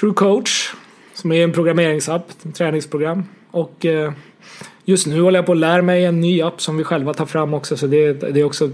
True 0.00 0.14
Coach, 0.14 0.74
som 1.14 1.33
är 1.33 1.44
en 1.44 1.52
programmeringsapp, 1.52 2.31
ett 2.31 2.55
träningsprogram. 2.55 3.24
Och 3.53 3.87
eh, 3.87 4.12
just 4.85 5.07
nu 5.07 5.21
håller 5.21 5.38
jag 5.38 5.47
på 5.47 5.53
att 5.53 5.59
lära 5.59 5.83
mig 5.83 6.05
en 6.05 6.21
ny 6.21 6.43
app 6.43 6.61
som 6.61 6.77
vi 6.77 6.85
själva 6.85 7.15
tar 7.15 7.27
fram 7.27 7.55
också. 7.55 7.77
Så 7.77 7.87
det, 7.87 8.12
det 8.12 8.41
är 8.41 8.45
också 8.45 8.71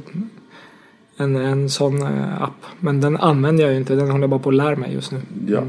en, 1.16 1.36
en 1.36 1.70
sån 1.70 2.02
eh, 2.02 2.42
app. 2.42 2.64
Men 2.80 3.00
den 3.00 3.16
använder 3.16 3.64
jag 3.64 3.72
ju 3.72 3.78
inte. 3.78 3.94
Den 3.94 4.10
håller 4.10 4.22
jag 4.22 4.30
bara 4.30 4.40
på 4.40 4.48
att 4.48 4.54
lära 4.54 4.76
mig 4.76 4.94
just 4.94 5.12
nu. 5.12 5.20
Ja. 5.48 5.62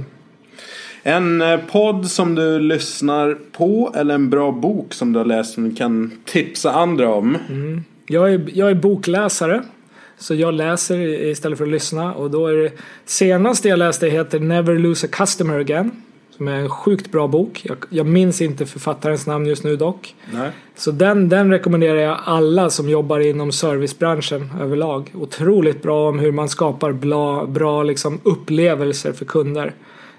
En 1.04 1.42
eh, 1.42 1.60
podd 1.72 2.08
som 2.08 2.36
du 2.36 2.60
lyssnar 2.60 3.38
på 3.52 3.94
eller 3.96 4.16
en 4.16 4.30
bra 4.30 4.52
bok 4.52 4.94
som 4.94 5.14
du 5.14 5.20
har 5.20 5.26
läst 5.26 5.54
som 5.54 5.70
du 5.70 5.76
kan 5.76 6.12
tipsa 6.26 6.72
andra 6.72 7.14
om? 7.14 7.38
Mm. 7.50 7.84
Jag, 8.08 8.34
är, 8.34 8.46
jag 8.54 8.70
är 8.70 8.76
bokläsare. 8.76 9.64
Så 10.18 10.36
jag 10.36 10.54
läser 10.54 10.98
istället 11.30 11.58
för 11.58 11.66
att 11.66 11.72
lyssna 11.72 12.14
och 12.14 12.32
då 12.32 12.48
är 12.48 12.54
det 12.54 12.72
senaste 13.06 13.70
jag 13.70 13.80
läste 13.80 14.08
heter 14.08 14.40
Never 14.40 14.80
Lose 14.80 15.08
a 15.08 15.10
Customer 15.14 15.60
Again. 15.60 15.92
Som 16.40 16.48
är 16.48 16.56
en 16.56 16.70
sjukt 16.70 17.12
bra 17.12 17.28
bok. 17.28 17.62
Jag, 17.64 17.78
jag 17.90 18.06
minns 18.06 18.42
inte 18.42 18.66
författarens 18.66 19.28
namn 19.28 19.46
just 19.46 19.64
nu 19.64 19.76
dock. 19.76 20.16
Nej. 20.34 20.50
Så 20.76 20.92
den, 20.92 21.30
den 21.30 21.52
rekommenderar 21.52 22.00
jag 22.00 22.18
alla 22.24 22.70
som 22.70 22.90
jobbar 22.90 23.20
inom 23.20 23.52
servicebranschen 23.52 24.50
överlag. 24.62 25.12
Otroligt 25.16 25.82
bra 25.82 26.10
om 26.10 26.20
hur 26.20 26.32
man 26.32 26.50
skapar 26.50 26.92
bra, 26.92 27.46
bra 27.46 27.84
liksom 27.84 28.20
upplevelser 28.24 29.14
för 29.14 29.26
kunder. 29.26 29.74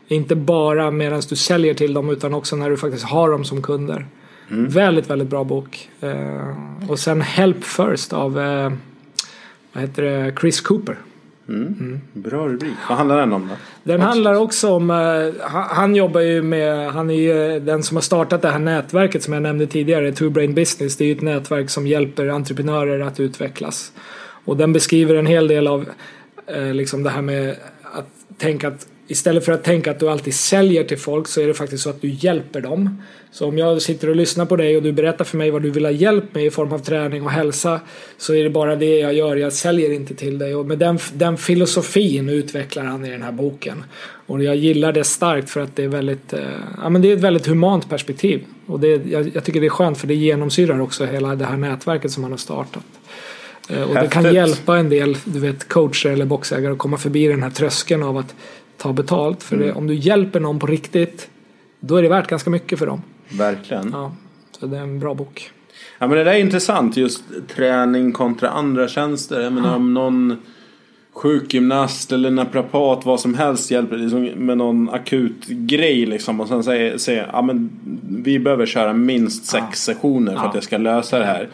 Inte 0.08 0.36
bara 0.36 0.90
medan 0.90 1.22
du 1.28 1.36
säljer 1.36 1.74
till 1.74 1.94
dem 1.94 2.10
utan 2.10 2.34
också 2.34 2.56
när 2.56 2.70
du 2.70 2.76
faktiskt 2.76 3.04
har 3.04 3.30
dem 3.30 3.44
som 3.44 3.62
kunder. 3.62 4.06
Mm. 4.50 4.68
Väldigt, 4.68 5.10
väldigt 5.10 5.28
bra 5.28 5.44
bok. 5.44 5.88
Eh, 6.00 6.90
och 6.90 6.98
sen 6.98 7.20
Help 7.20 7.64
First 7.64 8.12
av 8.12 8.40
eh, 8.40 8.72
vad 9.72 9.82
heter 9.82 10.02
det? 10.02 10.34
Chris 10.40 10.60
Cooper. 10.60 10.96
Mm. 11.50 11.76
Mm. 11.80 12.00
Bra 12.12 12.48
rubrik. 12.48 12.74
Vad 12.88 12.98
handlar 12.98 13.20
den 13.20 13.32
om 13.32 13.48
då? 13.48 13.54
Den 13.82 14.00
handlar 14.00 14.34
också 14.34 14.72
om, 14.72 14.90
uh, 14.90 15.32
han 15.50 15.96
jobbar 15.96 16.20
ju 16.20 16.42
med, 16.42 16.92
han 16.92 17.10
är 17.10 17.14
ju 17.14 17.54
eh, 17.54 17.62
den 17.62 17.82
som 17.82 17.96
har 17.96 18.02
startat 18.02 18.42
det 18.42 18.50
här 18.50 18.58
nätverket 18.58 19.22
som 19.22 19.32
jag 19.32 19.42
nämnde 19.42 19.66
tidigare, 19.66 20.12
Two 20.12 20.30
Brain 20.30 20.54
Business. 20.54 20.96
Det 20.96 21.04
är 21.04 21.06
ju 21.06 21.12
ett 21.12 21.22
nätverk 21.22 21.70
som 21.70 21.86
hjälper 21.86 22.28
entreprenörer 22.28 23.00
att 23.00 23.20
utvecklas. 23.20 23.92
Och 24.44 24.56
den 24.56 24.72
beskriver 24.72 25.14
en 25.14 25.26
hel 25.26 25.48
del 25.48 25.66
av 25.66 25.86
uh, 26.56 26.74
liksom 26.74 27.02
det 27.02 27.10
här 27.10 27.22
med 27.22 27.56
att 27.82 28.38
tänka 28.38 28.68
att 28.68 28.86
istället 29.10 29.44
för 29.44 29.52
att 29.52 29.64
tänka 29.64 29.90
att 29.90 30.00
du 30.00 30.08
alltid 30.08 30.34
säljer 30.34 30.84
till 30.84 30.98
folk 30.98 31.28
så 31.28 31.40
är 31.40 31.46
det 31.46 31.54
faktiskt 31.54 31.82
så 31.82 31.90
att 31.90 32.02
du 32.02 32.08
hjälper 32.08 32.60
dem. 32.60 33.02
Så 33.32 33.48
om 33.48 33.58
jag 33.58 33.82
sitter 33.82 34.08
och 34.08 34.16
lyssnar 34.16 34.46
på 34.46 34.56
dig 34.56 34.76
och 34.76 34.82
du 34.82 34.92
berättar 34.92 35.24
för 35.24 35.36
mig 35.36 35.50
vad 35.50 35.62
du 35.62 35.70
vill 35.70 35.84
ha 35.84 35.92
hjälp 35.92 36.34
med 36.34 36.44
i 36.44 36.50
form 36.50 36.72
av 36.72 36.78
träning 36.78 37.22
och 37.22 37.30
hälsa 37.30 37.80
så 38.18 38.34
är 38.34 38.44
det 38.44 38.50
bara 38.50 38.76
det 38.76 38.98
jag 38.98 39.14
gör. 39.14 39.36
Jag 39.36 39.52
säljer 39.52 39.92
inte 39.92 40.14
till 40.14 40.38
dig. 40.38 40.54
Och 40.54 40.66
med 40.66 40.78
den, 40.78 40.98
den 41.12 41.36
filosofin 41.36 42.28
utvecklar 42.28 42.84
han 42.84 43.04
i 43.04 43.10
den 43.10 43.22
här 43.22 43.32
boken. 43.32 43.84
Och 44.26 44.42
jag 44.44 44.56
gillar 44.56 44.92
det 44.92 45.04
starkt 45.04 45.50
för 45.50 45.60
att 45.60 45.76
det 45.76 45.84
är 45.84 45.88
väldigt, 45.88 46.32
eh, 46.32 46.40
ja 46.82 46.88
men 46.88 47.02
det 47.02 47.10
är 47.12 47.16
ett 47.16 47.22
väldigt 47.22 47.46
humant 47.46 47.90
perspektiv. 47.90 48.44
Och 48.66 48.80
det, 48.80 49.06
jag, 49.06 49.30
jag 49.34 49.44
tycker 49.44 49.60
det 49.60 49.66
är 49.66 49.70
skönt 49.70 49.98
för 49.98 50.06
det 50.06 50.14
genomsyrar 50.14 50.80
också 50.80 51.04
hela 51.04 51.34
det 51.34 51.44
här 51.44 51.56
nätverket 51.56 52.10
som 52.10 52.22
han 52.22 52.32
har 52.32 52.38
startat. 52.38 52.84
Eh, 53.68 53.82
och 53.82 53.94
det 53.94 54.08
kan 54.08 54.24
Häftigt. 54.24 54.34
hjälpa 54.34 54.78
en 54.78 54.88
del 54.88 55.16
du 55.24 55.40
vet, 55.40 55.68
coacher 55.68 56.10
eller 56.10 56.24
boxägare 56.24 56.72
att 56.72 56.78
komma 56.78 56.96
förbi 56.96 57.26
den 57.26 57.42
här 57.42 57.50
tröskeln 57.50 58.02
av 58.02 58.16
att 58.16 58.34
ta 58.80 58.92
betalt. 58.92 59.42
För 59.42 59.56
det, 59.56 59.72
om 59.72 59.86
du 59.86 59.94
hjälper 59.94 60.40
någon 60.40 60.58
på 60.58 60.66
riktigt 60.66 61.30
då 61.80 61.96
är 61.96 62.02
det 62.02 62.08
värt 62.08 62.26
ganska 62.26 62.50
mycket 62.50 62.78
för 62.78 62.86
dem. 62.86 63.02
Verkligen. 63.28 63.90
Ja, 63.92 64.12
så 64.60 64.66
det 64.66 64.76
är 64.78 64.82
en 64.82 64.98
bra 64.98 65.14
bok. 65.14 65.50
Ja 65.98 66.06
men 66.06 66.16
det 66.18 66.24
där 66.24 66.32
är 66.32 66.38
intressant 66.38 66.96
just 66.96 67.22
träning 67.56 68.12
kontra 68.12 68.48
andra 68.50 68.88
tjänster. 68.88 69.40
Jag 69.40 69.52
menar 69.52 69.76
om 69.76 69.94
någon 69.94 70.36
sjukgymnast 71.12 72.12
eller 72.12 72.30
naprapat 72.30 73.06
vad 73.06 73.20
som 73.20 73.34
helst 73.34 73.70
hjälper 73.70 73.96
liksom 73.96 74.24
med 74.24 74.58
någon 74.58 74.90
akut 74.90 75.46
grej 75.46 76.06
liksom 76.06 76.40
och 76.40 76.48
sen 76.48 76.64
säger, 76.64 76.98
säger 76.98 77.30
ja 77.32 77.42
men 77.42 77.70
vi 78.24 78.38
behöver 78.38 78.66
köra 78.66 78.92
minst 78.92 79.46
sex 79.46 79.64
Ja. 79.64 79.72
sessioner 79.94 80.32
för 80.32 80.42
Ja. 80.42 80.48
att 80.48 80.54
jag 80.54 80.64
ska 80.64 80.78
lösa 80.78 81.18
det 81.18 81.24
här. 81.24 81.48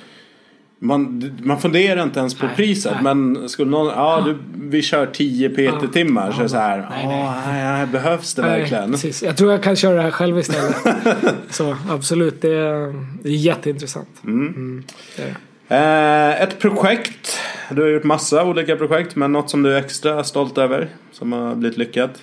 Man, 0.78 1.30
man 1.42 1.60
funderar 1.60 2.02
inte 2.02 2.20
ens 2.20 2.34
på 2.34 2.46
Nej, 2.46 2.56
priset 2.56 2.92
nej. 2.94 3.14
men 3.14 3.48
skulle 3.48 3.70
någon, 3.70 3.86
ja 3.86 4.22
du, 4.26 4.38
vi 4.68 4.82
kör 4.82 5.06
10 5.06 5.48
PT-timmar 5.48 6.32
så 6.32 6.38
är 6.38 6.42
det 6.42 6.48
så 6.48 6.56
här, 6.56 6.86
Nej, 6.90 7.06
nej. 7.06 7.30
nej, 7.46 7.64
nej, 7.64 7.86
behövs 7.86 8.34
det 8.34 8.42
Nej, 8.42 8.60
verkligen? 8.60 8.90
precis. 8.90 9.22
Jag 9.22 9.36
tror 9.36 9.52
jag 9.52 9.62
kan 9.62 9.76
köra 9.76 9.94
det 9.94 10.02
här 10.02 10.10
själv 10.10 10.38
istället. 10.38 10.76
så 11.50 11.76
absolut, 11.90 12.42
det 12.42 12.52
är, 12.52 13.04
det 13.22 13.28
är 13.28 13.32
jätteintressant. 13.32 14.08
Mm, 14.24 14.84
det 15.16 15.22
är 15.22 15.26
det. 15.26 15.36
Eh, 15.68 16.42
ett 16.42 16.58
projekt. 16.58 17.38
Du 17.70 17.82
har 17.82 17.88
gjort 17.88 18.04
massa 18.04 18.44
olika 18.44 18.76
projekt 18.76 19.16
men 19.16 19.32
något 19.32 19.50
som 19.50 19.62
du 19.62 19.72
är 19.74 19.78
extra 19.78 20.24
stolt 20.24 20.58
över 20.58 20.88
som 21.12 21.32
har 21.32 21.54
blivit 21.54 21.78
lyckat. 21.78 22.22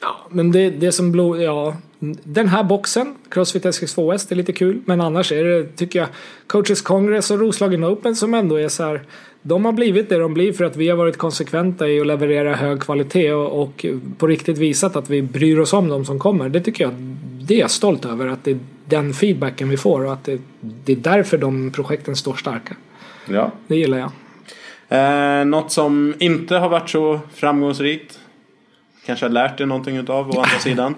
Ja, 0.00 0.26
men 0.30 0.52
det, 0.52 0.70
det 0.70 0.92
som 0.92 1.12
blod, 1.12 1.42
ja, 1.42 1.76
den 2.24 2.48
här 2.48 2.62
boxen, 2.62 3.14
Crossfit 3.28 3.64
SX2S, 3.64 4.26
det 4.28 4.34
är 4.34 4.36
lite 4.36 4.52
kul. 4.52 4.80
Men 4.84 5.00
annars 5.00 5.32
är 5.32 5.44
det, 5.44 5.76
tycker 5.76 5.98
jag, 5.98 6.08
Coaches 6.46 6.82
Congress 6.82 7.30
och 7.30 7.38
Roslagen 7.38 7.84
Open 7.84 8.16
som 8.16 8.34
ändå 8.34 8.56
är 8.56 8.68
så 8.68 8.84
här. 8.84 9.02
De 9.42 9.64
har 9.64 9.72
blivit 9.72 10.08
det 10.08 10.18
de 10.18 10.34
blir 10.34 10.52
för 10.52 10.64
att 10.64 10.76
vi 10.76 10.88
har 10.88 10.96
varit 10.96 11.16
konsekventa 11.16 11.88
i 11.88 12.00
att 12.00 12.06
leverera 12.06 12.54
hög 12.54 12.80
kvalitet 12.80 13.32
och, 13.32 13.62
och 13.62 13.86
på 14.18 14.26
riktigt 14.26 14.58
visat 14.58 14.96
att 14.96 15.10
vi 15.10 15.22
bryr 15.22 15.58
oss 15.58 15.72
om 15.72 15.88
de 15.88 16.04
som 16.04 16.18
kommer. 16.18 16.48
Det 16.48 16.60
tycker 16.60 16.84
jag, 16.84 16.92
det 17.48 17.54
är 17.54 17.58
jag 17.58 17.70
stolt 17.70 18.04
över 18.04 18.26
att 18.26 18.44
det 18.44 18.50
är 18.50 18.58
den 18.84 19.12
feedbacken 19.12 19.68
vi 19.68 19.76
får 19.76 20.04
och 20.04 20.12
att 20.12 20.24
det, 20.24 20.40
det 20.60 20.92
är 20.92 20.96
därför 20.96 21.38
de 21.38 21.72
projekten 21.72 22.16
står 22.16 22.34
starka. 22.34 22.76
Ja. 23.28 23.52
Det 23.66 23.76
gillar 23.76 23.98
jag. 23.98 24.10
Eh, 24.88 25.44
något 25.44 25.72
som 25.72 26.14
inte 26.18 26.56
har 26.56 26.68
varit 26.68 26.90
så 26.90 27.20
framgångsrikt. 27.34 28.18
Kanske 29.06 29.24
har 29.24 29.30
lärt 29.30 29.58
dig 29.58 29.66
någonting 29.66 29.96
utav 29.96 30.30
å 30.30 30.40
andra 30.40 30.58
sidan. 30.60 30.94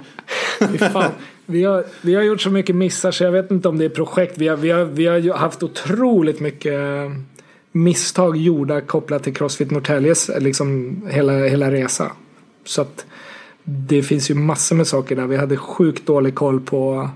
Fan. 0.93 1.11
Vi 1.47 1.65
har, 1.65 1.85
vi 2.03 2.15
har 2.15 2.23
gjort 2.23 2.41
så 2.41 2.51
mycket 2.51 2.77
missar 2.77 3.11
så 3.11 3.25
jag 3.25 3.33
vet 3.33 3.51
inte 3.51 3.69
om 3.69 3.79
det 3.79 3.85
är 3.85 3.89
projekt. 3.89 4.39
Vi 4.39 4.49
har, 4.49 4.57
vi 4.57 4.71
har, 4.71 4.85
vi 4.85 5.07
har 5.07 5.39
haft 5.39 5.63
otroligt 5.63 6.41
mycket 6.41 6.73
eh, 6.73 7.13
misstag 7.73 8.37
gjorda 8.37 8.81
kopplat 8.81 9.23
till 9.23 9.35
Crossfit 9.35 9.71
Norrtäljes 9.71 10.31
liksom 10.39 10.97
hela, 11.11 11.33
hela 11.33 11.71
resa. 11.71 12.13
Så 12.65 12.83
att 12.83 13.07
det 13.65 14.03
finns 14.03 14.31
ju 14.31 14.35
massor 14.35 14.77
med 14.77 14.87
saker 14.87 15.17
där. 15.17 15.27
Vi 15.27 15.37
hade 15.37 15.57
sjukt 15.57 16.07
dålig 16.07 16.35
koll 16.35 16.61
på 16.61 17.11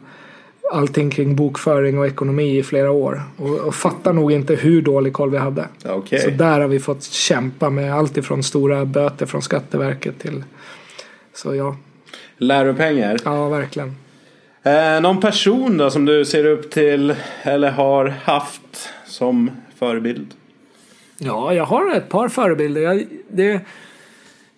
allting 0.72 1.10
kring 1.10 1.36
bokföring 1.36 1.98
och 1.98 2.06
ekonomi 2.06 2.58
i 2.58 2.62
flera 2.62 2.90
år. 2.90 3.22
Och, 3.36 3.58
och 3.58 3.74
fattar 3.74 4.12
nog 4.12 4.32
inte 4.32 4.54
hur 4.54 4.82
dålig 4.82 5.12
koll 5.12 5.30
vi 5.30 5.38
hade. 5.38 5.68
Okej. 5.84 6.20
Så 6.20 6.30
där 6.30 6.60
har 6.60 6.68
vi 6.68 6.80
fått 6.80 7.02
kämpa 7.02 7.70
med 7.70 7.94
allt 7.94 8.16
ifrån 8.16 8.42
stora 8.42 8.84
böter 8.84 9.26
från 9.26 9.42
Skatteverket 9.42 10.18
till 10.18 10.44
så 11.34 11.54
ja, 11.54 11.76
Läropengar. 12.38 13.18
ja 13.24 13.48
verkligen. 13.48 13.96
Eh, 14.62 15.00
någon 15.00 15.20
person 15.20 15.76
då 15.76 15.90
som 15.90 16.04
du 16.04 16.24
ser 16.24 16.44
upp 16.44 16.70
till 16.70 17.14
eller 17.42 17.70
har 17.70 18.14
haft 18.24 18.90
som 19.06 19.50
förebild? 19.78 20.34
Ja, 21.18 21.54
jag 21.54 21.64
har 21.64 21.94
ett 21.94 22.08
par 22.08 22.28
förebilder. 22.28 22.80
Jag, 22.80 23.06
det, 23.28 23.60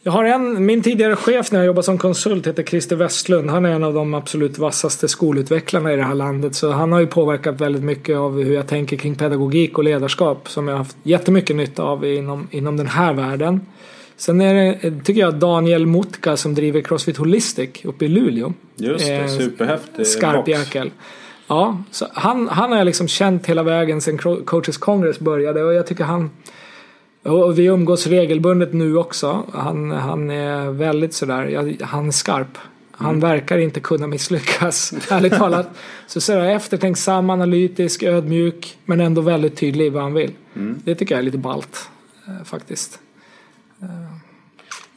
jag 0.03 0.13
har 0.13 0.25
en, 0.25 0.67
min 0.67 0.83
tidigare 0.83 1.17
chef 1.17 1.53
när 1.53 1.59
jag 1.59 1.67
jobbade 1.67 1.83
som 1.83 1.99
konsult 1.99 2.47
heter 2.47 2.63
Christer 2.63 2.97
Westlund. 2.97 3.51
Han 3.51 3.65
är 3.65 3.71
en 3.71 3.85
av 3.85 3.95
de 3.95 4.15
absolut 4.15 4.59
vassaste 4.59 5.09
skolutvecklarna 5.09 5.93
i 5.93 5.97
det 5.97 6.03
här 6.03 6.15
landet. 6.15 6.55
Så 6.55 6.71
han 6.71 6.93
har 6.93 7.01
ju 7.01 7.07
påverkat 7.07 7.61
väldigt 7.61 7.83
mycket 7.83 8.17
av 8.17 8.43
hur 8.43 8.55
jag 8.55 8.67
tänker 8.67 8.97
kring 8.97 9.15
pedagogik 9.15 9.79
och 9.79 9.85
ledarskap 9.85 10.49
som 10.49 10.69
jag 10.69 10.75
har 10.75 10.79
haft 10.79 10.97
jättemycket 11.03 11.57
nytta 11.57 11.83
av 11.83 12.05
inom, 12.05 12.49
inom 12.51 12.77
den 12.77 12.87
här 12.87 13.13
världen. 13.13 13.61
Sen 14.17 14.41
är 14.41 14.55
det, 14.55 15.05
tycker 15.05 15.21
jag, 15.21 15.35
Daniel 15.35 15.87
Mutka 15.87 16.37
som 16.37 16.55
driver 16.55 16.81
Crossfit 16.81 17.17
Holistic 17.17 17.71
uppe 17.85 18.05
i 18.05 18.09
Luleå. 18.09 18.53
Just 18.77 19.07
det, 19.07 19.15
Eh, 19.15 19.29
superhäftig 19.29 20.07
Skarp 20.07 20.49
jäkel. 20.49 20.91
Ja, 21.47 21.83
så 21.91 22.07
han, 22.13 22.49
han 22.49 22.71
har 22.71 22.79
jag 22.79 22.85
liksom 22.85 23.09
känt 23.09 23.47
hela 23.47 23.63
vägen 23.63 24.01
sedan 24.01 24.19
Coaches 24.45 24.77
Congress 24.77 25.19
började 25.19 25.63
och 25.63 25.75
jag 25.75 25.87
tycker 25.87 26.05
han 26.05 26.31
och 27.23 27.59
vi 27.59 27.65
umgås 27.65 28.07
regelbundet 28.07 28.73
nu 28.73 28.97
också. 28.97 29.43
Han, 29.53 29.91
han 29.91 30.31
är 30.31 30.71
väldigt 30.71 31.15
sådär, 31.15 31.45
jag, 31.45 31.77
han 31.83 32.07
är 32.09 32.13
skarp. 32.13 32.59
Han 32.97 33.21
verkar 33.21 33.59
inte 33.59 33.81
kunna 33.81 34.07
misslyckas, 34.07 34.95
ärligt 35.11 35.33
talat. 35.33 35.69
Så 36.07 36.21
sådär 36.21 36.45
eftertänksam, 36.45 37.31
analytisk, 37.31 38.03
ödmjuk, 38.03 38.79
men 38.85 39.01
ändå 39.01 39.21
väldigt 39.21 39.57
tydlig 39.57 39.87
i 39.87 39.89
vad 39.89 40.03
han 40.03 40.15
vill. 40.15 40.31
Det 40.85 40.95
tycker 40.95 41.15
jag 41.15 41.21
är 41.21 41.25
lite 41.25 41.39
ballt, 41.39 41.89
eh, 42.27 42.45
faktiskt. 42.45 42.99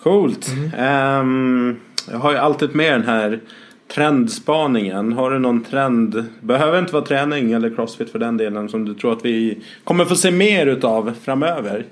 Coolt. 0.04 0.48
Mm. 0.48 1.22
Um, 1.22 1.80
jag 2.12 2.18
har 2.18 2.32
ju 2.32 2.38
alltid 2.38 2.76
med 2.76 2.94
den 2.94 3.04
här 3.04 3.40
trendspaningen. 3.88 5.14
Har 5.14 5.32
du 5.32 5.40
någon 5.40 5.64
trend? 5.64 6.26
Behöver 6.42 6.80
inte 6.80 6.94
vara 6.94 7.06
träning 7.06 7.52
eller 7.52 7.76
crossfit 7.76 8.12
för 8.12 8.20
den 8.20 8.38
delen 8.38 8.70
som 8.70 8.86
du 8.86 8.94
tror 8.94 9.14
att 9.14 9.26
vi 9.26 9.62
kommer 9.84 10.06
få 10.06 10.16
se 10.16 10.32
mer 10.32 10.68
utav 10.68 11.14
framöver. 11.24 11.86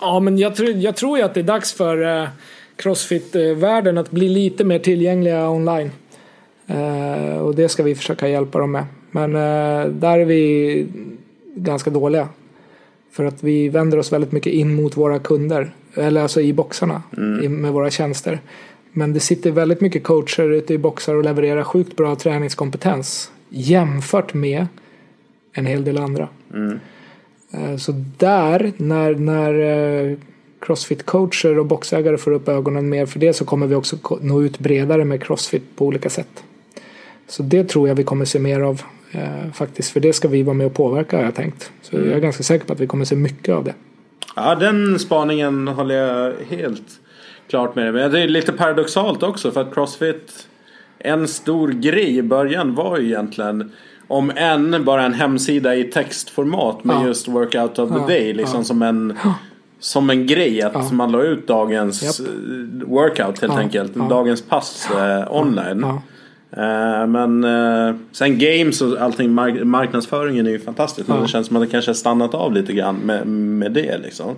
Ja, 0.00 0.20
men 0.20 0.38
jag 0.38 0.56
tror, 0.56 0.70
jag 0.70 0.96
tror 0.96 1.18
ju 1.18 1.24
att 1.24 1.34
det 1.34 1.40
är 1.40 1.44
dags 1.44 1.72
för 1.72 2.22
eh, 2.22 2.28
Crossfit-världen 2.76 3.98
att 3.98 4.10
bli 4.10 4.28
lite 4.28 4.64
mer 4.64 4.78
tillgängliga 4.78 5.50
online. 5.50 5.90
Eh, 6.66 7.38
och 7.38 7.54
det 7.54 7.68
ska 7.68 7.82
vi 7.82 7.94
försöka 7.94 8.28
hjälpa 8.28 8.58
dem 8.58 8.72
med. 8.72 8.84
Men 9.10 9.34
eh, 9.34 9.90
där 9.90 10.18
är 10.18 10.24
vi 10.24 10.86
ganska 11.54 11.90
dåliga. 11.90 12.28
För 13.10 13.24
att 13.24 13.42
vi 13.44 13.68
vänder 13.68 13.98
oss 13.98 14.12
väldigt 14.12 14.32
mycket 14.32 14.52
in 14.52 14.74
mot 14.74 14.96
våra 14.96 15.18
kunder. 15.18 15.72
Eller 15.94 16.22
alltså 16.22 16.40
i 16.40 16.52
boxarna. 16.52 17.02
I, 17.42 17.48
med 17.48 17.72
våra 17.72 17.90
tjänster. 17.90 18.40
Men 18.92 19.12
det 19.12 19.20
sitter 19.20 19.50
väldigt 19.50 19.80
mycket 19.80 20.02
coacher 20.04 20.50
ute 20.50 20.74
i 20.74 20.78
boxar 20.78 21.14
och 21.14 21.24
levererar 21.24 21.64
sjukt 21.64 21.96
bra 21.96 22.16
träningskompetens. 22.16 23.30
Jämfört 23.48 24.34
med 24.34 24.66
en 25.52 25.66
hel 25.66 25.84
del 25.84 25.98
andra. 25.98 26.28
Eh, 27.52 27.76
Så 27.76 27.92
där, 28.18 28.72
när, 28.76 29.14
när 29.14 29.54
eh, 29.54 30.16
crossfit-coacher 30.60 31.58
och 31.58 31.66
boxägare 31.66 32.16
får 32.16 32.30
upp 32.30 32.48
ögonen 32.48 32.88
mer 32.88 33.06
för 33.06 33.18
det 33.18 33.32
så 33.32 33.44
kommer 33.44 33.66
vi 33.66 33.74
också 33.74 33.96
nå 34.20 34.42
ut 34.42 34.58
bredare 34.58 35.04
med 35.04 35.22
crossfit 35.22 35.76
på 35.76 35.86
olika 35.86 36.10
sätt. 36.10 36.44
Så 37.28 37.42
det 37.42 37.64
tror 37.68 37.88
jag 37.88 37.94
vi 37.94 38.04
kommer 38.04 38.24
se 38.24 38.38
mer 38.38 38.60
av 38.60 38.82
eh, 39.12 39.52
faktiskt. 39.54 39.90
För 39.90 40.00
det 40.00 40.12
ska 40.12 40.28
vi 40.28 40.42
vara 40.42 40.54
med 40.54 40.66
och 40.66 40.74
påverka 40.74 41.16
har 41.16 41.24
jag 41.24 41.34
tänkt. 41.34 41.72
Så 41.82 41.96
jag 41.96 42.06
är 42.06 42.18
ganska 42.20 42.42
säker 42.42 42.66
på 42.66 42.72
att 42.72 42.80
vi 42.80 42.86
kommer 42.86 43.04
se 43.04 43.16
mycket 43.16 43.54
av 43.54 43.64
det. 43.64 43.74
Ja, 44.36 44.54
den 44.54 44.98
spaningen 44.98 45.68
håller 45.68 45.94
jag 45.94 46.32
helt 46.48 46.82
klart 47.50 47.74
med 47.74 47.84
dig. 47.84 47.92
Men 47.92 48.10
det 48.10 48.20
är 48.20 48.28
lite 48.28 48.52
paradoxalt 48.52 49.22
också 49.22 49.50
för 49.50 49.60
att 49.60 49.74
Crossfit, 49.74 50.46
en 50.98 51.28
stor 51.28 51.68
grej 51.68 52.16
i 52.18 52.22
början 52.22 52.74
var 52.74 52.98
ju 52.98 53.06
egentligen 53.06 53.72
om 54.08 54.32
än 54.36 54.84
bara 54.84 55.02
en 55.04 55.14
hemsida 55.14 55.74
i 55.76 55.84
textformat 55.84 56.84
med 56.84 56.96
Ja. 56.96 57.06
just 57.06 57.28
workout 57.28 57.78
of 57.78 57.88
the 57.90 57.94
Ja, 57.98 58.06
day. 58.06 58.32
Liksom 58.34 58.60
ja. 58.60 58.64
som 58.64 58.82
en 58.82 59.18
som 59.80 60.10
en 60.10 60.26
grej 60.26 60.62
att 60.62 60.92
man 60.92 61.12
la 61.12 61.22
ut 61.22 61.46
dagens 61.46 62.02
Japp. 62.20 62.28
eh, 62.28 62.88
workout 62.88 63.40
helt 63.40 63.52
enkelt. 63.58 63.94
Dagens 63.94 64.42
pass 64.42 64.88
eh, 64.90 65.32
online. 65.36 65.86
Eh, 66.50 67.06
men 67.06 67.44
eh, 67.44 67.94
sen 68.12 68.38
games 68.38 68.82
och 68.82 68.98
allting, 69.00 69.30
mark- 69.30 69.64
marknadsföringen 69.64 70.46
är 70.46 70.50
ju 70.50 70.58
fantastiskt. 70.60 71.08
Men 71.08 71.16
Ja. 71.16 71.22
det 71.22 71.28
känns 71.28 71.46
som 71.46 71.56
att 71.56 71.62
det 71.62 71.68
kanske 71.68 71.88
har 71.88 71.94
stannat 71.94 72.34
av 72.34 72.52
lite 72.52 72.72
grann 72.72 72.96
med, 72.96 73.26
med 73.26 73.72
det 73.72 73.98
liksom. 73.98 74.34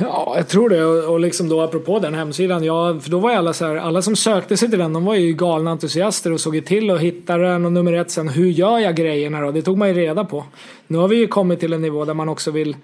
Ja, 0.00 0.32
jag 0.36 0.48
tror 0.48 0.68
det. 0.70 0.84
Och, 0.84 1.12
och 1.12 1.20
liksom 1.20 1.48
då 1.48 1.60
apropå 1.60 1.98
den 1.98 2.14
hemsidan. 2.14 2.64
Ja, 2.64 2.98
för 3.00 3.10
då 3.10 3.18
var 3.18 3.30
ju 3.30 3.36
alla 3.36 3.52
så 3.52 3.66
här, 3.66 3.76
alla 3.76 4.02
som 4.02 4.16
sökte 4.16 4.56
sig 4.56 4.70
till 4.70 4.78
den, 4.78 4.92
de 4.92 5.04
var 5.04 5.14
ju 5.14 5.32
galna 5.32 5.70
entusiaster 5.70 6.32
och 6.32 6.40
såg 6.40 6.54
ju 6.54 6.60
till 6.60 6.90
att 6.90 7.00
hitta 7.00 7.36
den. 7.36 7.64
Och 7.64 7.72
nummer 7.72 7.92
ett 7.92 8.10
sen, 8.10 8.28
hur 8.28 8.46
gör 8.46 8.78
jag 8.78 8.94
grejerna 8.96 9.40
då? 9.40 9.50
Det 9.50 9.62
tog 9.62 9.78
man 9.78 9.88
ju 9.88 9.94
reda 9.94 10.24
på. 10.24 10.44
Nu 10.86 10.98
har 10.98 11.08
vi 11.08 11.16
ju 11.16 11.26
kommit 11.26 11.60
till 11.60 11.72
en 11.72 11.82
nivå 11.82 12.04
där 12.04 12.14
man 12.14 12.28
också 12.28 12.50
vill 12.50 12.76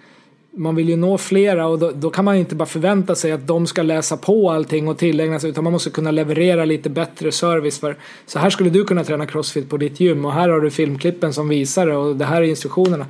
man 0.56 0.74
vill 0.74 0.88
ju 0.88 0.96
nå 0.96 1.18
flera 1.18 1.66
och 1.66 1.78
då, 1.78 1.90
då, 1.94 2.10
kan 2.10 2.24
man 2.24 2.36
inte 2.36 2.54
bara 2.54 2.66
förvänta 2.66 3.14
sig 3.14 3.32
att 3.32 3.46
de 3.46 3.66
ska 3.66 3.82
läsa 3.82 4.16
på 4.16 4.50
allting 4.50 4.88
och 4.88 4.98
tillägna 4.98 5.40
sig 5.40 5.50
utan 5.50 5.64
man 5.64 5.72
måste 5.72 5.90
kunna 5.90 6.10
leverera 6.10 6.64
lite 6.64 6.90
bättre 6.90 7.32
service 7.32 7.78
för 7.80 7.96
så 8.26 8.38
här 8.38 8.50
skulle 8.50 8.70
du 8.70 8.84
kunna 8.84 9.04
träna 9.04 9.26
crossfit 9.26 9.70
på 9.70 9.76
ditt 9.76 10.00
gym 10.00 10.24
och 10.24 10.32
här 10.32 10.48
har 10.48 10.60
du 10.60 10.70
filmklippen 10.70 11.32
som 11.32 11.48
visar 11.48 11.86
det 11.86 11.96
och 11.96 12.16
det 12.16 12.24
här 12.24 12.42
är 12.42 12.46
instruktionerna. 12.46 13.06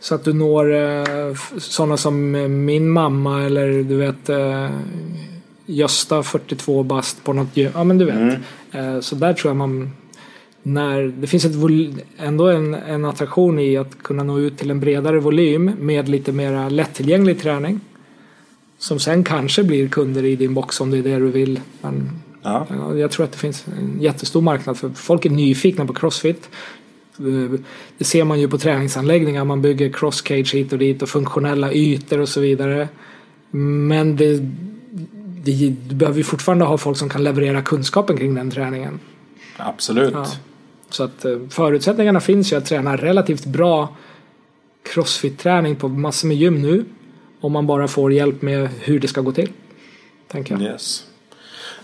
Så 0.00 0.14
att 0.14 0.24
du 0.24 0.32
når 0.32 0.74
eh, 0.74 1.34
sådana 1.58 1.96
som 1.96 2.30
min 2.64 2.90
mamma 2.90 3.42
eller 3.42 3.82
du 3.82 3.96
vet 3.96 4.28
eh, 4.28 4.70
Gösta 5.66 6.22
42 6.22 6.82
bast 6.82 7.24
på 7.24 7.32
något 7.32 7.56
gym. 7.56 7.70
Ja 7.74 7.84
men 7.84 7.98
du 7.98 8.04
vet. 8.04 8.14
Mm. 8.14 8.40
Eh, 8.72 9.00
så 9.00 9.14
där 9.14 9.32
tror 9.32 9.50
jag 9.50 9.56
man 9.56 9.90
när 10.68 11.02
det 11.02 11.26
finns 11.26 11.44
ett 11.44 11.54
ändå 12.18 12.48
en, 12.48 12.74
en 12.74 13.04
attraktion 13.04 13.58
i 13.58 13.76
att 13.76 14.02
kunna 14.02 14.22
nå 14.22 14.38
ut 14.38 14.58
till 14.58 14.70
en 14.70 14.80
bredare 14.80 15.20
volym 15.20 15.72
med 15.78 16.08
lite 16.08 16.32
mer 16.32 16.70
lättillgänglig 16.70 17.40
träning. 17.40 17.80
Som 18.78 18.98
sen 18.98 19.24
kanske 19.24 19.64
blir 19.64 19.88
kunder 19.88 20.24
i 20.24 20.36
din 20.36 20.54
box 20.54 20.80
om 20.80 20.90
det 20.90 20.98
är 20.98 21.02
det 21.02 21.18
du 21.18 21.30
vill. 21.30 21.60
Men 21.80 22.10
ja. 22.42 22.66
Jag 22.96 23.10
tror 23.10 23.24
att 23.24 23.32
det 23.32 23.38
finns 23.38 23.66
en 23.78 24.00
jättestor 24.00 24.40
marknad 24.40 24.76
för 24.76 24.88
folk 24.88 25.24
är 25.24 25.30
nyfikna 25.30 25.86
på 25.86 25.94
crossfit. 25.94 26.48
Det 27.98 28.04
ser 28.04 28.24
man 28.24 28.40
ju 28.40 28.48
på 28.48 28.58
träningsanläggningar. 28.58 29.44
Man 29.44 29.62
bygger 29.62 29.92
crosscage 29.92 30.54
hit 30.54 30.72
och 30.72 30.78
dit 30.78 31.02
och 31.02 31.08
funktionella 31.08 31.72
ytor 31.72 32.20
och 32.20 32.28
så 32.28 32.40
vidare. 32.40 32.88
Men 33.50 34.16
det, 34.16 34.38
det, 35.44 35.74
du 35.88 35.94
behöver 35.94 36.18
ju 36.18 36.24
fortfarande 36.24 36.64
ha 36.64 36.78
folk 36.78 36.98
som 36.98 37.08
kan 37.08 37.24
leverera 37.24 37.62
kunskapen 37.62 38.16
kring 38.16 38.34
den 38.34 38.50
träningen. 38.50 39.00
Absolut. 39.56 40.12
Ja. 40.14 40.26
Så 40.90 41.04
att 41.04 41.24
eh, 41.24 41.38
förutsättningarna 41.50 42.20
finns 42.20 42.52
ju 42.52 42.56
att 42.56 42.66
träna 42.66 42.96
relativt 42.96 43.46
bra 43.46 43.96
crossfit-träning 44.82 45.76
på 45.76 45.88
massor 45.88 46.28
med 46.28 46.36
gym 46.36 46.62
nu. 46.62 46.84
Om 47.40 47.52
man 47.52 47.66
bara 47.66 47.88
får 47.88 48.12
hjälp 48.12 48.42
med 48.42 48.68
hur 48.80 49.00
det 49.00 49.08
ska 49.08 49.20
gå 49.20 49.32
till. 49.32 49.52
Tänker 50.28 50.54
jag. 50.54 50.62
Yes. 50.62 51.04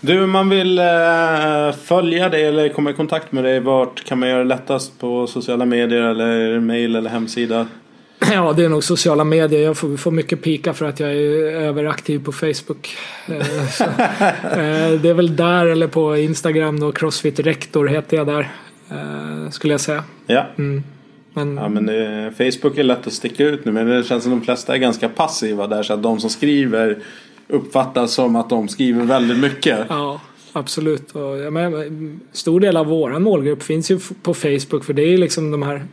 Du, 0.01 0.25
man 0.25 0.49
vill 0.49 0.79
eh, 0.79 1.71
följa 1.83 2.29
dig 2.29 2.45
eller 2.45 2.69
komma 2.69 2.89
i 2.89 2.93
kontakt 2.93 3.31
med 3.31 3.43
dig. 3.43 3.59
Vart 3.59 4.03
kan 4.03 4.19
man 4.19 4.29
göra 4.29 4.39
det 4.39 4.45
lättast? 4.49 4.99
På 4.99 5.27
sociala 5.27 5.65
medier 5.65 6.01
eller 6.01 6.59
mail 6.59 6.95
eller 6.95 7.09
hemsida? 7.09 7.67
Ja, 8.33 8.53
det 8.53 8.65
är 8.65 8.69
nog 8.69 8.83
sociala 8.83 9.23
medier. 9.23 9.61
Jag 9.61 9.77
får, 9.77 9.97
får 9.97 10.11
mycket 10.11 10.41
pika 10.41 10.73
för 10.73 10.85
att 10.85 10.99
jag 10.99 11.11
är 11.11 11.55
överaktiv 11.55 12.23
på 12.23 12.31
Facebook. 12.31 12.97
Eh, 13.27 13.67
så, 13.71 13.83
det 15.01 15.09
är 15.09 15.13
väl 15.13 15.35
där 15.35 15.65
eller 15.65 15.87
på 15.87 16.17
Instagram 16.17 16.79
då. 16.79 16.91
Crossfit 16.91 17.39
Rektor 17.39 17.87
heter 17.87 18.17
jag 18.17 18.27
där. 18.27 18.51
Eh, 18.89 19.49
skulle 19.49 19.73
jag 19.73 19.81
säga. 19.81 20.03
Ja. 20.27 20.45
Mm. 20.57 20.83
Men... 21.33 21.57
Ja 21.57 21.69
men 21.69 21.85
det, 21.85 22.33
Facebook 22.37 22.77
är 22.77 22.83
lätt 22.83 23.07
att 23.07 23.13
sticka 23.13 23.43
ut 23.43 23.65
nu 23.65 23.71
men 23.71 23.87
det 23.87 24.03
känns 24.03 24.23
som 24.23 24.31
de 24.31 24.41
flesta 24.41 24.73
är 24.73 24.77
ganska 24.77 25.09
passiva 25.09 25.67
där 25.67 25.83
så 25.83 25.93
att 25.93 26.03
de 26.03 26.19
som 26.19 26.29
skriver 26.29 26.97
uppfattas 27.47 28.13
som 28.13 28.35
att 28.35 28.49
de 28.49 28.67
skriver 28.67 29.03
väldigt 29.03 29.39
mycket. 29.39 29.79
Ja 29.89 30.19
absolut. 30.55 31.11
Och, 31.11 31.37
ja, 31.37 31.49
men, 31.49 32.19
stor 32.31 32.59
del 32.59 32.77
av 32.77 32.85
våran 32.85 33.23
målgrupp 33.23 33.63
finns 33.63 33.91
ju 33.91 33.99
på 34.21 34.33
Facebook 34.33 34.83
för 34.83 34.93
det 34.93 35.01
är 35.01 35.17
liksom 35.17 35.51
de 35.51 35.63
här 35.63 35.85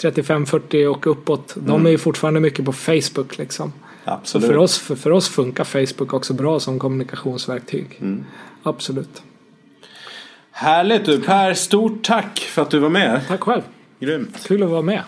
35-40 0.00 0.86
och 0.86 1.06
uppåt. 1.06 1.56
Mm. 1.56 1.68
De 1.68 1.86
är 1.86 1.90
ju 1.90 1.98
fortfarande 1.98 2.40
mycket 2.40 2.64
på 2.64 2.72
Facebook 2.72 3.38
liksom. 3.38 3.72
Absolut. 4.04 4.46
för, 4.46 4.56
oss, 4.56 4.78
för, 4.78 4.96
för 4.96 5.10
oss 5.10 5.28
funkar 5.28 5.64
Facebook 5.64 6.14
också 6.14 6.34
bra 6.34 6.60
som 6.60 6.78
kommunikationsverktyg. 6.78 7.98
Mm. 8.00 8.24
Absolut. 8.62 9.22
Härligt 10.56 11.04
du 11.04 11.20
Per, 11.20 11.54
stort 11.54 12.04
tack 12.04 12.38
för 12.38 12.62
att 12.62 12.70
du 12.70 12.78
var 12.78 12.88
med. 12.88 13.20
Tack 13.28 13.40
själv. 13.40 13.62
Grymt. 14.00 14.44
Kul 14.46 14.62
att 14.62 14.70
vara 14.70 14.82
med. 14.82 15.02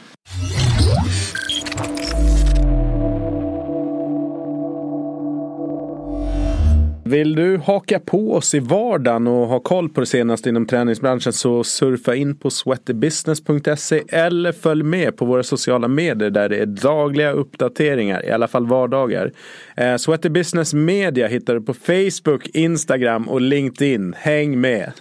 Vill 7.04 7.34
du 7.34 7.58
haka 7.58 8.00
på 8.00 8.32
oss 8.32 8.54
i 8.54 8.58
vardagen 8.58 9.26
och 9.26 9.46
ha 9.46 9.60
koll 9.60 9.88
på 9.88 10.00
det 10.00 10.06
senaste 10.06 10.48
inom 10.48 10.66
träningsbranschen 10.66 11.32
så 11.32 11.64
surfa 11.64 12.14
in 12.14 12.36
på 12.36 12.50
sweatybusiness.se 12.50 14.02
eller 14.08 14.52
följ 14.52 14.82
med 14.82 15.16
på 15.16 15.24
våra 15.24 15.42
sociala 15.42 15.88
medier 15.88 16.30
där 16.30 16.48
det 16.48 16.56
är 16.56 16.66
dagliga 16.66 17.30
uppdateringar, 17.30 18.26
i 18.26 18.30
alla 18.30 18.48
fall 18.48 18.66
vardagar. 18.66 19.32
Eh, 19.76 19.96
Sweaty 19.96 20.28
Business 20.28 20.74
Media 20.74 21.26
hittar 21.26 21.54
du 21.54 21.60
på 21.60 21.74
Facebook, 21.74 22.46
Instagram 22.46 23.28
och 23.28 23.40
LinkedIn. 23.40 24.14
Häng 24.18 24.60
med! 24.60 24.92